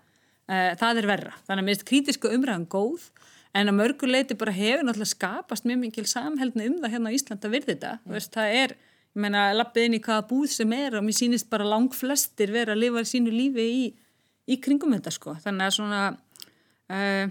uh, 0.50 0.72
það 0.80 1.02
er 1.02 1.10
verra. 1.10 1.36
Þannig 1.48 1.62
að 1.62 1.68
mér 1.68 1.76
finnst 1.76 1.88
krítiska 1.90 2.32
umræðan 2.34 2.66
góð 2.72 3.10
en 3.54 3.70
að 3.70 3.78
mörguleiti 3.78 4.38
bara 4.40 4.56
hefur 4.56 4.88
náttúrulega 4.88 5.12
skapast 5.12 5.68
mjög 5.70 5.84
mikil 5.84 6.08
samhældni 6.10 6.72
um 6.72 6.80
það 6.82 6.96
hérna 6.96 7.14
á 7.14 7.16
Íslanda 7.18 7.52
virði 7.54 7.76
þetta. 7.76 7.94
Mm. 8.02 8.16
Veist, 8.16 8.34
það 8.34 8.58
er, 8.64 8.76
ég 9.14 9.24
meina, 9.26 9.44
lappið 9.58 9.88
inn 9.88 9.98
í 10.00 10.02
hvaða 10.08 10.28
búð 10.32 10.50
sem 10.56 10.76
er 10.78 10.98
og 10.98 11.06
mér 11.06 11.20
sýnist 11.20 11.52
bara 11.54 11.70
lang 11.70 11.94
flestir 11.94 12.54
vera 12.56 12.74
að 12.74 12.84
lifa 12.86 13.06
sínu 13.08 13.34
lífi 13.34 13.68
í, 13.70 13.84
í 14.50 14.60
kringum 14.64 14.96
þetta 14.98 15.14
sko. 15.14 15.38
Þannig 15.44 15.68
að 15.68 15.76
svona, 15.78 16.04
uh, 16.98 17.26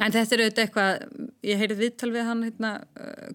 en 0.00 0.14
þetta 0.16 0.38
er 0.38 0.44
auðvitað 0.46 0.64
eitthvað, 0.66 1.08
ég 1.52 1.60
heyrið 1.60 1.84
viðtal 1.84 2.12
við 2.14 2.30
hann 2.30 2.46
hérna, 2.48 2.76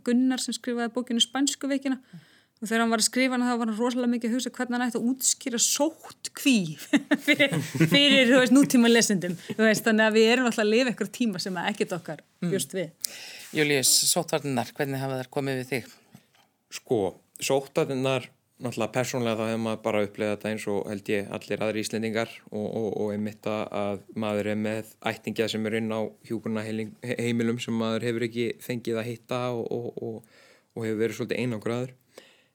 Gunnar 0.07 0.41
sem 0.41 0.57
skrifaði 0.57 0.95
bókinu 0.97 1.21
Spansku 1.23 1.69
veikina 1.69 2.01
mm 2.01 2.26
og 2.57 2.65
þegar 2.65 2.83
hann 2.83 2.93
var 2.93 3.03
að 3.03 3.07
skrifa 3.07 3.35
hann 3.35 3.45
þá 3.45 3.53
var 3.53 3.69
hann 3.69 3.77
rosalega 3.77 4.11
mikið 4.13 4.29
að 4.29 4.37
hugsa 4.37 4.53
hvernig 4.57 4.77
hann 4.77 4.85
ætti 4.87 4.99
að 4.99 5.09
útskýra 5.11 5.59
sótt 5.61 6.31
kví 6.37 6.57
fyrir, 7.27 7.57
fyrir 7.91 8.33
veist, 8.33 8.55
nútíma 8.55 8.91
lesendum 8.91 9.35
veist, 9.59 9.85
þannig 9.85 10.07
að 10.07 10.17
við 10.17 10.31
erum 10.33 10.49
alltaf 10.49 10.65
að 10.65 10.71
lifa 10.73 10.93
ykkur 10.95 11.11
tíma 11.19 11.43
sem 11.43 11.59
ekkert 11.63 11.97
okkar 11.99 12.23
mm. 12.23 12.49
björst 12.49 12.73
við 12.77 13.13
Július, 13.55 13.91
sóttvarninnar, 14.11 14.73
hvernig 14.75 14.99
hafa 14.99 15.21
þær 15.21 15.29
komið 15.31 15.61
við 15.61 15.69
þig? 15.71 15.93
Sko, 16.77 16.97
sóttvarninnar 17.39 18.27
náttúrulega 18.57 18.93
persónlega 18.95 19.37
þá 19.37 19.49
hefur 19.51 19.61
maður 19.61 19.81
bara 19.85 20.01
upplegað 20.07 20.33
þetta 20.33 20.51
eins 20.51 20.65
og 20.71 20.89
held 20.89 21.11
ég 21.13 21.29
allir 21.37 21.63
aðri 21.63 21.83
íslendingar 21.85 22.31
og, 22.49 22.65
og, 22.65 22.87
og 23.03 23.11
einmitt 23.13 23.49
að 23.53 24.01
maður 24.17 24.49
er 24.53 24.59
með 24.63 24.89
ættingja 25.11 25.47
sem 25.51 25.69
er 25.69 25.77
inn 25.77 25.93
á 25.93 26.01
hjúkurna 26.25 26.65
heimilum 26.65 27.61
sem 27.61 27.77
maður 27.77 28.07
hefur 28.09 28.25
ekki 28.27 28.47
fengið 28.65 28.97
að 28.97 29.09
hitta 29.11 29.41
og, 29.53 30.01
og 30.01 30.81
hefur 30.81 31.01
verið 31.03 31.19
svolítið 31.19 31.43
einangraður 31.43 31.93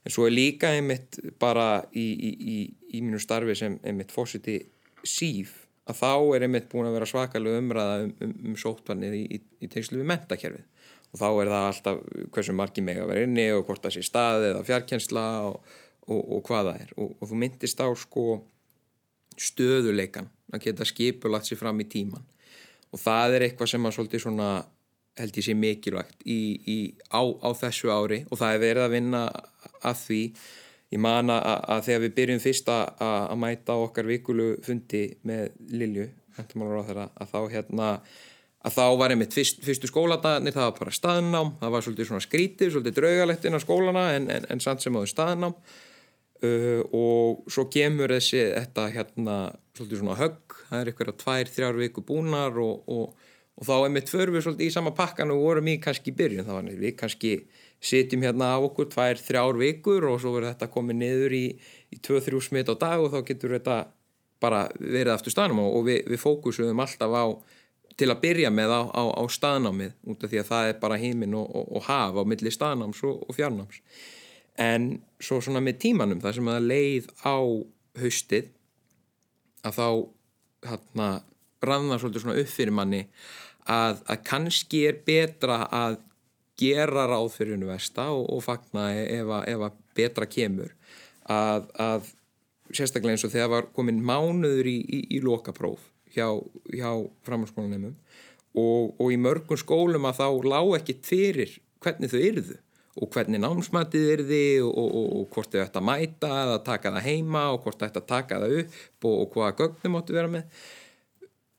en 0.02 0.14
svo 0.14 0.26
er 0.26 0.34
líka 0.34 0.72
einmitt 0.74 1.18
bara 1.40 1.82
í, 1.94 2.06
í, 2.12 2.30
í, 2.54 2.56
í 2.96 3.02
mínu 3.04 3.20
starfi 3.22 3.56
sem 3.58 3.78
einmitt 3.86 4.14
fósiti 4.14 4.58
síf 5.06 5.54
að 5.90 5.98
þá 5.98 6.12
er 6.36 6.46
einmitt 6.46 6.68
búin 6.70 6.88
að 6.88 6.98
vera 6.98 7.08
svakalega 7.10 7.62
umræða 7.62 8.02
um, 8.04 8.12
um, 8.22 8.34
um 8.50 8.58
sóttvarnið 8.58 9.16
í 9.22 9.70
tengslu 9.70 10.00
við 10.00 10.10
mentakerfið 10.12 10.68
og 11.12 11.20
þá 11.20 11.26
er 11.28 11.50
það 11.52 11.66
alltaf 11.68 12.02
hversu 12.32 12.54
margi 12.56 12.84
meg 12.84 13.00
að 13.02 13.10
vera 13.12 13.26
inni 13.26 13.46
og 13.52 13.66
hvort 13.68 13.84
það 13.84 13.96
sé 13.96 14.04
staðið 14.06 14.48
eða 14.52 14.66
fjarkjensla 14.68 15.24
og, 15.48 15.72
og, 16.08 16.20
og 16.20 16.44
hvað 16.48 16.70
það 16.70 16.84
er. 16.84 16.94
Og, 16.96 17.10
og 17.18 17.30
þú 17.30 17.40
myndist 17.42 17.82
á 17.84 17.88
sko 18.00 18.26
stöðuleikan 19.40 20.30
að 20.52 20.64
geta 20.66 20.88
skipulagt 20.88 21.48
sér 21.48 21.60
fram 21.60 21.80
í 21.80 21.88
tíman 21.88 22.24
og 22.92 23.00
það 23.00 23.36
er 23.36 23.46
eitthvað 23.46 23.72
sem 23.72 23.88
að 23.88 23.94
svolítið 23.96 24.24
svona 24.26 24.48
held 25.20 25.36
ég 25.36 25.46
sé 25.46 25.54
mikilvægt 25.58 26.24
í, 26.24 26.40
í, 26.68 26.78
á, 27.12 27.20
á 27.20 27.50
þessu 27.58 27.92
ári 27.92 28.22
og 28.30 28.40
það 28.40 28.56
er 28.56 28.62
verið 28.62 28.86
að 28.86 28.94
vinna 28.96 29.22
að 29.84 30.02
því. 30.06 30.22
Ég 30.92 31.00
man 31.00 31.32
að, 31.32 31.46
að 31.72 31.86
þegar 31.86 32.02
við 32.02 32.16
byrjum 32.18 32.42
fyrst 32.42 32.66
að, 32.72 32.82
að 33.00 33.38
mæta 33.40 33.76
okkar 33.80 34.08
vikulu 34.08 34.48
fundi 34.64 35.06
með 35.28 35.54
Lilju 35.72 36.10
þeirra, 36.36 37.06
að 37.20 37.32
þá 37.32 37.40
hérna 37.52 37.88
að 38.62 38.76
þá 38.76 38.84
var 39.00 39.12
einmitt 39.12 39.34
fyrst, 39.34 39.62
fyrstu 39.64 39.88
skóladagarnir 39.90 40.54
það 40.54 40.68
var 40.68 40.76
bara 40.78 40.94
staðnám, 40.94 41.54
það 41.60 41.72
var 41.74 41.84
svolítið 41.86 42.08
svona 42.08 42.24
skrítið 42.24 42.70
svolítið 42.74 42.98
draugalegt 42.98 43.48
inn 43.48 43.58
á 43.58 43.60
skólana 43.64 44.04
en, 44.16 44.28
en, 44.30 44.46
en 44.54 44.62
samt 44.62 44.84
sem 44.84 44.96
áður 44.96 45.10
staðnám. 45.10 45.56
Uh, 46.42 46.80
og 46.90 47.50
svo 47.54 47.68
gemur 47.70 48.10
þessi 48.16 48.40
þetta 48.50 48.88
hérna 48.90 49.36
svolítið 49.76 50.00
svona 50.00 50.16
högg 50.18 50.56
það 50.72 50.80
er 50.80 50.88
ykkur 50.90 51.10
að 51.12 51.20
tvær, 51.20 51.50
þrjár 51.54 51.78
viku 51.78 52.02
búnar 52.06 52.58
og, 52.58 52.88
og, 52.90 53.21
og 53.60 53.68
þá 53.68 53.74
einmitt 53.78 54.10
förum 54.10 54.36
við 54.36 54.46
svolítið 54.46 54.68
í 54.68 54.74
sama 54.74 54.94
pakkan 54.96 55.32
og 55.34 55.42
vorum 55.44 55.68
í 55.68 55.78
kannski 55.82 56.12
í 56.12 56.16
byrjun, 56.18 56.46
þá 56.46 56.52
var 56.56 56.70
við 56.82 56.94
kannski 56.98 57.32
sitjum 57.82 58.24
hérna 58.24 58.54
á 58.54 58.58
okkur 58.62 58.88
tvær, 58.92 59.18
þrjár 59.20 59.58
vikur 59.60 60.06
og 60.08 60.20
svo 60.22 60.36
verður 60.36 60.54
þetta 60.54 60.70
komið 60.72 61.00
niður 61.02 61.34
í, 61.36 61.46
í 61.92 61.98
2-3 61.98 62.40
smitt 62.46 62.70
á 62.70 62.74
dag 62.78 63.02
og 63.02 63.10
þá 63.12 63.20
getur 63.28 63.56
þetta 63.58 63.80
bara 64.42 64.64
verið 64.78 65.12
aftur 65.14 65.34
staðnám 65.34 65.64
og 65.64 65.84
við, 65.86 66.00
við 66.10 66.22
fókusum 66.22 66.80
alltaf 66.82 67.12
á 67.14 67.24
til 67.98 68.08
að 68.08 68.22
byrja 68.22 68.50
með 68.54 68.72
á, 68.72 68.82
á, 68.88 69.02
á 69.20 69.22
staðnámið 69.28 69.92
út 70.08 70.24
af 70.24 70.32
því 70.32 70.40
að 70.40 70.48
það 70.48 70.70
er 70.70 70.80
bara 70.82 70.98
heiminn 71.00 71.36
og, 71.36 71.46
og, 71.52 71.68
og 71.76 71.86
haf 71.88 72.16
á 72.16 72.22
milli 72.28 72.52
staðnáms 72.52 73.02
og, 73.08 73.20
og 73.28 73.36
fjarnáms. 73.36 73.82
En 74.60 74.88
svo 75.22 75.40
svona 75.44 75.62
með 75.64 75.78
tímanum 75.86 76.22
það 76.22 76.38
sem 76.38 76.50
að 76.52 76.68
leið 76.70 77.10
á 77.24 77.36
haustið 78.00 78.48
að 79.62 79.78
þá 79.78 79.86
hérna 80.70 81.08
rannar 81.66 82.00
svolítið 82.02 82.24
svona 82.24 82.40
upp 82.42 82.50
fyrir 82.52 82.74
manni 82.76 83.02
að, 83.70 84.02
að 84.10 84.24
kannski 84.26 84.82
er 84.88 84.98
betra 85.06 85.62
að 85.68 86.00
gera 86.60 87.06
ráð 87.10 87.30
fyrir 87.36 87.56
univesta 87.58 88.08
og, 88.14 88.26
og 88.34 88.42
fagna 88.44 88.90
ef 89.02 89.30
að, 89.38 89.46
ef 89.52 89.64
að 89.68 89.78
betra 89.96 90.28
kemur. 90.30 90.74
Að, 91.30 91.70
að 91.80 92.10
sérstaklega 92.74 93.16
eins 93.16 93.26
og 93.26 93.32
þegar 93.32 93.52
var 93.52 93.70
komin 93.76 94.02
mánuður 94.04 94.68
í, 94.70 94.78
í, 94.82 95.00
í 95.16 95.22
lokapróf 95.22 95.84
hjá, 96.14 96.26
hjá 96.72 96.90
framhanskólanemum 97.26 97.94
og, 98.58 98.92
og 98.98 99.08
í 99.12 99.18
mörgum 99.20 99.60
skólum 99.60 100.08
að 100.08 100.20
þá 100.20 100.26
lág 100.52 100.74
ekki 100.80 100.98
fyrir 101.06 101.56
hvernig 101.82 102.12
þau 102.12 102.20
yrðu 102.20 102.58
og 102.92 103.08
hvernig 103.14 103.40
námsmætið 103.40 104.08
yrði 104.16 104.44
og, 104.66 104.96
og 104.98 105.22
hvort 105.32 105.54
þau 105.54 105.62
ætti 105.62 105.80
að 105.80 105.86
mæta 105.88 106.32
eða 106.42 106.58
taka 106.66 106.92
það 106.96 107.06
heima 107.08 107.46
og 107.54 107.62
hvort 107.64 107.80
þau 107.80 107.88
ætti 107.88 108.02
að 108.02 108.10
taka 108.10 108.40
það 108.42 108.56
upp 108.62 109.08
og 109.08 109.36
hvaða 109.36 109.54
gögnum 109.62 109.98
áttu 110.00 110.16
vera 110.16 110.32
með 110.32 110.66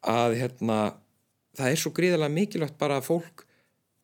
að 0.10 0.38
hérna 0.42 0.78
það 1.58 1.72
er 1.72 1.82
svo 1.82 1.92
gríðarlega 1.96 2.34
mikilvægt 2.34 2.80
bara 2.82 3.00
að 3.00 3.10
fólk 3.10 3.46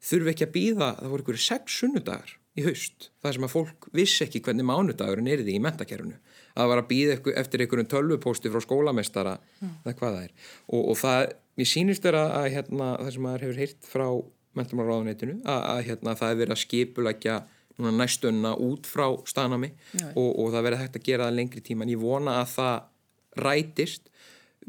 þurfi 0.10 0.34
ekki 0.34 0.46
að 0.48 0.54
býða, 0.56 0.90
það 1.00 1.14
voru 1.14 1.26
ykkur 1.26 1.42
sex 1.44 1.80
sunnudagar 1.82 2.36
í 2.58 2.66
haust, 2.66 3.10
það 3.22 3.36
sem 3.36 3.46
að 3.48 3.54
fólk 3.54 3.88
vissi 3.96 4.26
ekki 4.26 4.42
hvernig 4.46 4.68
mánudagurinn 4.68 5.30
er 5.32 5.44
því 5.44 5.56
í 5.58 5.64
mentakerfunu 5.64 6.18
að 6.18 6.62
það 6.62 6.72
var 6.72 6.82
að 6.82 6.90
býða 6.90 7.18
eftir 7.40 7.64
einhverjum 7.64 7.90
tölvupósti 7.94 8.52
frá 8.52 8.64
skólamestara 8.64 9.36
mm. 9.38 9.76
eða 9.86 9.96
hvað 10.00 10.16
það 10.16 10.26
er. 10.26 10.34
Og, 10.68 10.82
og 10.82 11.00
það, 11.00 11.22
mér 11.60 11.70
sínist 11.70 12.08
vera 12.08 12.26
að 12.40 12.50
hérna, 12.56 12.90
það 12.98 13.12
sem 13.16 13.26
maður 13.26 13.46
hefur 13.46 13.62
heyrt 13.64 13.90
frá 13.92 14.08
mentamálaráðunitinu, 14.60 15.38
að, 15.46 15.64
að 15.70 15.82
hérna, 15.88 16.16
það 16.20 16.34
er 16.34 16.40
verið 16.42 16.56
að 16.56 16.62
skipulækja 16.64 17.38
næstunna 17.80 18.54
út 18.60 18.90
frá 18.90 19.06
stanami 19.30 19.70
og, 20.12 20.30
og 20.34 20.50
það 20.52 20.66
verið 20.68 20.82
hægt 20.82 20.98
að 21.00 21.06
gera 21.06 21.30
það 21.30 21.38
lengri 21.38 21.64
tíma. 21.64 21.86
En 21.86 21.94
ég 21.94 22.02
vona 22.02 22.40
að 22.42 22.56
það 22.58 23.44
rætist 23.46 24.09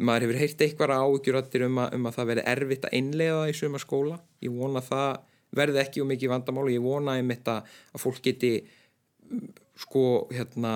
maður 0.01 0.27
hefur 0.27 0.41
heyrt 0.41 0.63
eitthvað 0.65 0.95
áhugjuröttir 0.97 1.67
um, 1.67 1.81
um 1.85 2.09
að 2.09 2.17
það 2.17 2.31
verði 2.33 2.47
erfitt 2.55 2.87
að 2.89 2.97
einlega 2.99 3.41
það 3.41 3.51
í 3.53 3.57
suma 3.59 3.81
skóla 3.83 4.21
ég 4.45 4.55
vona 4.55 4.81
að 4.81 4.89
það 4.91 5.11
verði 5.61 5.83
ekki 5.83 6.03
um 6.03 6.11
mikið 6.13 6.33
vandamál 6.33 6.65
og 6.67 6.73
ég 6.73 6.85
vona 6.85 7.17
einmitt 7.19 7.51
að, 7.51 7.69
að 7.95 8.05
fólk 8.05 8.23
geti 8.25 8.53
sko 9.81 10.05
hérna 10.31 10.75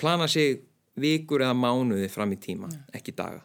plana 0.00 0.28
sig 0.30 0.62
vikur 1.00 1.44
eða 1.44 1.56
mánuði 1.56 2.08
fram 2.12 2.32
í 2.34 2.38
tíma, 2.40 2.68
Já. 2.72 2.80
ekki 2.98 3.14
daga. 3.16 3.44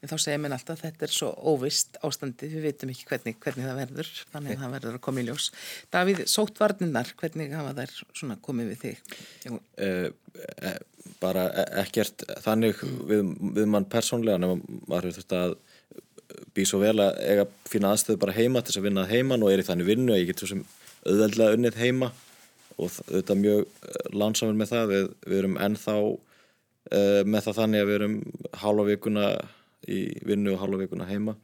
En 0.00 0.10
þá 0.10 0.16
segir 0.16 0.40
mér 0.40 0.54
alltaf 0.56 0.78
að 0.78 0.86
þetta 0.86 1.06
er 1.06 1.14
svo 1.14 1.30
óvist 1.52 1.98
ástandi, 2.06 2.48
við 2.48 2.66
veitum 2.68 2.92
ekki 2.92 3.08
hvernig, 3.10 3.38
hvernig 3.42 3.68
það 3.68 3.80
verður, 3.82 4.12
þannig 4.32 4.54
að 4.54 4.62
það 4.64 4.76
verður 4.76 4.96
að 4.96 5.02
koma 5.06 5.20
í 5.20 5.26
ljós. 5.28 5.48
Davíð, 5.92 6.22
sóttvarninnar, 6.32 7.12
hvernig 7.20 7.56
hafa 7.56 7.74
þær 7.76 7.96
svona 8.06 8.38
komið 8.46 8.72
við 8.72 8.86
þig? 8.86 9.02
Uh, 9.50 10.08
bara 11.20 11.46
e, 11.52 11.66
ekkert 11.82 12.24
þannig 12.44 12.80
við, 13.08 13.34
við 13.56 13.68
mann 13.70 13.88
persónlega 13.90 14.40
nema 14.40 14.58
maður 14.88 15.10
hefur 15.10 15.22
þetta 15.22 15.44
að 15.48 15.54
býð 16.54 16.68
svo 16.70 16.80
vel 16.82 16.96
að 17.02 17.20
eiga 17.26 17.46
fína 17.68 17.92
aðstöðu 17.94 18.20
bara 18.22 18.36
heima 18.36 18.62
til 18.62 18.72
þess 18.72 18.80
að 18.80 18.88
vinna 18.88 19.06
heiman 19.10 19.44
og 19.44 19.52
er 19.52 19.62
í 19.62 19.66
þannig 19.66 19.88
vinnu 19.88 20.14
að 20.14 20.22
ég 20.22 20.30
get 20.30 20.42
svo 20.42 20.50
sem 20.52 20.64
auðveldlega 21.06 21.56
unnið 21.56 21.78
heima 21.80 22.10
og 22.80 22.92
þetta 22.96 23.34
er 23.34 23.40
mjög 23.40 23.62
lánsamur 24.16 24.58
með 24.58 24.72
það 24.72 24.92
við, 24.92 25.08
við 25.26 25.40
erum 25.40 25.56
ennþá 25.66 25.96
uh, 26.00 27.22
með 27.26 27.46
það 27.46 27.58
þannig 27.60 27.82
að 27.82 27.90
við 27.90 27.98
erum 27.98 28.18
hálfa 28.62 28.86
vikuna 28.90 29.26
í 29.88 30.00
vinnu 30.26 30.54
og 30.54 30.62
hálfa 30.62 30.82
vikuna 30.84 31.08
heima. 31.08 31.36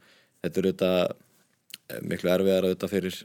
Þetta 0.43 0.61
er 0.61 0.69
auðvitað 0.69 2.03
miklu 2.03 2.31
erfiðar 2.33 2.67
auðvitað 2.67 2.93
fyrir 2.93 3.21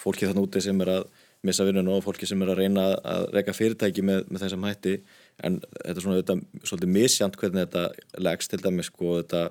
fólki 0.00 0.28
þann 0.28 0.42
úti 0.42 0.62
sem 0.64 0.80
er 0.82 0.90
að 0.96 1.04
missa 1.44 1.66
vinnun 1.66 1.90
og 1.92 2.02
fólki 2.04 2.26
sem 2.26 2.40
er 2.42 2.50
að 2.54 2.62
reyna 2.62 2.86
að 3.04 3.28
reyka 3.36 3.54
fyrirtæki 3.54 4.02
með, 4.06 4.24
með 4.32 4.46
þessam 4.46 4.66
hætti. 4.66 4.96
En 5.44 5.60
þetta 5.60 5.94
er 5.94 6.02
svona 6.02 6.18
auðvitað 6.18 6.66
svolítið 6.70 6.92
misjant 6.96 7.38
hvernig 7.40 7.66
þetta 7.66 8.24
leggst 8.26 8.52
til 8.52 8.62
dæmis 8.64 8.90
sko 8.90 9.18
þetta 9.20 9.44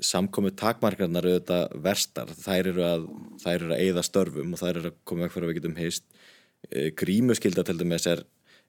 samkomið 0.00 0.54
takmarkarnar 0.60 1.26
auðvitað 1.28 1.74
verstar, 1.84 2.30
þær 2.32 2.70
eru 2.70 2.84
að 2.86 3.08
þær 3.42 3.56
eru 3.56 3.74
að 3.74 3.82
eigða 3.82 4.04
störfum 4.06 4.54
og 4.54 4.62
þær 4.62 4.78
eru 4.78 4.92
að 4.92 5.00
koma 5.08 5.26
vekk 5.26 5.34
fyrir 5.34 5.46
að 5.48 5.50
við 5.50 5.58
getum 5.58 5.80
heist 5.80 6.06
e, 6.70 6.86
grímuskylda 6.96 7.64
til 7.68 7.76
dæmis 7.80 8.08
er 8.08 8.22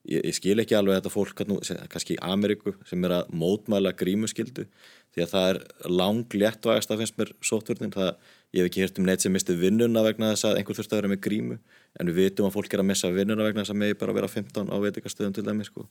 ég, 0.10 0.20
ég 0.20 0.36
skil 0.36 0.60
ekki 0.62 0.76
alveg 0.78 1.00
þetta 1.00 1.14
fólk 1.14 1.44
kannski 1.92 2.18
í 2.18 2.22
Ameríku 2.24 2.76
sem 2.90 3.04
er 3.08 3.18
að 3.20 3.32
mótmæla 3.40 3.94
grímuskyldu 3.98 4.68
því 5.14 5.24
að 5.24 5.34
það 5.34 5.50
er 5.52 5.60
lang 5.94 6.36
léttvægast 6.42 6.92
að 6.92 7.04
finnst 7.04 7.18
mér 7.20 7.32
sótverðin 7.46 7.94
það, 7.94 8.12
ég 8.54 8.64
hef 8.64 8.70
ekki 8.72 8.84
hirt 8.84 9.00
um 9.00 9.08
neitt 9.08 9.24
sem 9.26 9.34
misti 9.34 9.56
vinnuna 9.58 10.04
vegna 10.06 10.32
þess 10.34 10.48
að 10.50 10.60
einhver 10.60 10.78
þurft 10.80 10.96
að 10.96 11.02
vera 11.02 11.12
með 11.12 11.22
grímu 11.28 11.58
en 12.00 12.10
við 12.10 12.20
vitum 12.22 12.48
að 12.48 12.56
fólk 12.58 12.74
er 12.74 12.82
að 12.82 12.90
missa 12.90 13.12
vinnuna 13.14 13.46
vegna 13.46 13.62
þess 13.62 13.76
að 13.76 13.82
megi 13.84 14.00
bara 14.02 14.16
vera 14.18 14.32
15 14.32 14.74
á 14.74 14.78
veitikastöðum 14.82 15.36
til 15.38 15.46
dæmis 15.46 15.70
sko. 15.70 15.86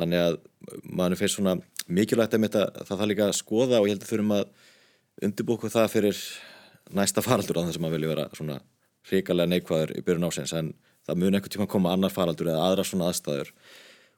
þannig 0.00 0.22
að 0.22 0.38
mann 0.88 1.16
finnst 1.20 1.36
svona 1.36 1.58
mikilvægt 1.86 2.38
að 2.38 2.48
það 2.56 2.94
þarf 2.94 3.10
líka 3.10 3.28
að 3.28 3.36
skoða 3.36 3.82
og 3.82 3.90
ég 3.90 3.96
held 3.96 4.06
að 4.06 4.12
þurfum 4.14 4.34
að 4.38 4.46
undirbúku 5.26 5.72
það 5.72 5.92
fyrir 5.92 6.24
næsta 6.96 7.24
faraldur 7.24 7.60
á 7.60 7.66
þess 7.68 7.78
að 7.78 7.84
maður 7.84 7.96
vilja 7.98 8.12
vera 8.14 8.26
svona 8.36 8.58
hrikalega 9.06 9.52
neikvæður 9.52 9.94
í 9.96 10.04
byrjun 10.06 10.28
ásins 10.28 10.54
en 10.56 10.72
það 11.06 11.20
mun 11.22 11.38
einhvern 11.38 11.54
tíma 11.54 11.66
að 11.66 11.72
koma 11.72 11.94
annar 11.94 12.14
faraldur 12.14 12.50
eða 12.52 12.68
aðra 12.68 12.86
svona 12.86 13.10
aðstæður. 13.10 13.52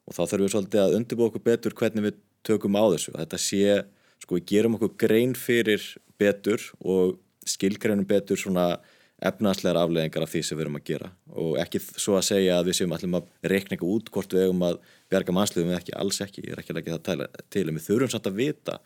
Og 0.09 0.17
þá 0.17 0.23
þurfum 0.23 0.45
við 0.45 0.53
svolítið 0.55 0.83
að 0.85 0.99
undirbúku 0.99 1.43
betur 1.45 1.77
hvernig 1.77 2.07
við 2.09 2.21
tökum 2.47 2.79
á 2.81 2.85
þessu. 2.95 3.15
Þetta 3.17 3.41
sé, 3.45 3.81
sko 4.25 4.39
við 4.39 4.47
gerum 4.53 4.79
okkur 4.79 4.95
grein 5.05 5.35
fyrir 5.37 5.85
betur 6.21 6.63
og 6.81 7.19
skilgreinum 7.49 8.09
betur 8.09 8.41
svona 8.41 8.79
efnaðslegar 9.19 9.81
afleðingar 9.81 10.25
af 10.25 10.31
því 10.31 10.43
sem 10.47 10.59
við 10.59 10.65
erum 10.65 10.79
að 10.79 10.87
gera. 10.93 11.11
Og 11.35 11.57
ekki 11.59 11.81
svo 11.83 12.15
að 12.19 12.29
segja 12.29 12.59
að 12.59 12.71
við 12.71 12.79
séum 12.79 12.95
allir 12.95 13.19
að 13.19 13.51
reikna 13.53 13.75
eitthvað 13.75 13.95
út 13.97 14.13
hvort 14.15 14.35
við 14.35 14.47
eigum 14.47 14.65
að 14.69 14.79
bjarga 15.11 15.35
mannsliðum 15.35 15.73
eða 15.73 15.81
ekki, 15.83 15.95
alls 15.99 16.21
ekki, 16.23 16.45
ég 16.47 16.55
er 16.55 16.63
ekki 16.63 16.75
að 16.75 16.79
leggja 16.79 16.99
það 17.09 17.25
til 17.51 17.65
en 17.65 17.79
við 17.79 17.87
þurfum 17.89 18.13
samt 18.15 18.31
að 18.31 18.39
vita 18.39 18.77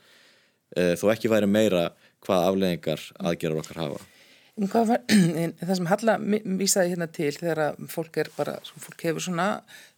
e, 0.73 0.95
þó 0.97 1.05
ekki 1.13 1.33
væri 1.33 1.51
meira 1.51 1.85
hvað 2.25 2.49
afleðingar 2.49 3.05
aðgerar 3.21 3.61
okkar 3.61 3.83
hafa 3.83 4.01
var, 4.57 5.01
en 5.43 5.55
það 5.61 5.73
sem 5.79 5.89
Halla 5.89 6.17
vísaði 6.61 6.93
hérna 6.93 7.09
til 7.09 7.33
þegar 7.39 7.79
fólk 7.91 8.19
er 8.21 8.31
bara, 8.37 8.59
fólk 8.85 9.07
hefur 9.07 9.25
svona, 9.25 9.47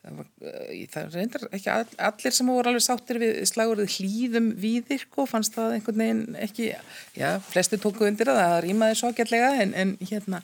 það 0.04 1.16
reyndar 1.16 1.48
ekki 1.50 1.72
allir 1.72 2.36
sem 2.36 2.52
voru 2.52 2.70
alveg 2.70 2.84
sáttir 2.84 3.18
við 3.22 3.42
slagurðið 3.50 3.98
hlýðum 3.98 4.52
víðir 4.60 5.06
og 5.16 5.28
fannst 5.30 5.56
það 5.56 5.78
einhvern 5.78 6.04
veginn 6.04 6.38
ekki, 6.46 6.70
já, 7.18 7.28
flesti 7.50 7.80
tóku 7.82 8.06
undir 8.06 8.30
að 8.30 8.42
það 8.42 8.56
rýmaði 8.68 8.98
svo 9.00 9.12
gætlega 9.16 9.52
en, 9.64 9.74
en 9.74 9.94
hérna, 10.04 10.42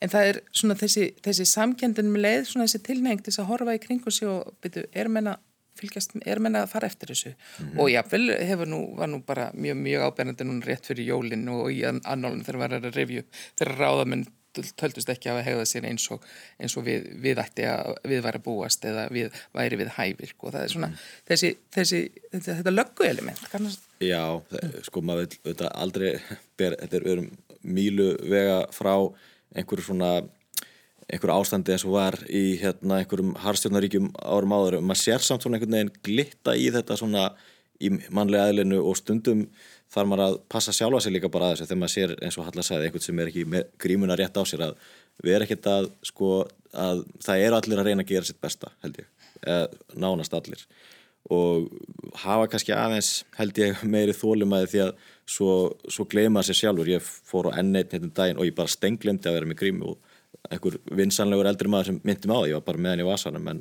en 0.00 0.12
það 0.12 0.32
er 0.32 0.42
svona 0.50 0.78
þessi, 0.80 1.10
þessi 1.24 1.48
samkendin 1.52 2.12
með 2.12 2.26
leið, 2.26 2.44
svona 2.50 2.68
þessi 2.68 2.84
tilnefing 2.88 3.22
til 3.22 3.32
þess 3.32 3.44
að 3.44 3.50
horfa 3.52 3.76
í 3.76 3.82
kringu 3.84 4.14
sig 4.14 4.32
og 4.32 4.54
byrju, 4.64 4.88
er 4.96 5.12
menna 5.12 5.36
fylgjast, 5.82 6.16
er 6.26 6.42
menna 6.42 6.64
að 6.64 6.74
fara 6.74 6.90
eftir 6.90 7.12
þessu 7.12 7.32
mm 7.32 7.64
-hmm. 7.64 7.80
og 7.80 7.90
jáfnvel 7.92 8.36
hefur 8.50 8.70
nú, 8.74 8.82
var 8.96 9.10
nú 9.10 9.22
bara 9.26 9.50
mjög, 9.54 9.76
mjög 9.86 10.06
ábærandi 10.08 10.44
núna 10.44 10.66
rétt 10.66 10.86
fyrir 10.86 11.10
jólinn 11.10 11.48
og 11.48 11.72
í 11.72 11.82
annálinn 11.84 12.44
þegar 12.44 12.62
var 12.64 12.78
að 12.78 12.94
revju 12.94 13.24
þegar 13.58 13.76
ráðamenn 13.78 14.26
töldust 14.52 15.08
ekki 15.12 15.30
að 15.32 15.40
hegða 15.46 15.64
sér 15.68 15.86
eins 15.88 16.04
og, 16.12 16.24
eins 16.60 16.76
og 16.76 16.84
við, 16.86 17.08
við 17.24 17.40
ætti 17.42 17.64
að 17.68 17.94
við 18.08 18.22
væri 18.26 18.40
að 18.40 18.44
búast 18.44 18.84
eða 18.88 19.06
við 19.14 19.38
væri 19.56 19.78
við 19.80 19.92
hæfir 19.96 20.34
og 20.38 20.52
það 20.52 20.62
er 20.62 20.74
svona 20.74 20.90
mm. 20.90 20.98
þessi, 21.30 21.52
þessi, 21.76 22.02
þetta, 22.32 22.58
þetta 22.60 22.74
löggu 22.74 23.08
element 23.08 23.48
kannast... 23.52 23.88
Já, 24.02 24.42
það, 24.50 24.76
sko 24.88 25.04
maður 25.08 25.38
vil 25.46 25.56
aldrei 25.70 26.10
ber, 26.60 26.76
þetta 26.82 27.00
er 27.00 27.24
um 27.24 27.30
mílu 27.62 28.08
vega 28.28 28.62
frá 28.74 28.94
einhverju 29.56 29.86
svona 29.86 30.14
einhver 31.12 31.34
ástandi 31.34 31.74
eins 31.74 31.84
og 31.84 31.96
var 31.96 32.16
í 32.28 32.56
hérna, 32.60 33.02
einhverjum 33.02 33.34
harstjórnaríkjum 33.42 34.10
árum 34.22 34.54
áður. 34.56 34.78
Og 34.78 34.86
maður 34.88 35.02
sér 35.02 35.24
samt 35.24 35.44
svona 35.44 35.58
einhvern 35.58 35.76
veginn 35.76 35.92
glitta 36.06 36.56
í 36.56 36.70
þetta 36.72 36.96
svona 36.98 37.26
í 37.82 37.90
mannlega 38.14 38.48
aðlinu 38.48 38.80
og 38.86 38.96
stundum 38.96 39.46
þarf 39.92 40.08
maður 40.08 40.24
að 40.24 40.38
passa 40.52 40.72
sjálfa 40.74 41.02
sig 41.04 41.16
líka 41.16 41.30
bara 41.32 41.50
að 41.50 41.56
þessu 41.56 41.68
þegar 41.68 41.80
maður 41.82 41.94
sér 41.94 42.14
eins 42.22 42.38
og 42.38 42.46
Halla 42.48 42.64
sagði 42.64 42.88
einhvern 42.88 43.04
sem 43.04 43.20
er 43.20 43.30
ekki 43.32 43.62
grímuna 43.84 44.16
rétt 44.18 44.38
á 44.40 44.42
sér 44.48 44.64
að 44.68 44.76
við 45.22 45.36
erum 45.36 45.46
ekkert 45.48 45.68
að 45.72 45.88
sko 46.08 46.30
að 46.72 47.04
það 47.26 47.44
eru 47.46 47.58
allir 47.58 47.82
að 47.82 47.90
reyna 47.90 48.06
að 48.06 48.12
gera 48.14 48.28
sitt 48.28 48.40
besta 48.40 48.72
held 48.84 49.02
ég, 49.02 49.08
eða 49.42 49.98
nánast 50.04 50.36
allir. 50.38 50.64
Og 51.32 51.68
hafa 52.22 52.48
kannski 52.50 52.72
aðeins 52.74 53.10
held 53.36 53.60
ég 53.60 53.82
meiri 53.86 54.14
þólumæði 54.16 54.70
því 54.72 54.80
að 54.86 54.94
svo, 55.28 55.50
svo 55.92 56.06
gleyma 56.10 56.42
sér 56.46 56.58
sjálfur. 56.58 56.88
Ég 56.90 57.04
fór 57.04 57.52
á 57.52 57.60
N1 57.60 57.92
hérna 57.92 58.08
um 58.08 58.16
daginn 58.16 58.40
og 58.40 58.48
ég 58.48 58.56
bara 58.56 58.72
stenglemdi 58.72 59.28
að 59.28 59.38
vera 59.38 59.50
með 59.50 59.60
grími 59.60 59.92
og 59.92 60.11
einhver 60.50 60.78
vinsanlegur 60.90 61.48
eldri 61.50 61.70
maður 61.70 61.92
sem 61.92 62.00
myndi 62.02 62.30
mig 62.30 62.38
á 62.38 62.48
ég 62.50 62.58
var 62.58 62.66
bara 62.66 62.82
með 62.82 62.94
henni 62.94 63.06
í 63.06 63.10
vasanum 63.10 63.50
en 63.52 63.60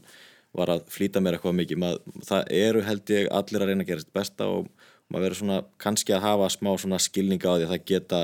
var 0.58 0.72
að 0.74 0.88
flýta 0.92 1.22
mér 1.24 1.38
eitthvað 1.38 1.58
mikið 1.60 1.82
Mað, 1.82 2.00
það 2.28 2.56
eru 2.58 2.86
held 2.88 3.14
ég 3.14 3.30
allir 3.32 3.64
að 3.64 3.72
reyna 3.72 3.86
að 3.86 3.92
gera 3.92 4.04
þetta 4.04 4.20
besta 4.20 4.48
og 4.52 4.72
maður 5.12 5.26
verður 5.26 5.40
svona 5.42 5.60
kannski 5.84 6.16
að 6.16 6.26
hafa 6.26 6.50
smá 6.56 6.72
svona 6.80 7.00
skilninga 7.04 7.52
á 7.52 7.56
því 7.56 7.68
að 7.68 7.74
það 7.74 7.86
geta 7.92 8.22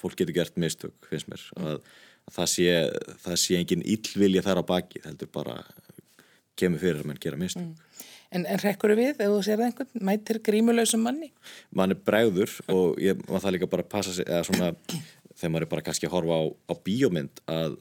fólk 0.00 0.20
getur 0.20 0.36
gert 0.36 0.60
mistök 0.60 1.10
finnst 1.10 1.28
mér 1.32 1.44
mm. 1.56 1.66
að, 1.72 1.82
að 2.28 2.38
það 2.38 2.50
sé 2.54 2.78
það 3.26 3.42
sé 3.44 3.60
engin 3.60 3.84
íllvilja 3.96 4.44
þar 4.46 4.62
á 4.62 4.70
baki 4.70 5.02
það 5.02 5.12
heldur 5.12 5.34
bara 5.34 5.58
kemur 6.58 6.82
fyrir 6.82 7.02
að 7.02 7.10
mann 7.10 7.22
gera 7.22 7.40
mistök 7.40 7.66
mm. 7.66 7.76
En, 8.28 8.42
en 8.44 8.60
rekkur 8.60 8.92
við, 8.92 9.14
ef 9.14 9.30
þú 9.30 9.36
sér 9.40 9.56
það 9.56 9.66
einhvern, 9.70 10.02
mætir 10.04 10.38
grímulegsum 10.44 11.00
manni? 11.00 11.30
Mann 11.72 11.94
er 11.94 12.00
bregður 12.04 12.52
og 12.68 12.98
ég, 13.00 13.16
maður 13.24 13.44
það 13.46 13.54
líka 13.54 13.68
bara 13.72 13.84
passa 13.88 14.12
sig, 14.12 14.28
eða 14.28 14.42
svona 14.44 14.68
þegar 15.38 15.54
maður 15.54 15.66
er 15.66 15.72
bara 15.74 15.86
kannski 15.86 16.08
að 16.08 16.16
horfa 16.16 16.40
á, 16.40 16.44
á 16.68 16.74
bíómynd 16.84 17.44
að 17.48 17.78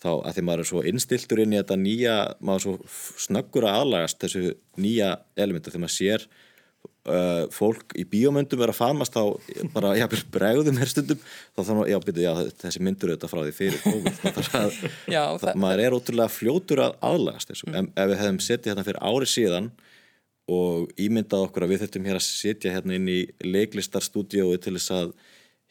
þá 0.00 0.12
að 0.14 0.36
því 0.36 0.44
maður 0.48 0.62
er 0.62 0.68
svo 0.70 0.84
innstiltur 0.88 1.42
inn 1.42 1.54
í 1.54 1.58
þetta 1.60 1.76
nýja, 1.80 2.14
maður 2.40 2.60
er 2.60 2.64
svo 2.64 3.18
snöggur 3.26 3.66
að 3.68 3.80
aðlagast 3.82 4.22
þessu 4.22 4.54
nýja 4.80 5.10
elementu 5.36 5.72
þegar 5.72 5.84
maður 5.84 5.96
sér 5.96 6.24
uh, 7.10 7.44
fólk 7.52 7.92
í 8.00 8.06
bíómyndum 8.08 8.62
vera 8.62 8.72
að 8.74 8.80
famast 8.80 9.16
þá 9.16 9.66
bara, 9.74 9.92
já, 10.00 10.06
bregðum 10.32 10.80
hér 10.80 10.92
stundum 10.92 11.20
þá 11.26 11.60
þannig 11.60 11.92
já, 11.92 11.98
byrju, 12.06 12.24
já, 12.24 12.32
þessi 12.64 12.84
myndur 12.86 13.12
auðvitað 13.12 13.34
frá 13.34 13.42
því 13.42 13.54
fyrir 13.58 13.84
COVID 13.84 14.40
að, 14.62 14.80
já, 15.16 15.22
það, 15.42 15.52
maður 15.66 15.84
er 15.84 15.98
ótrúlega 15.98 16.36
fljótur 16.38 16.84
að 16.86 16.96
aðlagast 17.10 17.52
þessu, 17.52 17.70
mm. 17.70 17.92
ef 17.92 18.12
við 18.12 18.22
hefum 18.24 18.42
settið 18.46 18.72
hérna 18.72 18.86
fyrir 18.88 19.02
ári 19.10 19.30
síðan 19.34 19.70
og 20.50 20.88
ímyndað 20.98 21.44
okkur 21.46 21.66
að 21.66 21.74
við 21.74 21.84
þurftum 21.84 22.08
hér 22.08 22.18
að 22.18 22.26
setja 22.26 22.72
hérna 22.74 22.96
inn 22.96 23.10
í 23.12 23.20
leiklistarstúdiói 23.44 24.56
til 24.62 24.74
þess 24.78 24.96
að 24.96 25.12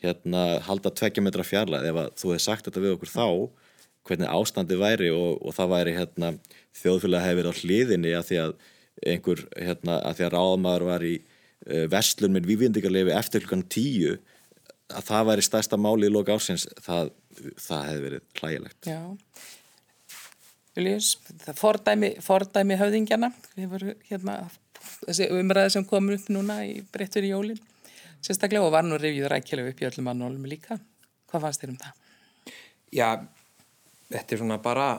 hérna 0.03 0.43
halda 0.65 0.91
tveggja 0.95 1.23
metra 1.23 1.43
fjarlæð 1.43 1.89
ef 1.89 1.99
að 1.99 2.11
þú 2.21 2.31
hefði 2.33 2.43
sagt 2.45 2.67
þetta 2.69 2.83
við 2.83 2.95
okkur 2.95 3.11
þá 3.11 3.27
hvernig 4.07 4.31
ástandi 4.31 4.77
væri 4.79 5.09
og, 5.13 5.39
og 5.43 5.55
það 5.55 5.71
væri 5.73 5.95
hérna 5.97 6.31
þjóðfélag 6.79 7.25
hefur 7.25 7.49
á 7.51 7.53
hliðinni 7.59 8.13
að 8.15 8.27
því 8.29 8.39
að 8.45 8.53
einhver 9.13 9.43
hérna 9.55 9.99
að 10.07 10.17
því 10.17 10.27
að 10.27 10.33
ráðmaður 10.35 10.85
var 10.89 11.05
í 11.07 11.13
uh, 11.19 11.85
vestlun 11.91 12.35
með 12.35 12.49
vývindingarlefi 12.49 13.15
eftir 13.15 13.45
klukkan 13.45 13.67
tíu 13.71 14.17
að 14.89 15.05
það 15.11 15.29
væri 15.29 15.45
stærsta 15.45 15.79
máli 15.79 16.09
í 16.09 16.13
loka 16.13 16.35
ásins 16.35 16.65
það, 16.81 17.11
það 17.61 17.83
hefði 17.89 18.05
verið 18.07 18.23
hlægilegt. 18.39 18.89
Já. 18.89 19.01
Viljus, 20.79 21.11
það 21.43 21.59
fordæmi, 21.59 22.09
fordæmi 22.23 22.77
höfðingjana. 22.79 23.29
Vorum 23.69 24.03
hérna 24.07 24.39
þessi 25.03 25.27
umræði 25.35 25.75
sem 25.75 25.85
komur 25.87 26.15
upp 26.15 26.31
núna 26.33 26.61
í 26.65 26.79
breyttur 26.93 27.27
í 27.27 27.33
jólinn 27.33 27.59
sérstaklega 28.25 28.65
og 28.65 28.73
var 28.75 28.85
nú 28.87 28.99
revið 28.99 29.29
rækjulega 29.31 29.73
upp 29.73 29.81
í 29.83 29.87
öllum 29.89 30.11
annólum 30.11 30.49
líka. 30.49 30.79
Hvað 31.29 31.45
fannst 31.45 31.63
þér 31.63 31.73
um 31.73 31.79
það? 31.83 32.03
Já, 32.95 33.09
þetta 34.09 34.35
er 34.35 34.41
svona 34.41 34.59
bara 34.63 34.89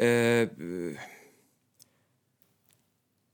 uh, 0.00 1.08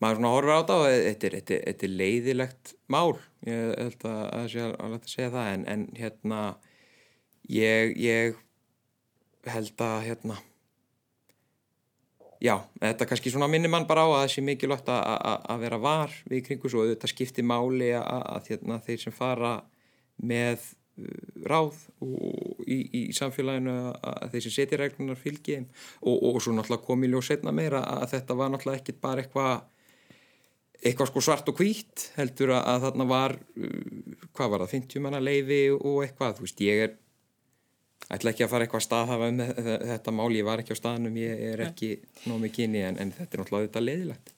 maður 0.03 0.19
svona 0.19 0.33
horfur 0.35 0.53
á 0.53 0.59
þetta 0.61 0.79
og 0.81 0.87
þetta 0.91 1.29
er, 1.29 1.37
þetta, 1.39 1.61
þetta 1.69 1.87
er 1.87 1.95
leiðilegt 2.01 2.75
mál 2.93 3.13
ég 3.47 3.63
held 3.79 4.09
að 4.11 4.19
það 4.33 4.51
sé 4.53 4.67
að 4.67 4.99
segja 5.13 5.31
það 5.37 5.53
en, 5.53 5.65
en 5.73 5.87
hérna 5.97 6.41
ég, 7.53 7.95
ég 8.03 8.43
held 9.47 9.87
að 9.87 9.97
hérna 10.09 10.39
já, 12.43 12.57
þetta 12.81 13.07
kannski 13.09 13.33
svona 13.33 13.49
minnir 13.51 13.73
mann 13.73 13.87
bara 13.89 14.07
á 14.07 14.09
að 14.09 14.19
það 14.23 14.33
sé 14.35 14.43
mikilvægt 14.47 14.91
að, 14.93 15.53
vera 15.63 15.79
var 15.83 16.17
við 16.31 16.43
kringu 16.49 16.73
svo. 16.73 16.87
Þetta 16.89 17.11
skiptir 17.11 17.47
máli 17.47 17.93
að, 17.99 18.51
hérna, 18.51 18.81
þeir 18.85 19.05
sem 19.05 19.15
fara 19.15 19.53
með 20.17 20.67
uh, 21.01 21.47
ráð 21.49 21.79
og, 22.05 22.61
í, 22.67 22.81
í 23.01 23.03
samfélaginu 23.17 23.77
að 24.01 24.35
þeir 24.35 24.47
sem 24.47 24.57
setja 24.59 24.81
reglunar 24.81 25.21
fylgi 25.21 25.63
og, 25.63 26.15
og 26.17 26.43
svo 26.43 26.57
náttúrulega 26.57 26.87
komi 26.87 27.11
ljós 27.13 27.33
setna 27.33 27.55
meira 27.57 27.85
að 27.97 28.13
þetta 28.17 28.39
var 28.39 28.53
náttúrulega 28.53 28.83
ekkit 28.83 29.03
bara 29.03 29.25
eitthvað 29.25 29.57
eitthvað 30.87 31.09
sko 31.09 31.23
svart 31.25 31.49
og 31.51 31.57
hvít 31.57 32.11
heldur 32.19 32.53
að 32.59 32.85
þarna 32.85 33.09
var 33.09 33.37
uh, 33.37 34.23
hvað 34.37 34.53
var 34.53 34.65
það, 34.67 34.79
50 34.79 35.05
manna 35.05 35.25
leiði 35.25 35.61
og 35.77 36.05
eitthvað, 36.05 36.39
þú 36.39 36.49
veist, 36.49 36.65
ég 36.65 36.87
er 36.87 36.97
ætla 38.13 38.33
ekki 38.33 38.47
að 38.47 38.53
fara 38.53 38.67
eitthvað 38.67 38.83
að 38.83 38.87
staðhafa 38.87 39.29
um 39.33 39.43
þetta 39.91 40.15
mál, 40.15 40.31
ég 40.37 40.47
var 40.47 40.63
ekki 40.63 40.77
á 40.77 40.81
staðnum 40.83 41.19
ég 41.19 41.43
er 41.53 41.63
ekki 41.67 41.97
nóg 42.31 42.61
inn 42.63 42.79
í 42.79 42.85
en, 42.87 42.99
en 43.03 43.13
þetta 43.17 43.33
er 43.33 43.43
náttúrulega 43.43 43.69
þetta 43.69 43.83
leiðilegt. 43.83 44.33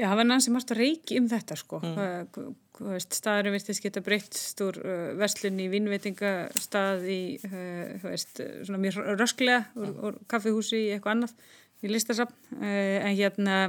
Já, 0.00 0.06
það 0.08 0.18
var 0.18 0.26
nansi 0.26 0.50
margt 0.50 0.72
að 0.72 0.80
reiki 0.80 1.18
um 1.20 1.28
þetta 1.30 1.56
sko. 1.60 1.78
Mm. 1.84 2.96
staðurum 3.04 3.54
virtist 3.54 3.84
geta 3.84 4.02
breytt 4.02 4.38
stór 4.40 4.80
uh, 4.80 5.12
verslun 5.20 5.60
í 5.62 5.68
vinnveitingastað 5.70 7.04
í 7.12 7.22
uh, 7.46 8.00
veist, 8.02 8.40
svona 8.64 8.80
mjög 8.82 8.98
rösklega 9.20 9.66
úr, 9.78 9.92
úr 10.08 10.18
kaffihúsi 10.32 10.80
í 10.80 10.90
eitthvað 10.96 11.18
annað 11.18 11.36
í 11.82 11.92
listasafn. 11.92 12.34
Uh, 12.58 12.98
en 13.04 13.16
hérna 13.20 13.62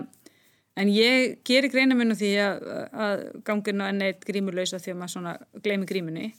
En 0.74 0.90
ég 0.90 1.36
gerir 1.46 1.70
greina 1.70 1.94
mun 1.94 2.16
á 2.16 2.18
því 2.18 2.30
að, 2.42 2.64
að 3.06 3.20
ganginu 3.46 3.86
enn 3.86 4.06
eitt 4.08 4.24
grímuleysa 4.26 4.80
því 4.82 4.96
að 4.96 4.98
maður 4.98 5.14
svona 5.14 5.34
gleymi 5.62 5.86
grímunni 5.90 6.32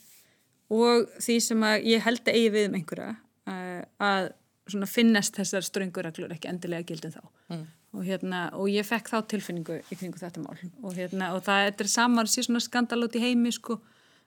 og 0.72 1.10
því 1.20 1.36
sem 1.44 1.66
að 1.66 1.86
ég 1.90 2.04
held 2.04 2.24
að 2.24 2.38
eigi 2.38 2.50
við 2.54 2.68
um 2.68 2.76
einhverja 2.78 3.12
uh, 3.50 3.82
að 4.02 4.32
svona 4.70 4.88
finnast 4.88 5.36
þessar 5.36 5.64
strönguraglur 5.66 6.32
ekki 6.32 6.48
endilega 6.48 6.86
gildin 6.88 7.12
þá. 7.12 7.24
Mm. 7.52 7.64
og, 7.94 8.04
hérna, 8.08 8.44
og 8.58 8.70
ég 8.72 8.86
fekk 8.88 9.10
þá 9.12 9.18
tilfinningu 9.30 9.80
kringu 9.90 10.20
þetta 10.20 10.42
mál. 10.42 10.56
Og, 10.82 10.94
hérna, 10.96 11.34
og 11.36 11.44
það 11.46 11.68
er 11.68 11.90
samar 11.90 12.30
síðan 12.30 12.48
svona 12.48 12.64
skandal 12.64 13.04
út 13.06 13.18
í 13.18 13.22
heimi 13.22 13.52
sko. 13.54 13.78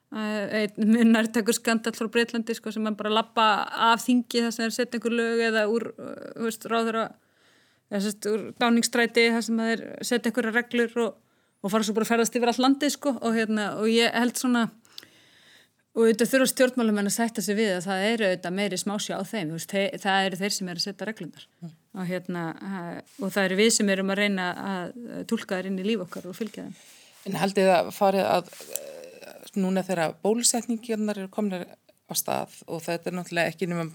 Einn 0.08 0.88
munartekur 0.88 1.52
skandal 1.52 1.92
frá 1.92 2.08
Breitlandi 2.08 2.54
sko 2.56 2.72
sem 2.72 2.86
bara 2.96 3.12
lappa 3.12 3.48
af 3.90 4.06
þingi 4.06 4.40
þess 4.46 4.56
að 4.56 4.62
það 4.62 4.68
er 4.68 4.76
sett 4.78 4.94
einhver 4.96 5.16
lög 5.18 5.42
eða 5.50 5.66
úr 5.68 5.90
uh, 6.00 6.68
ráður 6.72 7.02
að 7.02 8.06
úr 8.30 8.46
dáningstræti 8.60 9.26
þar 9.34 9.44
sem 9.44 9.60
það 9.60 9.72
er 9.74 9.82
setja 10.04 10.30
einhverja 10.30 10.54
reglur 10.54 10.96
og, 11.04 11.18
og 11.60 11.72
fara 11.72 11.84
svo 11.84 11.96
bara 11.96 12.08
að 12.08 12.12
ferðast 12.14 12.38
yfir 12.40 12.52
all 12.52 12.62
landi 12.64 12.90
sko. 12.94 13.14
Og, 13.20 13.36
hérna, 13.36 13.70
og 13.82 13.90
ég 13.92 14.16
held 14.16 14.40
svona 14.40 14.68
og 15.96 16.04
auðvitað 16.04 16.30
þurfa 16.32 16.50
stjórnmálum 16.52 17.00
en 17.00 17.10
að 17.10 17.16
sætta 17.16 17.44
sig 17.44 17.58
við 17.58 17.72
að 17.76 17.86
það 17.88 18.04
eru 18.08 18.28
auðvitað 18.28 18.56
meiri 18.58 18.80
smásja 18.80 19.18
á 19.18 19.22
þeim 19.26 19.54
veist, 19.54 19.74
það 20.04 20.28
eru 20.28 20.40
þeir 20.42 20.54
sem 20.56 20.68
eru 20.68 20.82
að 20.82 20.86
setja 20.86 21.08
reglundar 21.08 21.46
mm. 21.62 21.72
og, 21.94 22.04
hérna, 22.10 22.44
og 23.18 23.32
það 23.34 23.48
eru 23.48 23.58
við 23.62 23.72
sem 23.78 23.92
erum 23.94 24.12
að 24.14 24.22
reyna 24.22 24.48
að 24.72 25.24
tólka 25.30 25.58
þær 25.58 25.70
inn 25.70 25.80
í 25.82 25.88
líf 25.88 26.04
okkar 26.06 26.28
og 26.30 26.38
fylgja 26.38 26.68
þeim 26.68 26.78
En 27.28 27.36
haldið 27.36 27.66
það 27.68 27.88
farið 27.92 28.26
að 28.30 28.52
núna 29.58 29.82
þegar 29.84 30.14
bólusetningarnar 30.22 31.18
eru 31.18 31.30
komin 31.32 31.64
á 32.08 32.14
stað 32.16 32.60
og 32.68 32.82
þetta 32.84 33.10
er 33.10 33.16
náttúrulega 33.18 33.52
ekki 33.52 33.68
nema 33.68 33.88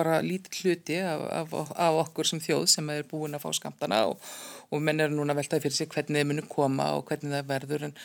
bara 0.00 0.18
lítið 0.24 0.58
hluti 0.64 0.98
af, 1.04 1.22
af, 1.42 1.54
af 1.76 2.00
okkur 2.06 2.28
sem 2.28 2.42
þjóð 2.42 2.66
sem 2.72 2.90
er 2.94 3.06
búin 3.08 3.36
að 3.36 3.44
fá 3.44 3.54
skamtana 3.60 4.02
og, 4.10 4.26
og 4.72 4.82
menn 4.84 5.04
er 5.04 5.12
núna 5.12 5.36
veltaði 5.36 5.66
fyrir 5.66 5.78
sig 5.78 5.92
hvernig 5.92 6.22
þið 6.22 6.28
munu 6.32 6.46
koma 6.50 6.90
og 6.96 7.06
hvernig 7.10 7.36
það 7.36 7.48
verður 7.52 7.86
en, 7.90 7.96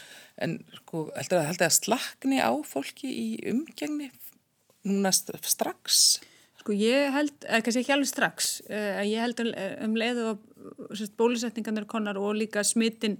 en 0.46 0.56
sko, 0.82 1.08
heldur 1.16 1.44
það 1.50 1.68
að 1.70 1.76
slakni 1.80 2.40
á 2.44 2.52
fólki 2.68 3.12
í 3.12 3.28
umgengni 3.52 4.12
núna 4.86 5.12
strax? 5.16 6.02
Sko 6.62 6.76
ég 6.78 7.14
held, 7.14 7.36
eða 7.46 7.62
kannski 7.66 7.84
ekki 7.84 7.96
alveg 7.96 8.10
strax, 8.10 8.52
uh, 8.70 9.02
ég 9.06 9.22
held 9.22 9.42
um 9.46 9.98
leiðu 9.98 10.34
að 10.34 11.08
bólusetningarnir 11.18 11.88
konar 11.90 12.18
og 12.22 12.36
líka 12.38 12.64
smittin 12.66 13.20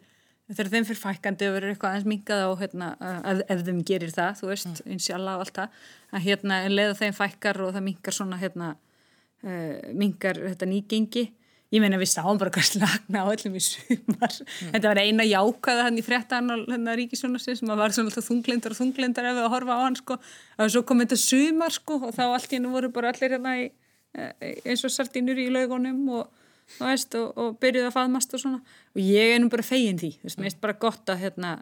þegar 0.52 0.72
þeim 0.74 0.88
fyrir 0.90 1.02
fækandi 1.02 1.48
og 1.50 1.56
verður 1.56 1.74
eitthvað 1.74 1.96
aðeins 1.96 2.10
mingað 2.10 2.44
á 2.46 2.52
hérna, 2.60 2.90
ef, 3.32 3.40
ef 3.50 3.64
þeim 3.66 3.80
gerir 3.90 4.12
það, 4.14 4.36
þú 4.42 4.50
veist, 4.52 4.68
mm. 4.70 4.92
insjálf 4.96 5.32
og 5.32 5.46
allt 5.46 5.56
það, 5.62 5.80
að 6.12 6.28
hérna 6.28 6.60
leða 6.70 7.00
þeim 7.00 7.16
fækkar 7.18 7.62
og 7.66 7.74
það 7.74 7.88
mingar 7.88 8.18
svona 8.20 8.40
hérna 8.42 8.76
uh, 8.76 9.74
mingar 9.98 10.42
þetta 10.44 10.70
nýgengi 10.70 11.26
ég 11.74 11.82
meina 11.82 11.98
við 12.00 12.12
sáum 12.12 12.38
bara 12.40 12.54
hvað 12.54 12.68
slagna 12.70 13.24
á 13.26 13.32
öllum 13.32 13.58
í 13.58 13.64
sumar, 13.64 14.36
mm. 14.38 14.72
þetta 14.76 14.92
var 14.92 15.02
eina 15.02 15.26
jákaða 15.28 15.88
hann 15.88 15.98
í 15.98 16.06
frettan 16.06 16.54
og 16.54 16.64
hérna 16.70 16.96
Ríkisjónasins 17.00 17.64
sem 17.64 17.72
var 17.72 17.96
svona 17.96 18.12
alltaf 18.12 18.30
þunglindar 18.30 18.76
og 18.76 18.80
þunglindar 18.80 19.30
ef 19.32 19.38
við 19.40 19.48
að 19.48 19.54
horfa 19.56 19.80
á 19.82 19.82
hann 19.82 19.98
sko, 20.00 20.20
og 20.62 20.72
svo 20.72 20.84
kom 20.86 21.02
þetta 21.02 21.20
sumar 21.20 21.74
sko 21.74 22.00
og 22.06 22.14
þá 22.16 22.24
allt 22.28 22.54
í 22.54 22.60
hennu 22.60 22.74
voru 22.76 22.92
bara 22.94 23.12
allir 23.12 23.36
hérna 23.36 23.56
í, 23.64 23.68
eh, 24.14 24.54
eins 24.64 24.86
og 24.86 24.94
sardínur 24.94 25.42
í 25.42 25.50
laugunum 25.54 26.04
og 26.20 26.45
veist, 26.80 27.16
og, 27.20 27.32
og 27.38 27.56
byrjuði 27.62 27.90
að 27.90 27.96
faðmast 27.96 28.36
og 28.36 28.42
svona. 28.42 28.76
Og 28.96 29.02
ég 29.04 29.36
er 29.36 29.42
nú 29.44 29.52
bara 29.54 29.66
fegin 29.66 30.02
því. 30.02 30.12
Veist, 30.24 30.40
mér 30.40 30.50
finnst 30.50 30.62
bara 30.64 30.78
gott 30.86 31.14
að 31.14 31.24
hérna 31.26 31.54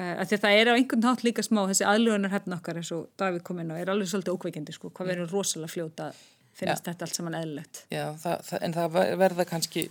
uh, 0.00 0.14
að 0.22 0.34
það 0.34 0.58
er 0.58 0.72
á 0.72 0.76
einhvern 0.76 1.04
nátt 1.06 1.24
líka 1.26 1.44
smá 1.46 1.62
þessi 1.70 1.86
aðlugunar 1.88 2.34
hefn 2.34 2.56
okkar 2.58 2.80
eins 2.80 2.92
og 2.96 3.08
Davíð 3.20 3.44
kom 3.46 3.62
inn 3.62 3.72
og 3.74 3.80
er 3.80 3.92
alveg 3.92 4.10
svolítið 4.10 4.36
ókveikindi 4.36 4.76
sko, 4.76 4.92
hvað 4.94 5.12
verður 5.14 5.36
rosalega 5.36 5.74
fljóta 5.74 6.10
finnast 6.52 6.84
Já. 6.84 6.90
þetta 6.92 7.06
allt 7.06 7.18
saman 7.18 7.38
eðlilegt. 7.38 7.84
Já, 7.92 8.04
það, 8.20 8.44
það, 8.48 8.66
en 8.66 8.76
það 8.76 8.98
verða 9.22 9.48
kannski 9.48 9.86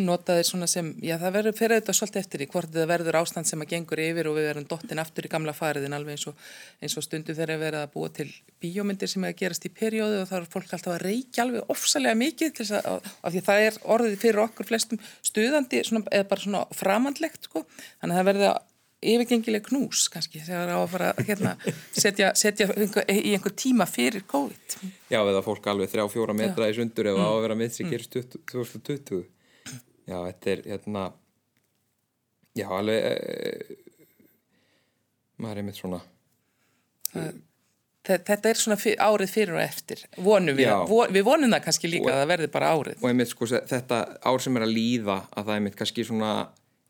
notaðir 0.00 0.46
svona 0.48 0.66
sem, 0.70 0.88
já 1.04 1.14
það 1.20 1.34
verður 1.36 1.56
fyrir 1.56 1.80
þetta 1.80 1.94
svolítið 1.94 2.20
eftir 2.20 2.42
í 2.42 2.48
hvort 2.50 2.72
það 2.74 2.88
verður 2.90 3.18
ástand 3.20 3.48
sem 3.48 3.62
að 3.62 3.72
gengur 3.72 4.02
yfir 4.02 4.28
og 4.30 4.36
við 4.38 4.48
verðum 4.50 4.68
dottin 4.70 5.00
aftur 5.02 5.28
í 5.28 5.30
gamla 5.32 5.54
fariðin 5.56 5.96
alveg 5.96 6.16
eins 6.16 6.26
og, 6.30 6.46
eins 6.82 6.96
og 6.98 7.06
stundu 7.06 7.34
þegar 7.36 7.52
við 7.54 7.64
verðum 7.64 7.84
að 7.84 7.92
búa 7.94 8.12
til 8.16 8.28
bíómyndir 8.62 9.12
sem 9.12 9.26
er 9.26 9.34
að 9.34 9.42
gerast 9.42 9.68
í 9.68 9.72
perjóðu 9.72 10.22
og 10.22 10.30
þá 10.30 10.36
er 10.40 10.48
fólk 10.52 10.72
alltaf 10.76 10.94
að 10.96 11.04
reykja 11.06 11.44
alveg 11.44 11.74
ofsalega 11.76 12.20
mikið 12.22 12.54
til 12.56 12.66
þess 12.66 12.78
að, 12.80 13.10
af 13.22 13.34
því 13.34 13.44
það 13.48 13.66
er 13.66 13.82
orðið 13.96 14.16
fyrir 14.24 14.44
okkur 14.46 14.70
flestum 14.70 15.04
stuðandi 15.30 15.84
svona, 15.86 16.08
eða 16.10 16.30
bara 16.32 16.46
svona 16.46 16.64
framandlegt 16.76 17.46
sko, 17.50 17.66
þannig 18.00 18.16
að 18.16 18.20
það 18.20 18.32
verður 18.32 18.58
yfirgengileg 19.06 19.64
knús 19.68 20.06
kannski 20.10 20.40
þegar 20.40 20.70
það 20.70 20.72
á 20.72 20.80
að 20.80 20.92
fara 20.94 21.08
að 21.12 21.28
hérna, 21.28 21.54
setja, 22.02 22.32
setja 22.38 22.66
í 23.12 23.36
einhver 23.36 23.54
tíma 23.54 23.86
fyrir 23.86 24.24
COVID. 24.26 24.76
Já, 25.12 25.20
eða 25.20 25.44
fólk 25.44 25.68
alveg 25.70 25.92
þrjá 25.92 26.06
fjóra 26.10 26.34
metra 26.34 26.70
í 26.72 26.76
sundur 26.78 27.12
eða 27.12 27.20
mm. 27.20 27.28
á 27.28 27.30
að 27.36 27.42
vera 27.44 27.58
með 27.60 27.74
sig 27.76 27.92
gerst 27.92 28.16
2020 28.16 29.26
já, 30.06 30.18
þetta 30.28 30.52
er 30.52 30.62
hérna 30.70 31.04
já, 32.56 32.68
alveg 32.78 33.08
e, 33.10 33.80
maður 35.42 35.62
er 35.62 35.68
mitt 35.68 35.80
svona 35.80 36.02
Þetta 38.06 38.50
er 38.52 38.58
svona 38.58 38.76
fyr, 38.78 39.00
árið 39.02 39.32
fyrir 39.32 39.56
og 39.56 39.62
eftir. 39.64 40.04
Vonum 40.22 40.54
við, 40.54 40.68
von, 40.86 41.10
við 41.10 41.24
vonum 41.26 41.50
það 41.50 41.64
kannski 41.64 41.88
líka 41.90 42.06
og, 42.06 42.12
að 42.12 42.20
það 42.20 42.30
verði 42.30 42.48
bara 42.54 42.68
árið. 42.76 43.00
og 43.00 43.08
einmitt 43.10 43.32
sko 43.32 43.48
þetta 43.56 43.98
ár 44.22 44.44
sem 44.44 44.58
er 44.58 44.66
að 44.66 44.74
líða 44.76 45.16
að 45.32 45.40
það 45.40 45.50
er 45.50 45.58
einmitt 45.60 45.78
kannski 45.80 46.04
svona 46.06 46.30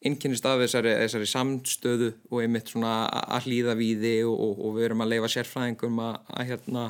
innkynist 0.07 0.47
af 0.47 0.61
þessari, 0.61 0.93
þessari 1.01 1.29
samstöðu 1.31 2.11
og 2.29 2.43
einmitt 2.43 2.69
svona 2.73 2.93
að 3.09 3.49
hlýða 3.49 3.79
við 3.79 4.05
þið 4.05 4.29
og, 4.29 4.43
og, 4.45 4.61
og 4.67 4.77
við 4.77 4.89
erum 4.91 5.05
að 5.07 5.13
leifa 5.15 5.33
sérfræðingum 5.33 6.03
að, 6.05 6.19
að 6.37 6.51
hérna 6.51 6.85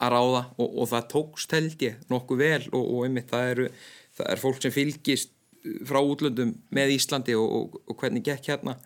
að 0.00 0.14
ráða. 0.16 0.44
Og, 0.58 0.68
og 0.68 0.92
það 0.92 1.08
tókst 1.14 1.56
held 1.56 1.86
ég 1.88 2.06
nokkuð 2.12 2.44
vel 2.44 2.62
og 2.76 3.04
einmitt 3.06 3.32
það 3.32 3.54
eru 3.54 3.70
það 4.18 4.32
er 4.34 4.44
fólk 4.44 4.60
sem 4.60 4.76
fylgist 4.76 5.32
frá 5.88 6.00
útlöndum 6.00 6.54
með 6.74 6.96
Íslandi 6.96 7.36
og, 7.38 7.54
og, 7.58 7.78
og 7.86 8.00
hvernig 8.00 8.24
gekk 8.26 8.52
hérna. 8.52 8.76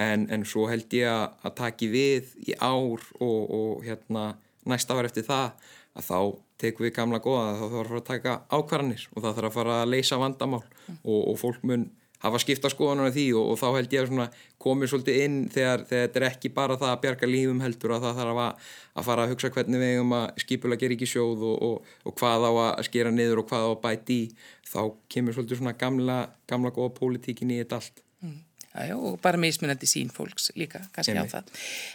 En, 0.00 0.24
en 0.32 0.46
svo 0.48 0.64
held 0.70 0.92
ég 0.96 1.10
að, 1.10 1.34
að 1.44 1.56
taki 1.58 1.90
við 1.92 2.32
í 2.48 2.56
ár 2.56 3.02
og, 3.20 3.40
og 3.52 3.82
hérna 3.84 4.30
næsta 4.68 4.96
var 4.96 5.08
eftir 5.08 5.26
það 5.26 5.50
að 5.92 6.06
þá 6.06 6.18
tekum 6.62 6.86
við 6.86 6.94
gamla 6.96 7.20
goða 7.20 7.56
þá 7.58 7.64
þarf 7.64 7.80
að 7.82 7.88
fara 7.88 7.98
að 7.98 8.06
taka 8.08 8.36
ákvarðanir 8.48 9.08
og 9.10 9.18
það 9.18 9.34
þarf 9.36 9.48
að 9.50 9.56
fara 9.58 9.80
að 9.82 9.90
leysa 9.92 10.20
vandamál 10.22 10.62
og 11.02 11.34
fólk 11.40 11.66
mun 11.68 11.90
hafa 12.22 12.38
skipta 12.38 12.70
skoðanar 12.70 13.10
af 13.10 13.16
því 13.16 13.24
og, 13.34 13.48
og 13.52 13.58
þá 13.58 13.66
held 13.76 13.94
ég 13.96 14.12
að 14.14 14.36
komið 14.62 14.92
svolítið 14.92 15.20
inn 15.24 15.38
þegar, 15.50 15.82
þegar 15.88 16.04
þetta 16.06 16.20
er 16.20 16.26
ekki 16.28 16.52
bara 16.54 16.78
það 16.78 16.92
að 16.92 17.00
bjarga 17.02 17.30
lífum 17.30 17.62
heldur 17.64 17.94
að 17.96 18.06
það 18.06 18.20
þarf 18.20 18.42
að, 18.44 18.68
að 18.94 19.08
fara 19.08 19.24
að 19.24 19.32
hugsa 19.32 19.50
hvernig 19.56 19.82
við 19.82 20.02
um 20.04 20.14
að 20.20 20.42
skipula 20.44 20.78
ger 20.78 20.94
ekki 20.94 21.08
sjóð 21.10 21.42
og, 21.48 21.56
og, 21.66 21.94
og 22.06 22.16
hvað 22.20 22.46
á 22.46 22.52
að 22.52 22.84
skera 22.88 23.14
niður 23.14 23.42
og 23.42 23.48
hvað 23.50 23.66
á 23.66 23.70
að 23.72 23.80
bæti 23.82 24.18
í 24.20 24.30
þá 24.72 24.80
kemur 25.12 25.36
svolítið 25.36 25.60
svona 25.60 25.76
gamla, 25.78 26.16
gamla 26.48 26.72
góða 26.74 26.94
pólitíkin 26.96 27.52
í 27.52 27.60
þetta 27.60 27.80
allt. 27.80 28.02
Mm. 28.22 28.40
Já, 28.72 28.94
og 28.96 29.18
bara 29.20 29.36
mismunandi 29.36 29.84
sín 29.88 30.08
fólks 30.08 30.48
líka, 30.56 30.80
kannski 30.96 31.12
á 31.12 31.28
það. 31.28 31.50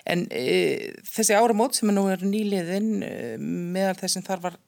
En 0.05 0.27
e, 0.29 0.93
þessi 1.09 1.33
áramót 1.33 1.73
sem 1.73 1.89
nú 1.89 2.03
er 2.11 2.21
nýliðin 2.21 2.91
e, 3.01 3.13
meðal 3.41 3.95
þess 3.97 4.19
að 4.19 4.27
þar 4.29 4.43
var 4.43 4.59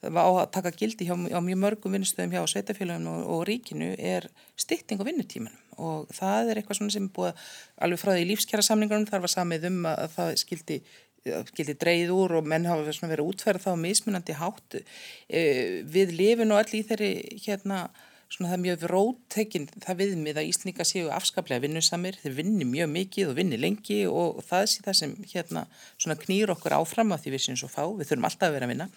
það 0.00 0.14
var 0.16 0.28
á 0.28 0.30
að 0.40 0.52
taka 0.56 0.72
gildi 0.76 1.08
hjá, 1.08 1.12
á 1.12 1.40
mjög 1.44 1.60
mörgum 1.60 1.94
vinnustöðum 1.96 2.32
hjá 2.32 2.44
sveitafélaginu 2.48 3.12
og, 3.12 3.26
og 3.34 3.42
ríkinu 3.48 3.90
er 3.98 4.28
stytting 4.58 5.00
á 5.00 5.04
vinnutímanum 5.04 5.66
og 5.80 6.08
það 6.12 6.52
er 6.52 6.60
eitthvað 6.60 6.80
sem 6.80 7.04
er 7.04 7.12
búið 7.16 7.44
alveg 7.84 8.00
frá 8.00 8.12
því 8.14 8.24
lífskjara 8.30 8.64
samningunum 8.64 9.08
þar 9.08 9.24
var 9.24 9.32
samið 9.32 9.68
um 9.70 9.78
að 9.88 10.16
það 10.16 10.32
skildi 10.42 10.78
skildi 11.24 11.76
dreyð 11.80 12.12
úr 12.14 12.38
og 12.38 12.46
menn 12.48 12.68
hafa 12.68 13.08
verið 13.10 13.26
útferð 13.26 13.66
þá 13.66 13.72
mismunandi 13.80 14.36
hátt 14.38 14.78
e, 14.80 15.82
við 15.84 16.14
lifin 16.16 16.54
og 16.54 16.62
allir 16.62 16.80
í 16.80 16.86
þeirri 16.88 17.10
hérna 17.44 17.88
svona 18.30 18.52
það 18.52 18.56
er 18.56 18.62
mjög 18.62 18.84
róttekinn 18.92 19.66
það 19.82 20.00
viðmið 20.00 20.38
að 20.38 20.48
Íslinga 20.52 20.86
séu 20.86 21.10
afskaplega 21.12 21.64
vinnusamir, 21.64 22.18
þeir 22.22 22.36
vinni 22.36 22.66
mjög 22.68 22.90
mikið 22.92 23.32
og 23.32 23.38
vinni 23.40 23.58
lengi 23.58 24.00
og, 24.06 24.38
það 24.46 24.66
sé 24.70 24.84
það 24.86 24.98
sem 25.00 25.14
hérna 25.32 25.64
svona 25.96 26.18
knýr 26.20 26.52
okkur 26.54 26.76
áfram 26.78 27.10
að 27.14 27.24
því 27.24 27.34
við 27.34 27.44
séum 27.46 27.58
svo 27.58 27.70
fá, 27.72 27.82
við 27.90 28.12
þurfum 28.12 28.28
alltaf 28.30 28.46
að 28.46 28.56
vera 28.56 28.68
að 28.68 28.74
vinna. 28.74 28.88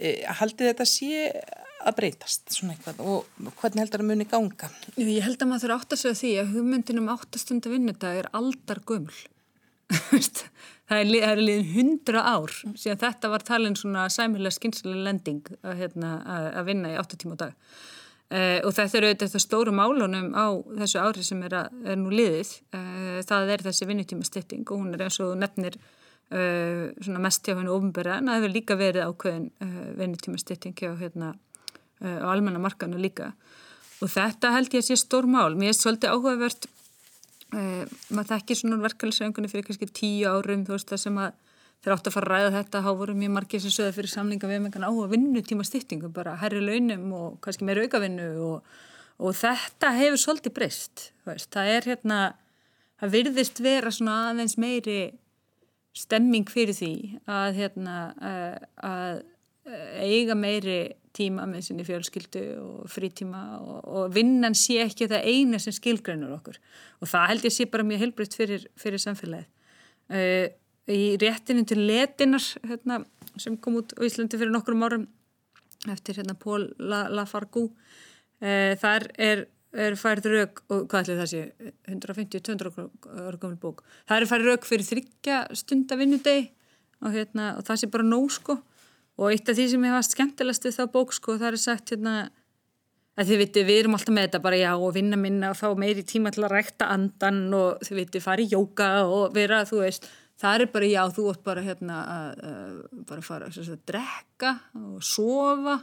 E, 0.00 0.14
haldið 0.40 0.70
þetta 0.72 0.88
sé 0.88 1.28
að 1.78 1.98
breytast 2.00 2.54
svona 2.56 2.74
eitthvað 2.74 3.04
og 3.04 3.52
hvernig 3.60 3.84
heldur 3.84 4.02
það 4.02 4.08
muni 4.08 4.28
ganga? 4.32 4.72
Ég 4.96 5.20
held 5.26 5.36
að 5.36 5.52
maður 5.52 5.66
þurfa 5.66 5.78
átt 5.82 5.94
að 5.94 6.02
segja 6.02 6.20
því 6.22 6.32
að 6.40 6.54
hugmyndinum 6.56 7.12
áttastunda 7.12 7.74
vinnudag 7.74 8.22
er 8.22 8.32
aldar 8.40 8.82
gömul. 8.88 9.20
það 10.88 11.02
er, 11.02 11.12
er 11.28 11.42
liðin 11.42 11.70
hundra 11.74 12.24
ár 12.24 12.54
síðan 12.78 13.02
þetta 13.04 13.30
var 13.32 13.44
talin 13.46 13.76
svona 13.78 14.08
sæmilega 14.12 14.56
skynslega 14.56 15.04
lending 15.06 15.46
að, 15.60 15.78
hérna, 15.82 16.16
að 16.56 16.68
vinna 16.70 16.92
í 16.94 16.98
áttatíma 17.00 17.38
dag. 17.40 17.56
Uh, 18.28 18.58
og 18.68 18.74
þetta 18.76 18.98
eru 18.98 19.10
þetta 19.16 19.40
stóru 19.40 19.72
málunum 19.72 20.34
á 20.36 20.52
þessu 20.82 20.98
ári 21.00 21.22
sem 21.24 21.38
er, 21.46 21.54
að, 21.62 21.76
er 21.88 21.96
nú 21.96 22.10
liðið. 22.12 22.50
Uh, 22.76 23.20
það 23.24 23.52
er 23.54 23.62
þessi 23.64 23.88
vinnutíma 23.88 24.26
styrting 24.28 24.66
og 24.68 24.82
hún 24.82 24.92
er 24.92 25.06
eins 25.06 25.16
og 25.24 25.32
nefnir 25.40 25.78
uh, 25.80 27.14
mest 27.24 27.48
hjá 27.48 27.54
hennu 27.54 27.72
ofinbæra 27.72 28.18
en 28.18 28.28
það 28.28 28.42
hefur 28.42 28.52
líka 28.52 28.76
verið 28.76 29.08
ákveðin 29.08 29.48
vinnutíma 29.96 30.42
styrting 30.42 30.76
hjá 30.76 30.92
hérna 31.00 31.32
á 32.04 32.28
almenna 32.28 32.60
markanu 32.62 33.00
líka. 33.00 33.32
Og 34.04 34.12
þetta 34.12 34.52
held 34.54 34.76
ég 34.76 34.84
að 34.84 34.90
sé 34.90 34.98
stór 35.00 35.26
mál. 35.26 35.56
Mér 35.58 35.72
er 35.72 35.78
svolítið 35.80 36.12
áhugavert 36.12 36.68
Uh, 37.48 37.84
maður 38.12 38.34
þekkir 38.34 38.58
svona 38.60 38.76
verkefælisöngunni 38.82 39.48
fyrir 39.48 39.64
kannski 39.64 39.86
tíu 39.88 40.28
árum 40.28 40.66
þú 40.68 40.74
veist 40.74 40.90
það 40.90 40.98
sem 41.00 41.20
að 41.22 41.36
þeir 41.78 41.94
átt 41.94 42.10
að 42.10 42.14
fara 42.16 42.26
að 42.26 42.34
ræða 42.34 42.50
þetta 42.58 42.82
þá 42.84 42.88
voru 42.98 43.14
mjög 43.16 43.32
margir 43.36 43.62
sem 43.64 43.72
sögða 43.72 43.94
fyrir 43.96 44.12
samlinga 44.12 44.50
við 44.50 44.60
með 44.64 44.76
á 44.84 44.90
að 44.90 45.14
vinnu 45.14 45.42
tíma 45.46 45.64
styrtingu 45.64 46.10
bara 46.12 46.34
herri 46.42 46.60
launum 46.60 47.06
og 47.16 47.38
kannski 47.44 47.64
meira 47.64 47.86
aukavinnu 47.86 48.26
og, 48.50 48.68
og 49.16 49.38
þetta 49.38 49.94
hefur 49.96 50.20
svolítið 50.20 50.56
breyst 50.58 51.06
það 51.24 51.72
er 51.72 51.88
hérna 51.92 52.18
það 53.00 53.14
virðist 53.16 53.64
vera 53.64 53.94
svona 53.94 54.18
aðeins 54.32 54.58
meiri 54.60 55.00
stemming 55.96 56.52
fyrir 56.52 56.76
því 56.76 56.92
að 57.30 57.62
hérna 57.62 57.96
uh, 58.18 58.56
að 58.84 59.22
eiga 60.04 60.36
meiri 60.36 60.80
tíma 61.18 61.44
með 61.50 61.66
sinni 61.66 61.84
fjölskyldu 61.86 62.44
og 62.62 62.86
frítíma 62.92 63.42
og, 63.58 63.82
og 63.84 64.14
vinnan 64.14 64.56
sé 64.58 64.78
ekki 64.84 65.10
það 65.10 65.26
eina 65.32 65.60
sem 65.62 65.74
skilgrænur 65.74 66.36
okkur. 66.38 66.58
Og 67.02 67.10
það 67.10 67.28
held 67.32 67.48
ég 67.48 67.56
sé 67.56 67.68
bara 67.72 67.86
mjög 67.86 68.04
helbriðt 68.06 68.38
fyrir, 68.38 68.66
fyrir 68.78 69.02
samfélagið. 69.02 69.50
Uh, 70.08 70.46
í 70.88 71.18
réttinu 71.20 71.66
til 71.68 71.82
letinar 71.88 72.44
hérna, 72.64 73.02
sem 73.36 73.58
kom 73.60 73.76
út 73.82 73.92
á 73.98 74.00
Íslandi 74.06 74.40
fyrir 74.40 74.54
nokkrum 74.54 74.84
árum 74.86 75.06
eftir 75.92 76.18
hérna, 76.18 76.36
Pól 76.38 76.70
Lafargú, 76.78 77.68
uh, 77.68 78.72
þar 78.80 79.08
er, 79.20 79.44
er 79.76 79.98
færið 80.00 80.30
rauk, 80.32 80.62
og 80.72 80.86
hvað 80.88 81.04
ætlir 81.04 81.20
það 81.20 81.30
sé, 81.34 81.42
150-200 81.92 82.88
ára 83.26 83.36
gömul 83.36 83.60
bók, 83.60 83.84
það 84.08 84.22
er 84.22 84.30
færið 84.32 84.50
rauk 84.52 84.70
fyrir 84.70 84.88
þryggja 84.88 85.42
stundavinnudegi 85.60 86.48
og, 87.04 87.12
hérna, 87.14 87.52
og 87.58 87.68
það 87.68 87.82
sé 87.82 87.92
bara 87.92 88.08
nóg 88.08 88.32
sko 88.34 88.58
og 89.18 89.32
eitt 89.32 89.48
af 89.50 89.58
því 89.58 89.66
sem 89.72 89.86
ég 89.86 89.94
hafa 89.94 90.06
skemmtilegast 90.06 90.68
við 90.68 90.76
þá 90.78 90.84
bók 90.94 91.14
sko 91.16 91.38
það 91.40 91.50
er 91.50 91.62
sagt 91.62 91.92
hérna 91.94 92.14
að 93.18 93.32
þið 93.32 93.42
viti 93.42 93.64
við 93.66 93.80
erum 93.82 93.98
alltaf 93.98 94.14
með 94.14 94.28
þetta 94.28 94.42
bara 94.44 94.60
já 94.60 94.70
og 94.76 94.94
vinna 94.94 95.18
minna 95.18 95.50
og 95.52 95.58
fá 95.58 95.68
meiri 95.78 96.04
tíma 96.06 96.30
til 96.34 96.44
að 96.46 96.54
rækta 96.54 96.90
andan 96.94 97.40
og 97.56 97.82
þið 97.86 98.00
viti 98.02 98.22
fara 98.22 98.44
í 98.44 98.50
jóka 98.52 98.90
og 99.10 99.34
vera 99.34 99.64
þú 99.68 99.82
veist 99.82 100.06
það 100.38 100.62
er 100.62 100.70
bara 100.76 100.90
já 100.92 101.00
þú 101.16 101.24
ótt 101.32 101.42
bara 101.46 101.64
hérna 101.66 101.96
að, 102.04 102.44
að 102.52 102.76
bara 103.10 103.26
fara 103.26 103.50
að 103.50 103.74
drekka 103.90 104.54
og 104.78 105.02
sofa 105.02 105.80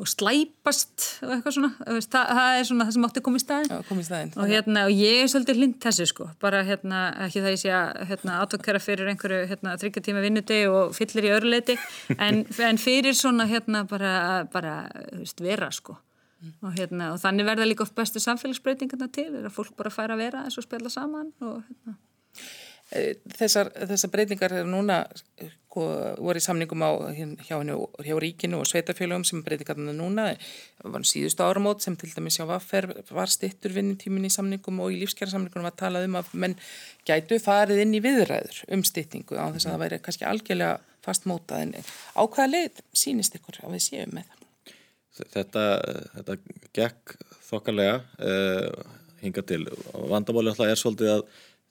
og 0.00 0.08
slæpast 0.08 1.06
og 1.24 1.32
eitthvað 1.34 1.54
svona 1.56 1.70
það, 1.84 2.30
það 2.30 2.58
er 2.58 2.68
svona 2.68 2.86
það 2.86 2.96
sem 2.96 3.06
átti 3.08 3.20
að 3.20 3.24
koma 3.26 3.40
í 3.40 3.44
staðin, 3.44 3.70
Já, 3.70 3.86
kom 3.88 4.00
í 4.00 4.04
staðin 4.06 4.32
og, 4.36 4.50
hérna, 4.50 4.84
og 4.88 4.94
ég 4.96 5.22
er 5.22 5.32
svolítið 5.32 5.60
hlind 5.60 5.78
þessu 5.84 6.06
sko 6.10 6.28
bara 6.42 6.62
hérna 6.66 7.00
ekki 7.26 7.44
það 7.44 7.54
ég 7.54 7.62
sé 7.62 7.72
að 7.76 8.04
hérna, 8.10 8.36
átvökkara 8.44 8.82
fyrir 8.82 9.10
einhverju 9.12 9.40
hérna, 9.50 9.74
þryggjartíma 9.82 10.24
vinnudegi 10.24 10.70
og 10.72 10.94
fyllir 10.96 11.28
í 11.28 11.34
öruleiti 11.36 11.76
en, 12.16 12.44
en 12.70 12.80
fyrir 12.80 13.18
svona 13.18 13.48
hérna 13.50 13.84
bara, 13.90 14.14
bara 14.52 14.76
veist, 15.12 15.42
vera 15.44 15.70
sko. 15.74 15.98
Mm. 16.40 16.54
og, 16.64 16.70
hérna, 16.72 17.10
og 17.12 17.20
þannig 17.20 17.44
verða 17.50 17.66
líka 17.68 17.84
oft 17.84 17.92
bestu 17.98 18.22
samfélagsbreytingarna 18.24 19.10
til 19.12 19.28
er 19.28 19.44
að 19.44 19.52
fólk 19.52 19.74
bara 19.76 19.92
færa 19.92 20.16
að 20.16 20.22
vera 20.24 20.46
eins 20.46 20.56
og 20.56 20.64
spila 20.64 20.88
saman 20.88 21.34
og 21.44 21.58
hérna 21.66 21.98
þessar, 22.90 23.70
þessar 23.86 24.10
breytingar 24.10 24.54
er 24.60 24.68
núna 24.68 25.04
sko, 25.70 25.84
voru 26.18 26.40
í 26.40 26.42
samningum 26.42 26.82
á 26.82 26.90
hjá, 27.14 27.58
hjá 27.62 28.14
ríkinu 28.22 28.58
og 28.58 28.66
sveitafélögum 28.66 29.24
sem 29.26 29.42
breytingarna 29.46 29.94
núna. 29.94 30.32
Var 30.82 31.06
síðustu 31.06 31.46
áramót 31.46 31.84
sem 31.84 31.96
til 31.98 32.10
dæmis 32.10 32.40
hjá 32.40 32.46
Vaffer 32.50 32.90
var 33.14 33.30
stittur 33.30 33.74
vinnutímin 33.76 34.26
í 34.26 34.32
samningum 34.34 34.82
og 34.82 34.94
í 34.94 35.00
lífskjara 35.04 35.36
samningum 35.36 35.66
var 35.66 35.76
talað 35.78 36.08
um 36.08 36.18
að 36.18 36.34
menn 36.34 36.58
gætu 37.06 37.38
farið 37.42 37.84
inn 37.84 37.94
í 37.94 38.02
viðræður 38.02 38.64
um 38.74 38.84
stittingu 38.86 39.38
á 39.38 39.46
þess 39.54 39.68
að 39.68 39.76
það 39.76 39.82
væri 39.84 40.02
kannski 40.06 40.28
algjörlega 40.28 40.78
fastmótað 41.06 41.66
en 41.66 41.74
á 41.80 42.22
hvaða 42.26 42.50
leið 42.50 42.84
sínist 42.92 43.38
ykkur 43.38 43.62
að 43.62 43.76
við 43.76 43.86
séum 43.86 44.16
með 44.18 44.30
það? 44.30 44.46
Þetta, 45.20 45.62
þetta 46.16 46.36
gekk 46.74 47.14
þokkarlega 47.44 48.00
uh, 48.24 48.98
hinga 49.20 49.44
til. 49.46 49.64
Og 49.94 50.08
vandamáli 50.10 50.52
alltaf 50.52 50.70
er 50.70 50.80
svolítið 50.80 51.12
að 51.14 51.24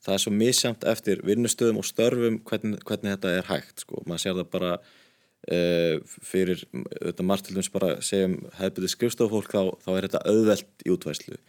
það 0.04 0.16
er 0.16 0.22
svo 0.24 0.32
misjamt 0.34 0.86
eftir 0.88 1.22
vinnustöðum 1.26 1.80
og 1.82 1.88
störfum 1.88 2.40
hvernig, 2.48 2.80
hvernig 2.88 3.14
þetta 3.16 3.36
er 3.36 3.48
hægt 3.50 3.84
sko. 3.84 4.02
maður 4.06 4.24
sér 4.24 4.38
það 4.38 4.50
bara 4.54 4.72
uh, 4.80 6.12
fyrir, 6.32 6.64
þetta 6.96 7.26
margtildums 7.26 7.72
bara 7.72 7.96
segjum 8.04 8.38
hefðbyrðið 8.58 8.94
skrifstofólk 8.94 9.52
þá, 9.52 9.62
þá 9.84 9.90
er 9.94 10.08
þetta 10.08 10.24
auðvelt 10.32 10.86
í 10.86 10.94
útvæslu 10.94 11.40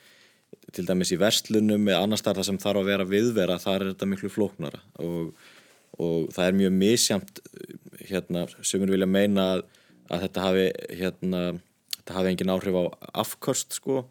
til 0.76 0.86
dæmis 0.88 1.12
í 1.16 1.20
verslunum 1.20 1.88
eða 1.90 2.04
annar 2.06 2.20
starf 2.20 2.44
sem 2.48 2.60
þarf 2.62 2.84
að 2.84 2.92
vera 2.92 3.08
viðvera 3.08 3.60
þar 3.62 3.78
er 3.86 3.92
þetta 3.94 4.08
miklu 4.12 4.32
flóknara. 4.32 4.82
Og, 5.04 5.32
og 6.00 6.32
það 6.36 6.48
er 6.48 6.58
mjög 6.60 6.74
misjamt 6.80 7.42
hérna, 8.10 8.46
sem 8.64 8.84
við 8.84 8.96
vilja 8.96 9.10
meina 9.10 9.48
að, 9.56 9.64
að 10.12 10.26
þetta 10.26 10.46
hafi 10.46 10.66
hérna, 11.00 11.44
þetta 11.98 12.18
hafi 12.18 12.34
engin 12.34 12.54
áhrif 12.54 12.80
á 12.80 12.84
afkost 13.24 13.80
sko 13.80 14.06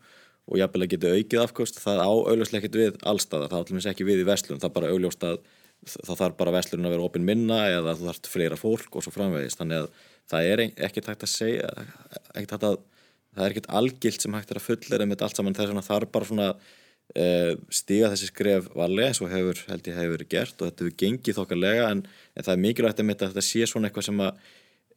og 0.48 0.60
jafnvel 0.60 0.84
að 0.86 0.92
geta 0.94 1.14
aukið 1.14 1.42
afkvöst 1.44 1.80
það 1.82 2.02
á 2.04 2.10
augljóslega 2.10 2.60
ekkert 2.62 2.78
við 2.80 3.00
allstaða 3.12 3.50
það 3.50 3.64
átlumins 3.64 3.90
ekki 3.90 4.06
við 4.08 4.22
í 4.22 4.28
vestlun, 4.28 4.62
það 4.62 4.76
bara 4.78 4.92
augljóst 4.94 5.26
að 5.26 5.42
það 5.90 6.16
þarf 6.20 6.36
bara 6.36 6.54
vestlun 6.54 6.86
að 6.86 6.94
vera 6.94 7.04
opinn 7.06 7.24
minna 7.24 7.60
eða 7.70 7.94
þú 7.96 8.08
þarf 8.10 8.32
fleira 8.32 8.58
fólk 8.60 8.96
og 8.96 9.04
svo 9.04 9.12
framvegist 9.14 9.60
þannig 9.60 9.84
að 9.84 10.08
það 10.30 10.48
er 10.50 10.62
ekkert 10.68 11.08
hægt 11.08 11.24
að 11.24 11.32
segja 11.32 11.70
ekkert 12.34 12.56
hægt 12.56 12.66
að 12.68 12.80
það 13.34 13.44
er 13.44 13.54
ekkert 13.54 13.70
algilt 13.80 14.24
sem 14.24 14.36
hægt 14.36 14.52
er 14.52 14.60
að 14.60 14.66
fullera 14.66 15.08
með 15.08 15.24
allt 15.26 15.38
saman. 15.38 15.56
Þess 15.56 15.74
að 15.74 15.84
það 15.86 16.00
er 16.00 16.08
bara 16.14 16.28
svona 16.30 16.48
uh, 16.50 17.52
stiga 17.80 18.10
þessi 18.12 18.30
skref 18.30 18.70
varlega 18.74 19.12
eins 19.12 19.22
og 19.22 19.30
hefur, 19.32 19.62
held 19.70 19.90
ég 19.90 20.00
hefur 20.00 20.24
gert 20.34 20.56
og 20.56 20.70
þetta 20.70 20.84
hefur 20.84 20.96
gengið 21.04 21.38
þokkarlega 21.38 21.86
en, 21.94 22.02
en 22.34 22.48
það 22.48 22.56
er 22.56 22.64
mikilvægt 22.66 23.04
að 23.04 23.22
þetta 23.22 23.46
sé 23.46 23.70
svona 23.70 23.90
eitthvað 23.90 24.08
sem 24.08 24.24
að 24.26 24.42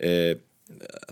uh, 0.10 0.34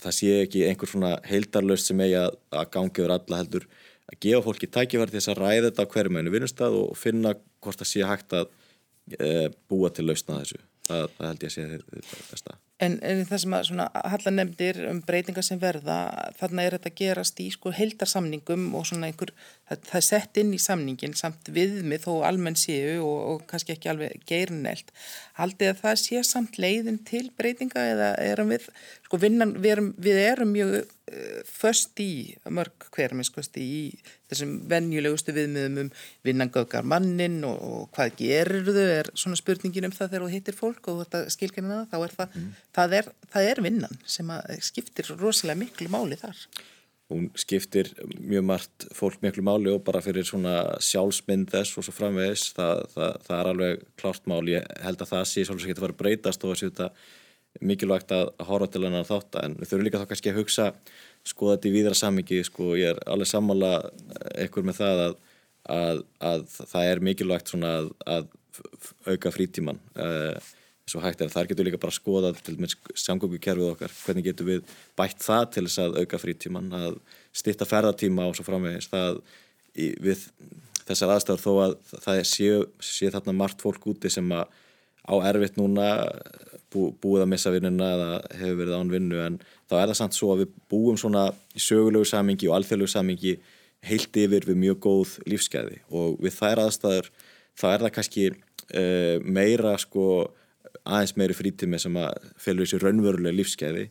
það 0.02 0.18
sé 0.18 0.34
ekki 0.46 0.66
einhver 0.68 0.90
svona 0.90 1.16
heildarlaust 1.28 1.90
sem 1.90 2.02
eigi 2.02 2.20
að 2.22 2.68
gangi 2.74 3.04
yfir 3.04 3.16
alla 3.18 3.42
heldur 3.42 3.68
að 4.10 4.20
gefa 4.26 4.44
fólki 4.48 4.70
tækifæri 4.72 5.14
til 5.14 5.20
þess 5.20 5.32
að 5.34 5.42
ræða 5.44 5.68
þetta 5.70 5.86
á 5.86 5.92
hverjum 5.94 6.20
einu 6.20 6.34
vinnustad 6.34 6.76
og 6.78 6.98
finna 7.00 7.36
hvort 7.62 7.82
það 7.82 7.92
sé 7.92 8.08
hægt 8.08 8.36
að 8.38 8.50
e, 9.20 9.50
búa 9.72 9.92
til 9.94 10.08
lausna 10.08 10.42
þessu. 10.42 10.62
Það, 10.88 11.06
það 11.18 11.28
held 11.30 11.46
ég 11.46 11.52
að 11.52 11.56
sé 11.56 11.68
þetta. 12.32 12.58
En, 12.82 12.96
en 13.06 13.20
það 13.30 13.42
sem 13.44 13.54
að 13.54 13.66
svona 13.68 13.86
hallar 13.94 14.34
nefndir 14.34 14.80
um 14.90 15.02
breytingar 15.06 15.46
sem 15.46 15.60
verða, 15.62 15.98
þarna 16.40 16.64
er 16.66 16.76
þetta 16.78 16.92
gerast 16.98 17.42
í 17.44 17.50
sko 17.54 17.74
heildarsamningum 17.78 18.72
og 18.78 18.88
svona 18.90 19.12
einhver, 19.12 19.34
það, 19.70 19.84
það 19.90 20.00
er 20.00 20.08
sett 20.08 20.40
inn 20.42 20.56
í 20.58 20.62
samningin 20.62 21.14
samt 21.20 21.52
viðmið 21.54 22.08
þó 22.08 22.14
almenn 22.32 22.58
séu 22.58 22.96
og, 23.06 23.20
og 23.34 23.44
kannski 23.52 23.76
ekki 23.76 23.92
alveg 23.92 24.26
geirinelt. 24.30 24.90
Haldið 25.38 25.74
að 25.74 25.84
það 25.84 26.00
sé 26.02 26.24
samt 26.26 26.58
leiðin 26.62 26.98
til 27.06 27.28
breytinga 27.38 27.86
eða 27.94 28.10
erum 28.26 28.50
við, 28.56 28.66
sko 29.06 29.22
vinnan, 29.22 29.54
við 29.62 29.76
erum, 29.76 29.94
við 30.02 30.24
erum 30.24 30.52
mjög 30.56 30.74
uh, 30.82 31.38
först 31.46 32.02
í 32.02 32.12
mörg 32.50 32.90
hverjum, 32.96 33.22
sko, 33.28 33.46
í 33.62 33.94
þessum 34.32 34.54
venjulegustu 34.72 35.34
viðmiðum 35.36 35.80
um 35.84 35.90
vinnangökar 36.26 36.86
mannin 36.88 37.42
og, 37.48 37.58
og 37.60 37.88
hvað 37.96 38.16
gerir 38.22 38.68
þau 38.68 38.84
er 38.84 39.10
svona 39.12 39.40
spurningin 39.40 39.90
um 39.90 39.96
það 39.96 40.14
þegar 40.14 40.26
þú 40.26 40.32
hittir 40.36 40.58
fólk 40.58 40.92
og 40.92 41.02
þetta 41.04 41.24
það, 41.28 41.82
þá 41.92 41.98
er 42.00 42.16
það, 42.16 42.38
mm. 42.38 42.52
Það, 42.76 42.98
er, 43.00 43.10
það 43.34 43.48
er 43.52 43.64
vinnan 43.68 44.04
sem 44.06 44.36
skiptir 44.64 45.14
rosalega 45.20 45.62
miklu 45.64 45.90
máli 45.92 46.20
þar. 46.20 46.38
Hún 47.12 47.26
skiptir 47.36 47.90
mjög 48.24 48.44
margt 48.48 48.86
fólk 48.96 49.20
miklu 49.24 49.44
máli 49.44 49.72
og 49.74 49.82
bara 49.84 50.00
fyrir 50.04 50.24
svona 50.28 50.78
sjálfsmynd 50.80 51.50
þess 51.52 51.76
og 51.80 51.84
svo 51.84 51.96
framvegis, 51.96 52.52
það, 52.56 52.86
það 52.96 53.34
er 53.40 53.50
alveg 53.50 53.82
klárt 54.00 54.30
máli, 54.32 54.56
ég 54.56 54.70
held 54.86 55.04
að 55.04 55.12
það 55.12 55.26
sé 55.28 55.44
svolítið 55.44 55.66
sem 55.66 55.74
getur 55.74 55.88
verið 55.90 56.00
breytast 56.00 56.46
og 56.46 56.54
þessi 56.54 56.70
þetta 56.70 56.88
mikilvægt 57.68 58.14
að 58.16 58.32
horfa 58.48 58.70
til 58.72 58.86
hennar 58.86 59.10
þátt. 59.10 59.42
En 59.44 59.58
við 59.60 59.72
þurfum 59.72 59.88
líka 59.90 60.00
þá 60.00 60.08
kannski 60.14 60.32
að 60.32 60.40
hugsa 60.40 60.70
skoða 61.28 61.58
þetta 61.58 61.70
í 61.70 61.74
víðra 61.76 61.98
samingi 61.98 62.40
sko, 62.48 62.70
ég 62.80 62.94
er 62.94 63.04
alveg 63.12 63.30
sammála 63.30 63.74
ekkur 64.46 64.66
með 64.66 64.80
það 64.80 65.04
að, 65.04 65.18
að, 65.76 66.02
að 66.32 66.48
það 66.72 66.94
er 66.94 67.04
mikilvægt 67.10 67.52
svona 67.52 67.74
að, 67.82 67.92
að 68.08 68.32
auka 69.12 69.32
frítíman 69.36 69.84
uh, 70.00 70.52
og 70.98 71.06
hægt 71.06 71.22
er. 71.24 71.32
Þar 71.34 71.50
getur 71.52 71.68
líka 71.68 71.82
bara 71.82 71.94
að 71.94 72.00
skoða 72.00 72.32
til 72.38 72.58
samgöngukerfið 73.06 73.70
okkar. 73.74 73.94
Hvernig 74.06 74.28
getur 74.30 74.50
við 74.50 74.74
bætt 75.00 75.22
það 75.24 75.46
til 75.56 75.66
þess 75.68 75.84
að 75.86 76.00
auka 76.02 76.20
frítíman 76.22 76.74
að 76.78 77.00
stitta 77.36 77.68
ferðartíma 77.70 78.28
og 78.30 78.38
svo 78.38 78.48
framvegis. 78.48 78.90
Það 78.92 79.22
við 79.76 80.28
þessar 80.88 81.16
aðstæður 81.16 81.44
þó 81.46 81.52
að 81.66 81.76
það 81.94 82.22
sé, 82.28 82.50
sé 82.84 83.12
þarna 83.14 83.38
margt 83.44 83.64
fólk 83.64 83.88
úti 83.94 84.12
sem 84.12 84.28
að 84.36 84.50
á 85.02 85.14
erfitt 85.32 85.58
núna 85.58 85.88
bú, 86.72 86.92
búið 87.02 87.26
að 87.26 87.32
missa 87.32 87.54
vinnuna 87.54 87.90
eða 87.96 88.10
hefur 88.40 88.60
verið 88.60 88.78
án 88.78 88.92
vinnu 88.92 89.24
en 89.24 89.40
þá 89.70 89.76
er 89.80 89.92
það 89.92 89.98
samt 90.02 90.18
svo 90.18 90.34
að 90.34 90.44
við 90.44 90.54
búum 90.72 91.00
svona 91.00 91.26
í 91.56 91.64
sögulegu 91.64 92.08
samingi 92.08 92.50
og 92.50 92.58
alþjóðlegu 92.60 92.92
samingi 92.92 93.36
heilt 93.88 94.20
yfir 94.22 94.46
við 94.46 94.60
mjög 94.62 94.82
góð 94.84 95.16
lífsgæði. 95.30 95.82
Og 95.90 96.20
við 96.22 96.38
þær 96.38 96.66
aðstæður 96.68 97.10
þá 97.58 97.66
er 97.72 97.84
það 97.86 97.94
kannski 97.98 98.28
uh, 98.32 99.18
meira 99.26 99.74
sko 99.82 100.06
aðeins 100.88 101.16
meiri 101.20 101.38
frítími 101.38 101.80
sem 101.82 101.98
að 102.00 102.30
fylgur 102.42 102.68
þessi 102.68 102.82
raunverulega 102.82 103.38
lífsgæði. 103.38 103.88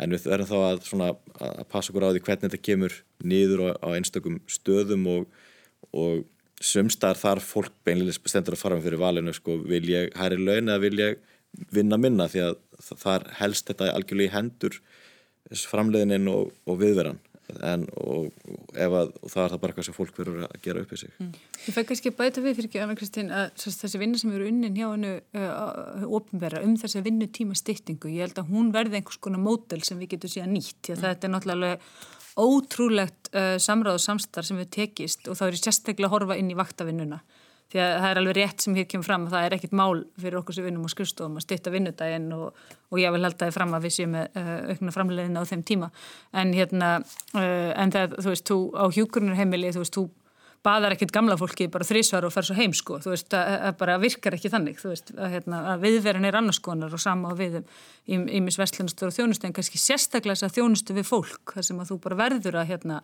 En 0.00 0.14
við 0.14 0.28
verðum 0.30 0.48
þá 0.48 0.58
að, 0.64 0.84
svona, 0.88 1.08
að 1.44 1.64
passa 1.72 1.92
okkur 1.92 2.06
á 2.08 2.12
því 2.14 2.22
hvernig 2.24 2.46
þetta 2.46 2.66
kemur 2.68 2.94
nýður 3.28 3.64
á, 3.68 3.70
á 3.84 3.88
einstökum 3.92 4.38
stöðum 4.48 5.04
og, 5.12 5.26
og 5.92 6.22
sömstar 6.62 7.18
þar 7.20 7.42
fólk 7.44 7.74
beinlega 7.84 8.16
stendur 8.30 8.56
að 8.56 8.62
fara 8.62 8.78
með 8.78 8.88
fyrir 8.88 9.02
valinu 9.02 9.34
sko, 9.36 9.58
vil 9.68 9.84
ég 9.90 10.14
hæri 10.16 10.38
laun 10.40 10.70
eða 10.70 10.80
vil 10.86 10.94
ég 11.02 11.20
vinna 11.74 11.98
minna? 12.00 12.28
Því 12.32 12.46
að 12.46 12.56
þar 13.02 13.28
helst 13.42 13.68
þetta 13.68 13.90
algjörlega 13.92 14.30
í 14.30 14.34
hendur 14.36 14.80
framleiðinin 15.68 16.30
og, 16.32 16.54
og 16.64 16.80
viðveran 16.80 17.20
en 17.66 17.84
og, 18.00 18.30
ef 18.74 18.96
að 18.98 19.12
það 19.26 19.42
er 19.44 19.52
það 19.54 19.60
bara 19.64 19.76
hvað 19.76 19.86
sem 19.88 19.96
fólk 19.96 20.18
verður 20.18 20.46
að 20.46 20.62
gera 20.64 20.82
upp 20.82 20.94
í 20.94 21.00
sig 21.02 21.12
mm. 21.16 21.34
Ég 21.66 21.76
fæ 21.76 21.82
kannski 21.88 22.12
að 22.12 22.16
bæta 22.20 22.44
við 22.44 22.56
fyrir 22.58 22.70
ekki 22.70 22.82
Anna 22.82 22.96
Kristín 22.98 23.30
að 23.34 23.52
þessi 23.62 24.00
vinna 24.02 24.20
sem 24.20 24.32
eru 24.34 24.48
unnin 24.50 24.78
hjá 24.78 24.86
hennu 24.88 25.12
uh, 25.18 26.06
ofnverða 26.18 26.64
um 26.66 26.74
þessi 26.80 27.04
vinnutíma 27.06 27.58
styttingu, 27.58 28.10
ég 28.12 28.26
held 28.26 28.42
að 28.42 28.50
hún 28.54 28.72
verði 28.74 29.00
einhvers 29.00 29.20
konar 29.22 29.42
mótel 29.42 29.82
sem 29.86 30.00
við 30.00 30.16
getum 30.16 30.34
síðan 30.34 30.56
nýtt 30.56 30.80
því 30.80 30.96
að 30.96 30.98
mm. 30.98 31.06
þetta 31.06 31.28
er 31.28 31.34
náttúrulega 31.36 31.78
ótrúlegt 32.42 33.32
uh, 33.36 33.54
samráð 33.60 34.00
og 34.00 34.04
samstarf 34.06 34.48
sem 34.48 34.60
við 34.62 34.72
tekist 34.78 35.28
og 35.28 35.38
þá 35.38 35.46
er 35.48 35.56
ég 35.58 35.64
sérstaklega 35.66 36.08
að 36.08 36.14
horfa 36.16 36.38
inn 36.40 36.52
í 36.52 36.58
vaktavinnuna 36.58 37.20
því 37.72 37.80
að 37.80 37.92
það 37.96 38.08
er 38.10 38.20
alveg 38.20 38.36
rétt 38.36 38.64
sem 38.64 38.76
hér 38.76 38.88
kemur 38.90 39.08
fram 39.08 39.26
að 39.26 39.34
það 39.34 39.46
er 39.46 39.56
ekkit 39.56 39.76
mál 39.80 40.02
fyrir 40.20 40.38
okkur 40.42 40.56
sem 40.56 40.66
vinnum 40.68 40.84
á 40.84 40.90
skrifstofum 40.92 41.38
að 41.40 41.46
styrta 41.46 41.72
vinnudaginn 41.72 42.32
og, 42.36 42.64
og 42.92 43.00
ég 43.00 43.14
vil 43.14 43.22
það 43.24 43.46
er 43.48 43.54
fram 43.56 43.76
að 43.76 43.86
við 43.86 43.94
séum 43.96 44.16
uh, 44.20 44.50
aukna 44.72 44.94
framlegin 44.94 45.40
á 45.40 45.42
þeim 45.48 45.62
tíma. 45.68 45.92
En 46.36 46.52
hérna, 46.56 46.90
uh, 47.32 47.70
en 47.72 47.94
það, 47.94 48.18
þú 48.18 48.34
veist, 48.34 48.50
þú 48.50 48.58
á 48.76 48.84
hjúkurnarheimili, 48.92 49.72
þú 49.72 49.86
veist, 49.86 49.96
þú 49.96 50.10
baðar 50.62 50.94
ekkit 50.94 51.10
gamla 51.14 51.34
fólki 51.38 51.66
bara 51.72 51.86
þrísvar 51.86 52.28
og 52.28 52.34
fer 52.34 52.46
svo 52.46 52.54
heim 52.54 52.74
sko, 52.76 53.00
þú 53.02 53.12
veist, 53.14 53.32
það 53.32 53.72
bara 53.80 53.96
virkar 53.98 54.36
ekki 54.36 54.50
þannig, 54.52 54.78
þú 54.78 54.92
veist, 54.92 55.10
að, 55.16 55.32
hérna, 55.34 55.62
að 55.72 55.86
viðverin 55.88 56.28
er 56.28 56.38
annars 56.38 56.60
konar 56.62 56.94
og 56.94 57.02
sama 57.02 57.32
á 57.32 57.38
viðum 57.38 57.64
í, 58.06 58.20
í 58.38 58.42
misvestlunastur 58.46 59.10
og 59.10 59.16
þjónustu 59.16 59.48
en 59.48 59.56
kannski 59.56 59.80
sérstaklega 59.82 60.38
þess 60.38 60.46
að 60.46 60.60
þjónustu 60.60 60.98
við 61.00 61.08
fólk, 61.08 61.56
þar 61.56 61.66
sem 61.66 61.82
að 61.82 61.90
þú 61.90 61.98
bara 62.06 62.20
verður 62.22 62.60
að 62.62 62.70
hérna 62.70 63.00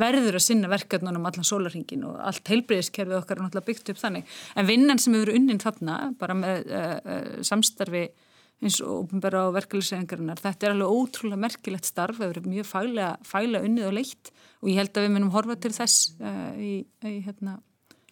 verður 0.00 0.38
að 0.38 0.44
sinna 0.46 0.70
verkefnunum 0.72 1.26
allan 1.28 1.46
sólarhingin 1.46 2.04
og 2.08 2.18
allt 2.18 2.50
heilbreyðiskerfið 2.50 3.18
okkar 3.20 3.38
er 3.38 3.44
náttúrulega 3.44 3.68
byggt 3.68 3.92
upp 3.92 4.00
þannig. 4.00 4.36
En 4.58 4.68
vinnan 4.68 5.00
sem 5.02 5.14
hefur 5.14 5.34
unnin 5.34 5.62
þarna, 5.62 5.98
bara 6.20 6.36
með 6.38 6.64
uh, 6.66 6.94
uh, 6.98 7.42
samstarfi 7.46 8.08
eins 8.64 8.80
og 8.84 9.12
bara 9.20 9.44
á 9.44 9.54
verkefliðsengarinnar, 9.54 10.40
þetta 10.40 10.68
er 10.68 10.74
alveg 10.74 10.96
ótrúlega 10.96 11.42
merkilegt 11.42 11.88
starf, 11.88 12.18
það 12.20 12.30
hefur 12.30 12.50
mjög 12.52 12.68
fælega, 12.70 13.10
fælega 13.26 13.68
unnið 13.68 13.88
og 13.90 13.96
leitt 13.98 14.30
og 14.62 14.70
ég 14.70 14.80
held 14.80 14.94
að 14.96 15.06
við 15.06 15.14
munum 15.16 15.32
horfa 15.34 15.56
til 15.60 15.72
þess 15.74 16.14
uh, 16.22 16.52
í, 16.56 16.72
í, 17.04 17.14
hérna, 17.26 17.58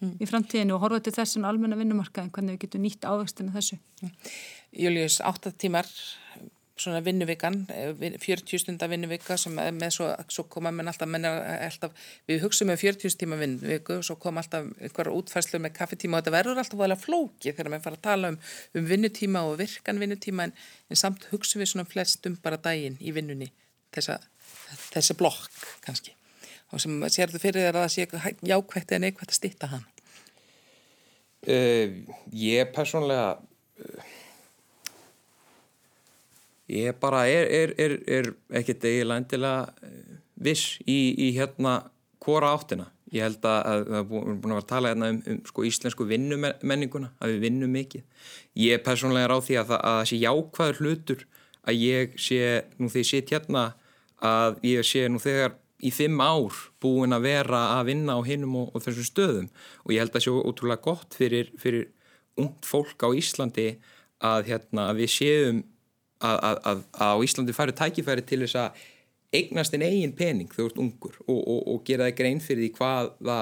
mm. 0.03 0.16
í 0.20 0.28
framtíðinu 0.28 0.76
og 0.76 0.85
horfa 0.85 1.01
til 1.07 1.14
þess 1.16 1.39
en 1.39 1.47
almenna 1.49 1.78
vinnumarka 1.78 2.24
en 2.24 2.33
hvernig 2.35 2.59
við 2.59 2.66
getum 2.66 2.85
nýtt 2.85 3.07
ávextinu 3.09 3.55
þessu. 3.55 3.78
Július, 4.83 5.22
8 5.24 5.55
tímar 5.62 5.89
svona 6.77 7.03
vinnuvikan, 7.05 7.66
40 7.68 8.55
eh, 8.55 8.61
stundar 8.61 8.91
vinnuvika 8.91 9.37
sem 9.37 9.55
með 9.55 9.91
svo, 9.97 10.09
svo 10.33 10.45
koma 10.51 10.73
menn 10.73 10.89
alltaf, 10.89 11.09
menn 11.11 11.27
alltaf, 11.29 11.93
við 12.29 12.41
hugsaum 12.47 12.73
um 12.73 12.79
40 12.81 13.18
tíma 13.20 13.37
vinnuviku 13.41 13.99
og 13.99 14.07
svo 14.07 14.16
kom 14.20 14.41
alltaf 14.41 14.70
einhverja 14.81 15.12
útfærslu 15.18 15.61
með 15.62 15.77
kaffetíma 15.77 16.18
og 16.18 16.25
þetta 16.25 16.35
verður 16.37 16.62
alltaf 16.62 16.81
volið 16.81 17.05
flóki 17.05 17.53
þegar 17.53 17.73
við 17.75 17.85
fara 17.85 18.01
að 18.01 18.07
tala 18.09 18.33
um, 18.33 18.41
um 18.79 18.89
vinnutíma 18.89 19.45
og 19.51 19.59
virkan 19.61 20.01
vinnutíma 20.01 20.49
en, 20.49 20.57
en 20.89 21.03
samt 21.03 21.29
hugsaum 21.33 21.62
við 21.62 21.75
svona 21.75 21.89
flest 21.89 22.27
um 22.31 22.39
bara 22.43 22.61
daginn 22.62 22.97
í 23.01 23.14
vinnunni 23.14 23.53
þessa, 23.93 24.18
þessi 24.95 25.18
blokk 25.20 25.62
kannski 25.85 26.16
og 26.73 26.81
sem 26.81 26.97
sér 27.12 27.33
þú 27.33 27.41
fyrir 27.43 27.66
þér 27.66 27.77
að 27.77 27.85
það 27.85 27.95
sé 27.95 28.33
jákvægt 28.49 28.95
eða 28.95 29.05
neikvægt 29.05 29.35
að 29.35 29.39
stitta 29.39 29.68
hann? 29.75 29.87
Uh, 31.43 32.01
ég 32.39 32.70
personlega 32.73 33.35
uh, 33.37 34.12
ég 36.73 36.99
bara 37.03 37.27
er, 37.29 37.51
er, 37.53 37.75
er, 37.81 37.99
er 38.07 38.33
ekkert 38.61 38.87
eiginlega 38.89 39.23
endilega 39.23 39.87
eh, 39.87 40.16
viss 40.43 40.79
í, 40.87 40.99
í 41.27 41.31
hérna 41.37 41.79
hvora 42.23 42.53
áttina. 42.57 42.89
Ég 43.12 43.27
held 43.27 43.45
að 43.45 43.83
við 43.91 43.99
erum 44.01 44.39
búin 44.41 44.55
að 44.55 44.57
vera 44.57 44.62
að 44.62 44.68
tala 44.70 44.93
hérna 44.93 45.11
um, 45.12 45.18
um 45.29 45.41
sko, 45.45 45.66
íslensku 45.68 46.07
vinnumenninguna, 46.09 47.11
að 47.20 47.35
við 47.35 47.43
vinnum 47.47 47.75
mikið. 47.77 48.05
Ég 48.62 48.79
er 48.79 48.85
persónlega 48.87 49.29
ráð 49.29 49.49
því 49.51 49.59
að 49.61 49.73
það 49.75 50.05
sé 50.09 50.20
jákvæður 50.23 50.81
hlutur 50.81 51.27
að 51.62 51.83
ég 51.83 52.14
sé, 52.18 52.39
nú 52.81 52.89
þegar 52.89 53.05
ég 53.05 53.11
set 53.11 53.35
hérna, 53.35 53.64
að 54.23 54.62
ég 54.66 54.87
sé 54.87 55.05
nú 55.11 55.20
þegar 55.23 55.59
í 55.83 55.91
fimm 55.93 56.20
ár 56.23 56.57
búin 56.83 57.14
að 57.14 57.27
vera 57.27 57.62
að 57.77 57.91
vinna 57.91 58.16
á 58.16 58.20
hinnum 58.27 58.55
og, 58.62 58.70
og 58.73 58.85
þessum 58.85 59.09
stöðum 59.09 59.49
og 59.83 59.95
ég 59.95 60.03
held 60.03 60.12
að 60.12 60.18
það 60.18 60.25
sé 60.25 60.35
ótrúlega 60.51 60.85
gott 60.87 61.16
fyrir, 61.18 61.51
fyrir 61.59 61.89
ungt 62.39 62.66
fólk 62.66 63.03
á 63.03 63.09
Íslandi 63.18 63.68
að, 64.23 64.47
hérna, 64.49 64.89
að 64.91 65.03
við 65.03 65.12
séum 65.16 65.62
að, 66.23 66.39
að, 66.43 66.61
að 66.73 66.83
á 67.03 67.11
Íslandi 67.27 67.57
færu 67.57 67.75
tækifæri 67.77 68.25
til 68.27 68.43
þess 68.45 68.59
að 68.62 68.83
eignast 69.33 69.75
einn 69.77 69.87
eigin 69.87 70.14
pening 70.16 70.51
þegar 70.53 70.64
þú 70.64 70.70
ert 70.70 70.81
ungur 70.85 71.18
og, 71.27 71.39
og, 71.41 71.61
og 71.75 71.85
gera 71.89 72.09
þig 72.11 72.18
grein 72.20 72.43
fyrir 72.45 72.66
því 72.66 72.73
hvaða 72.79 73.41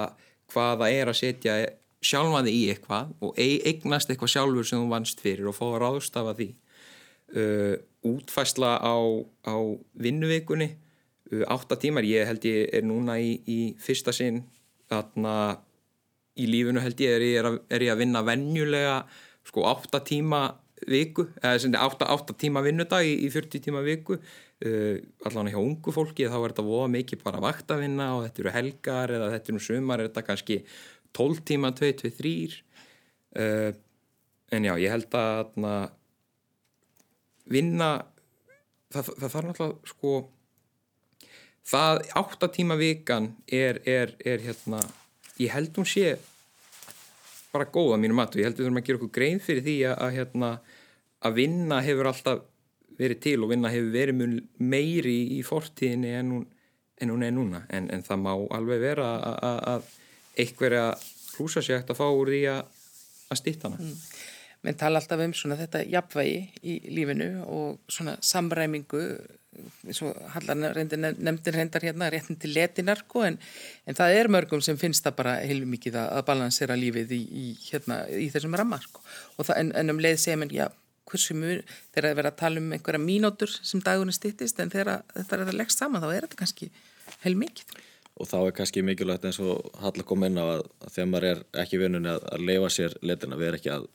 hvað 0.51 0.83
það 0.83 0.97
er 0.99 1.11
að 1.11 1.19
setja 1.19 1.55
sjálfaði 2.01 2.53
í 2.57 2.61
eitthvað 2.73 3.11
og 3.21 3.41
eignast 3.41 4.11
eitthvað 4.11 4.35
sjálfur 4.35 4.69
sem 4.69 4.83
þú 4.83 4.93
vannst 4.93 5.23
fyrir 5.23 5.51
og 5.51 5.57
fá 5.57 5.67
að 5.69 5.81
ráðstafa 5.85 6.37
því. 6.39 6.49
Uh, 7.31 7.75
útfæsla 8.11 8.73
á, 8.83 8.97
á 9.47 9.55
vinnuvikunni 10.03 10.73
uh, 11.31 11.45
átta 11.53 11.77
tímar, 11.79 12.07
ég 12.09 12.27
held 12.27 12.47
ég 12.49 12.73
er 12.75 12.87
núna 12.87 13.21
í, 13.23 13.37
í 13.47 13.59
fyrsta 13.79 14.11
sinn 14.15 14.41
þarna 14.91 15.35
í 16.41 16.49
lífunu 16.51 16.83
held 16.83 17.03
ég 17.05 17.15
er 17.15 17.27
ég, 17.27 17.37
er 17.39 17.51
að, 17.53 17.61
er 17.71 17.85
ég 17.87 17.95
að 17.95 18.03
vinna 18.03 18.25
vennjulega 18.27 18.97
sko 19.47 19.69
átta 19.71 20.03
tíma 20.07 20.43
viku, 20.89 21.27
eða 21.43 21.85
8 22.15 22.37
tíma 22.41 22.63
vinnudag 22.65 23.05
í, 23.05 23.17
í 23.27 23.29
40 23.33 23.65
tíma 23.67 23.83
viku 23.85 24.17
uh, 24.17 24.97
allavega 25.27 25.55
hjá 25.55 25.61
ungu 25.61 25.95
fólki 25.95 26.29
þá 26.29 26.39
er 26.39 26.55
þetta 26.55 26.67
voða 26.67 26.89
mikið 26.97 27.23
bara 27.25 27.43
vaktavinna 27.45 28.09
og 28.17 28.25
þetta 28.27 28.43
eru 28.45 28.55
helgar 28.57 29.15
eða 29.17 29.31
þetta 29.35 29.53
eru 29.53 29.63
sumar 29.65 30.01
er 30.01 30.11
þetta 30.11 30.27
kannski 30.27 30.61
12 31.17 31.45
tíma 31.51 31.73
2, 31.77 31.93
2, 32.05 32.13
3 32.21 32.35
uh, 33.41 33.71
en 34.51 34.67
já, 34.67 34.75
ég 34.83 34.95
held 34.95 35.17
að 35.19 35.55
na, 35.63 35.75
vinna 37.51 37.91
það, 38.91 39.13
það 39.13 39.29
þarf 39.29 39.51
náttúrulega 39.51 39.93
sko 39.95 40.15
það 41.71 42.03
8 42.25 42.51
tíma 42.57 42.79
vikan 42.81 43.31
er, 43.47 43.83
er, 43.87 44.17
er 44.25 44.43
hérna 44.49 44.83
ég 45.41 45.53
held 45.55 45.77
hún 45.79 45.89
sé 45.89 46.17
bara 47.55 47.69
góð 47.73 47.95
að 47.95 48.03
mínu 48.05 48.17
matu, 48.17 48.41
ég 48.41 48.49
held 48.49 48.57
að 48.57 48.61
við 48.61 48.69
þurfum 48.69 48.81
að 48.81 48.87
gera 48.87 49.01
okkur 49.01 49.13
grein 49.17 49.43
fyrir 49.43 49.67
því 49.67 49.77
að, 49.89 49.95
að, 49.97 50.17
hérna, 50.19 50.51
að 51.27 51.37
vinna 51.41 51.81
hefur 51.85 52.11
alltaf 52.11 52.43
verið 53.01 53.23
til 53.25 53.37
og 53.41 53.53
vinna 53.53 53.73
hefur 53.73 53.95
verið 53.95 54.19
mjög 54.19 54.35
meiri 54.73 55.17
í 55.37 55.41
fortíðinni 55.47 56.13
en 56.19 56.35
hún, 56.35 56.45
en 57.01 57.15
hún 57.15 57.25
er 57.27 57.33
núna. 57.35 57.63
En, 57.73 57.89
en 57.93 58.05
það 58.07 58.23
má 58.27 58.33
alveg 58.59 58.83
vera 58.83 59.09
að, 59.31 59.63
að 59.75 59.89
einhverja 60.45 60.85
hlúsa 61.37 61.63
sér 61.65 61.81
eftir 61.81 61.97
að 61.97 62.03
fá 62.03 62.07
úr 62.11 62.33
því 62.35 62.43
að 62.53 63.41
stýta 63.41 63.71
hana. 63.71 63.81
Mm. 63.81 63.97
Menn 64.61 64.77
tala 64.77 65.01
alltaf 65.01 65.23
um 65.25 65.33
svona 65.37 65.57
þetta 65.57 65.81
jafnvægi 65.89 66.41
í 66.69 66.75
lífinu 66.93 67.31
og 67.49 67.79
svona 67.89 68.19
samræmingu 68.21 69.05
og 69.51 70.19
Hallar 70.35 70.59
nefndir 70.79 71.57
hendar 71.59 71.83
hérna 71.83 72.11
réttin 72.13 72.39
til 72.39 72.55
letinar 72.55 73.03
sko, 73.03 73.25
en, 73.27 73.39
en 73.87 73.99
það 73.99 74.19
er 74.19 74.31
mörgum 74.31 74.63
sem 74.63 74.79
finnst 74.79 75.07
það 75.07 75.17
bara 75.19 75.35
heilum 75.43 75.73
mikið 75.75 75.99
að, 75.99 76.13
að 76.19 76.27
balansera 76.29 76.79
lífið 76.79 77.17
í, 77.17 77.21
í, 77.43 77.47
hérna, 77.67 78.05
í 78.15 78.29
þessum 78.31 78.55
rammar 78.59 78.85
sko. 78.87 79.03
en, 79.57 79.75
en 79.75 79.95
um 79.95 80.03
leið 80.03 80.21
segja 80.23 80.39
mér, 80.39 80.55
já, 80.55 80.67
hversu 81.11 81.35
mjög 81.35 81.63
þegar 81.91 82.09
það 82.09 82.19
verður 82.21 82.31
að 82.31 82.41
tala 82.45 82.63
um 82.63 82.75
einhverja 82.77 83.03
mínótur 83.03 83.55
sem 83.59 83.83
dagunni 83.85 84.15
stýttist 84.15 84.61
en 84.63 84.71
þegar 84.73 85.03
þetta 85.15 85.37
er 85.37 85.47
að 85.47 85.57
leggst 85.59 85.83
saman 85.83 86.05
þá 86.05 86.11
er 86.13 86.27
þetta 86.27 86.43
kannski 86.45 86.71
heil 87.25 87.35
mikið 87.41 87.79
og 88.21 88.29
þá 88.29 88.37
er 88.41 88.55
kannski 88.55 88.85
mikilvægt 88.85 89.27
eins 89.27 89.41
og 89.43 89.71
Hallar 89.81 90.07
kom 90.07 90.27
inn 90.29 90.39
á 90.39 90.45
að, 90.45 90.63
að 90.85 90.95
þegar 90.95 91.11
maður 91.11 91.29
er 91.31 91.43
ekki 91.63 91.81
vinnunni 91.81 92.13
að, 92.13 92.27
að 92.35 92.47
leifa 92.47 92.71
sér 92.75 92.97
letina, 93.03 93.39
við 93.41 93.51
erum 93.51 93.61
ekki 93.61 93.75
að 93.75 93.89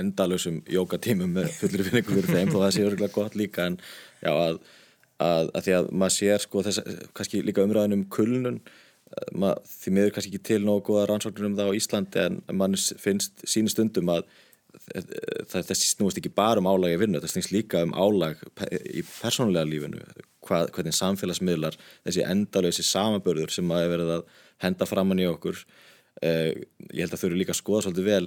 endalösum 0.00 0.60
jókatímum 0.70 1.34
með 1.38 1.50
fullir 1.58 1.84
finningu 1.88 2.16
fyrir 2.16 2.30
þeim 2.30 2.54
og 2.54 2.62
það 2.64 2.72
sé 2.76 2.86
örgulega 2.86 3.16
gott 3.16 3.36
líka 3.38 3.66
en 3.70 3.80
já 4.22 4.30
að, 4.32 4.60
að, 5.18 5.50
að 5.50 5.66
því 5.66 5.76
að 5.78 5.90
maður 5.90 6.16
sér 6.18 6.46
sko 6.46 6.64
þess 6.66 6.82
kannski 7.16 7.42
líka 7.46 7.66
umræðin 7.66 7.98
um 7.98 8.06
kulnun 8.12 8.62
mað, 9.36 9.60
því 9.68 9.94
miður 9.96 10.14
kannski 10.16 10.32
ekki 10.32 10.46
til 10.48 10.62
nógu 10.64 10.86
góða 10.88 11.08
rannsóknir 11.10 11.50
um 11.50 11.58
það 11.58 11.72
á 11.72 11.78
Íslandi 11.78 12.24
en 12.26 12.40
mann 12.56 12.78
finnst 12.78 13.44
sínu 13.48 13.72
stundum 13.72 14.12
að 14.12 14.26
þessi 15.52 15.90
snúist 15.90 16.18
ekki 16.18 16.32
bara 16.32 16.60
um 16.62 16.68
álag 16.70 16.94
í 16.94 17.00
vinnu, 17.02 17.20
það 17.20 17.34
snýst 17.34 17.52
líka 17.52 17.82
um 17.84 17.92
álag 17.92 18.40
í 18.88 19.02
persónulega 19.04 19.68
lífinu 19.68 20.00
hvað, 20.46 20.70
hvernig 20.72 20.96
samfélagsmiðlar 20.96 21.76
þessi 22.06 22.24
endalösi 22.24 22.84
samabörður 22.86 23.52
sem 23.52 23.68
að 23.74 23.84
er 23.84 23.92
verið 23.92 24.14
að 24.16 24.24
henda 24.64 24.88
framann 24.88 25.20
í 25.20 25.28
okkur 25.28 25.60
eh, 26.24 26.56
ég 26.88 27.04
held 27.04 27.12
að 27.12 27.20
þau 27.20 27.28
eru 27.28 27.42
líka 27.42 27.54
að 27.54 27.60
skoða 27.60 27.84
svolítið 27.86 28.08
vel 28.08 28.24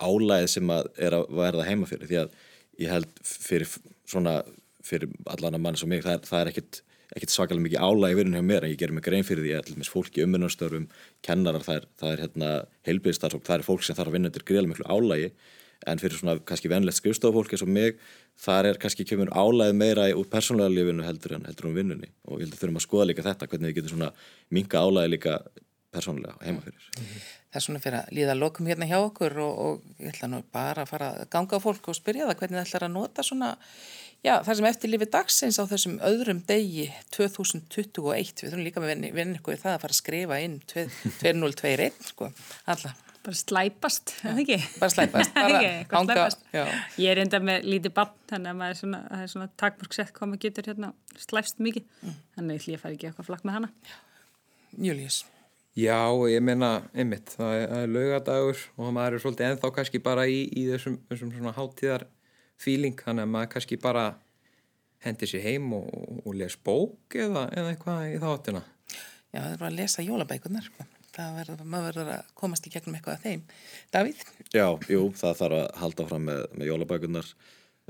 álæðið 0.00 0.48
sem 0.54 0.72
að 0.74 0.90
er 1.06 1.16
að 1.18 1.34
verða 1.40 1.66
heima 1.68 1.88
fyrir 1.90 2.10
því 2.10 2.20
að 2.22 2.38
ég 2.80 2.94
held 2.94 3.10
fyrir 3.26 3.68
svona 4.08 4.40
fyrir 4.86 5.12
allan 5.30 5.58
að 5.58 5.64
mann 5.66 5.78
sem 5.78 5.90
mig 5.90 6.02
það 6.04 6.16
er, 6.16 6.26
það 6.30 6.42
er 6.42 6.50
ekkit, 6.52 6.80
ekkit 7.16 7.34
svakalega 7.34 7.66
mikið 7.66 7.84
álæði 7.84 8.18
virðin 8.18 8.38
hjá 8.38 8.46
mér 8.48 8.66
en 8.66 8.72
ég 8.72 8.80
gerir 8.80 8.96
mig 8.96 9.06
grein 9.06 9.26
fyrir 9.26 9.44
því 9.44 9.54
að 9.56 9.72
allir 9.74 9.92
fólki 9.92 10.24
umvinnarstörfum, 10.24 10.86
kennarar, 11.26 11.64
það 11.66 11.80
er, 11.80 11.88
það 12.00 12.12
er 12.14 12.22
hérna, 12.24 12.50
heilbyrðstarfsfólk, 12.88 13.46
það 13.46 13.58
er 13.58 13.66
fólk 13.66 13.86
sem 13.86 13.98
þarf 13.98 14.12
að 14.12 14.16
vinna 14.16 14.30
undir 14.30 14.46
greiðlega 14.48 14.72
miklu 14.72 14.88
álægi 14.88 15.32
en 15.88 16.00
fyrir 16.00 16.20
svona 16.20 16.36
kannski 16.44 16.68
venlegt 16.68 16.98
skrifstofafólk 16.98 17.54
eins 17.54 17.64
og 17.64 17.72
mig 17.72 18.00
þar 18.40 18.70
er 18.70 18.80
kannski 18.80 19.06
kemur 19.08 19.32
álæði 19.32 19.76
meira 19.80 20.08
úr 20.12 20.28
persónlega 20.28 20.72
lífinu 20.74 21.06
heldur 21.06 21.38
en 21.38 21.48
heldur 21.48 21.70
um 21.70 21.76
vinnunni 21.76 22.10
og 22.28 22.42
ég 22.42 22.50
að 22.50 22.60
þurfum 22.60 22.80
að 22.80 22.86
skoða 22.86 23.08
líka 23.08 23.24
þetta 23.24 23.48
hvernig 23.48 23.70
við 23.72 23.78
getum 23.80 23.94
svona 23.94 24.10
minga 24.52 24.84
álæði 24.84 25.14
líka 25.14 25.38
persónlega 25.94 26.36
heima 26.44 26.64
fyrir. 26.66 26.90
Það 27.50 27.58
er 27.58 27.64
svona 27.66 27.82
fyrir 27.82 27.98
að 27.98 28.12
líða 28.14 28.36
lokum 28.38 28.68
hérna 28.70 28.86
hjá 28.86 28.98
okkur 29.00 29.40
og, 29.42 29.62
og 29.64 30.02
ég 30.02 30.12
ætla 30.12 30.28
nú 30.30 30.44
bara 30.54 30.84
að 30.84 30.92
fara 30.92 31.08
að 31.16 31.30
ganga 31.32 31.58
á 31.58 31.64
fólk 31.64 31.90
og 31.90 31.98
spyrja 31.98 32.28
það 32.28 32.38
hvernig 32.42 32.60
það 32.60 32.68
ætlar 32.68 32.86
að 32.86 32.94
nota 32.94 33.26
svona 33.26 33.56
Já, 34.20 34.34
það 34.44 34.58
sem 34.58 34.66
eftir 34.68 34.90
lífið 34.92 35.08
dagsins 35.14 35.56
á 35.56 35.64
þessum 35.64 35.94
öðrum 36.04 36.42
degi 36.44 36.90
2021, 37.16 38.42
við 38.42 38.50
þurfum 38.50 38.66
líka 38.66 38.82
með 38.84 39.06
vinni 39.16 39.38
ykkur 39.38 39.56
það 39.62 39.76
að 39.78 39.84
fara 39.86 39.96
að 39.96 39.96
skrifa 39.96 40.40
inn 40.44 40.58
2021, 40.68 41.96
sko, 42.10 42.28
alla. 42.68 42.92
Bara 43.24 43.38
slæpast, 43.40 44.12
eða 44.20 44.44
ekki? 44.44 44.58
Bara 44.76 44.92
slæpast, 44.92 45.32
bara 45.38 45.62
hanga. 45.94 46.04
Slæpast. 46.04 46.44
Ég 47.00 47.14
er 47.14 47.22
enda 47.24 47.40
með 47.48 47.64
lítið 47.72 47.96
bann, 47.96 48.12
þannig 48.28 48.52
að 48.52 48.60
maður 48.60 48.76
er 48.76 48.80
svona, 48.82 49.02
það 49.08 49.24
er 49.24 49.34
svona 49.34 49.50
takmörgsett 49.64 50.14
hvað 50.16 50.32
maður 50.34 50.44
getur 50.44 50.70
hérna 50.74 50.94
slæfst 51.24 51.64
mikið, 51.64 51.90
mm. 52.04 52.22
þannig 52.36 52.60
að 52.60 52.72
ég 52.74 52.84
fær 52.84 52.92
ekki 52.92 53.08
eitthvað 53.08 53.32
flakk 53.32 53.48
með 53.48 53.58
hana. 53.58 53.74
Július. 54.76 55.22
Já, 55.78 56.10
ég 56.26 56.42
meina, 56.42 56.80
einmitt, 56.98 57.30
það 57.36 57.52
er, 57.54 57.68
er 57.78 57.92
lögadagur 57.94 58.62
og 58.74 58.88
maður 58.94 59.16
er 59.16 59.22
svolítið 59.22 59.46
ennþá 59.52 59.68
kannski 59.76 60.00
bara 60.02 60.24
í, 60.26 60.40
í 60.50 60.64
þessum, 60.66 60.96
þessum 61.06 61.30
svona 61.36 61.54
hátíðar 61.54 62.08
feeling, 62.58 62.96
þannig 62.98 63.28
að 63.28 63.30
maður 63.36 63.52
kannski 63.52 63.78
bara 63.80 64.06
hendi 65.04 65.28
sér 65.30 65.44
heim 65.46 65.70
og, 65.78 65.86
og 66.24 66.34
les 66.36 66.56
bók 66.58 67.14
eða, 67.14 67.46
eða 67.54 67.70
eitthvað 67.70 68.02
í 68.08 68.18
þáttina. 68.18 68.64
Já, 69.30 69.38
það 69.38 69.52
er 69.52 69.62
bara 69.62 69.70
að 69.70 69.78
lesa 69.78 70.04
jólabækunar, 70.08 70.66
sko. 70.66 70.88
það 71.14 71.38
verður, 71.38 71.62
maður 71.62 71.88
verður 71.92 72.12
að 72.16 72.34
komast 72.42 72.66
í 72.66 72.74
gegnum 72.74 72.98
eitthvað 72.98 73.16
af 73.16 73.24
þeim. 73.28 73.46
Davíð? 73.94 74.26
Já, 74.50 74.66
jú, 74.90 75.06
það 75.22 75.40
þarf 75.44 75.58
að 75.60 75.80
halda 75.84 76.10
fram 76.10 76.28
með, 76.32 76.44
með 76.58 76.72
jólabækunar. 76.72 77.32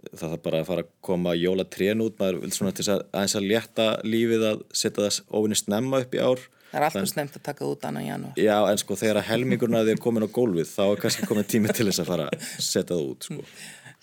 Það 0.05 0.29
þarf 0.29 0.45
bara 0.45 0.61
að 0.61 0.69
fara 0.69 0.85
að 0.85 0.95
koma 1.05 1.37
jólatrén 1.37 2.05
út, 2.05 2.21
maður 2.21 2.45
vil 2.45 2.55
svona 2.57 2.77
til 2.77 2.87
að 2.93 3.03
aðeins 3.09 3.41
að 3.41 3.51
létta 3.51 3.91
lífið 4.05 4.49
að 4.53 4.65
setja 4.73 5.09
þess 5.09 5.25
ofinni 5.29 5.59
snemma 5.65 6.05
upp 6.05 6.17
í 6.17 6.23
ár. 6.29 6.49
Það 6.71 6.79
er 6.81 6.87
alltaf 6.87 7.11
snemt 7.11 7.37
að 7.37 7.47
taka 7.51 7.67
út 7.67 7.85
annað 7.89 8.07
í 8.07 8.11
janúar. 8.11 8.39
Já, 8.39 8.57
en 8.71 8.81
sko 8.81 8.99
þegar 9.01 9.27
helmingurna 9.27 9.83
þið 9.83 9.97
er 9.97 10.03
komin 10.07 10.27
á 10.27 10.31
gólfið 10.31 10.71
þá 10.71 10.83
er 10.87 11.05
kannski 11.05 11.29
komin 11.31 11.51
tími 11.51 11.75
til 11.75 11.89
þess 11.91 12.05
að 12.05 12.11
fara 12.13 12.31
að 12.31 12.49
setja 12.63 12.95
það 12.95 13.07
út, 13.11 13.29
sko 13.29 13.43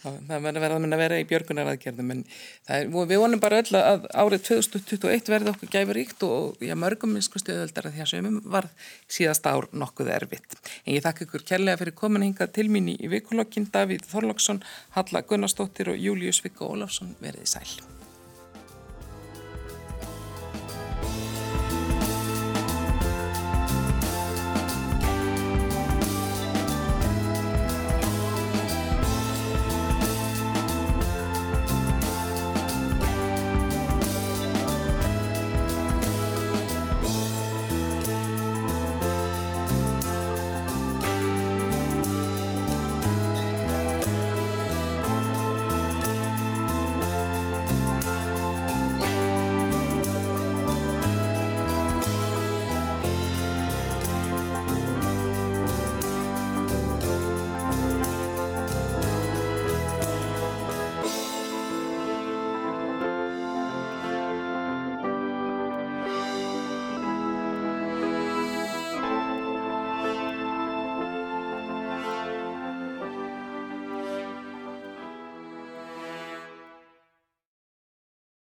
það 0.03 0.43
verður 0.45 0.85
að 0.85 1.01
vera 1.01 1.17
í 1.19 1.25
björgunaraðgerðum 1.27 2.13
en 2.13 2.21
er, 2.69 2.85
við 2.89 3.21
vonum 3.21 3.41
bara 3.41 3.61
öll 3.63 3.79
að 3.79 4.05
árið 4.13 4.45
2021 4.51 5.31
verði 5.33 5.53
okkur 5.53 5.73
gæfuríkt 5.73 6.25
og 6.27 6.63
já, 6.63 6.75
mörgum 6.77 7.15
minnskust 7.15 7.49
öðuldar 7.53 7.89
að 7.89 7.97
því 7.97 8.05
að 8.05 8.11
sömum 8.13 8.39
var 8.45 8.69
síðast 9.09 9.49
ár 9.49 9.69
nokkuð 9.73 10.13
erfitt. 10.19 10.57
En 10.85 10.97
ég 10.97 11.05
þakka 11.05 11.27
ykkur 11.27 11.47
kærlega 11.49 11.81
fyrir 11.81 11.97
komin 11.97 12.27
hinga 12.29 12.49
til 12.53 12.69
mín 12.71 12.93
í 12.93 13.11
vikulokkin 13.11 13.69
Davíð 13.73 14.07
Þorlóksson, 14.11 14.63
Halla 14.97 15.25
Gunnarsdóttir 15.25 15.93
og 15.93 16.01
Július 16.01 16.43
Viggo 16.45 16.69
Ólafsson 16.75 17.15
verið 17.23 17.47
í 17.47 17.55
sæl. 17.57 17.96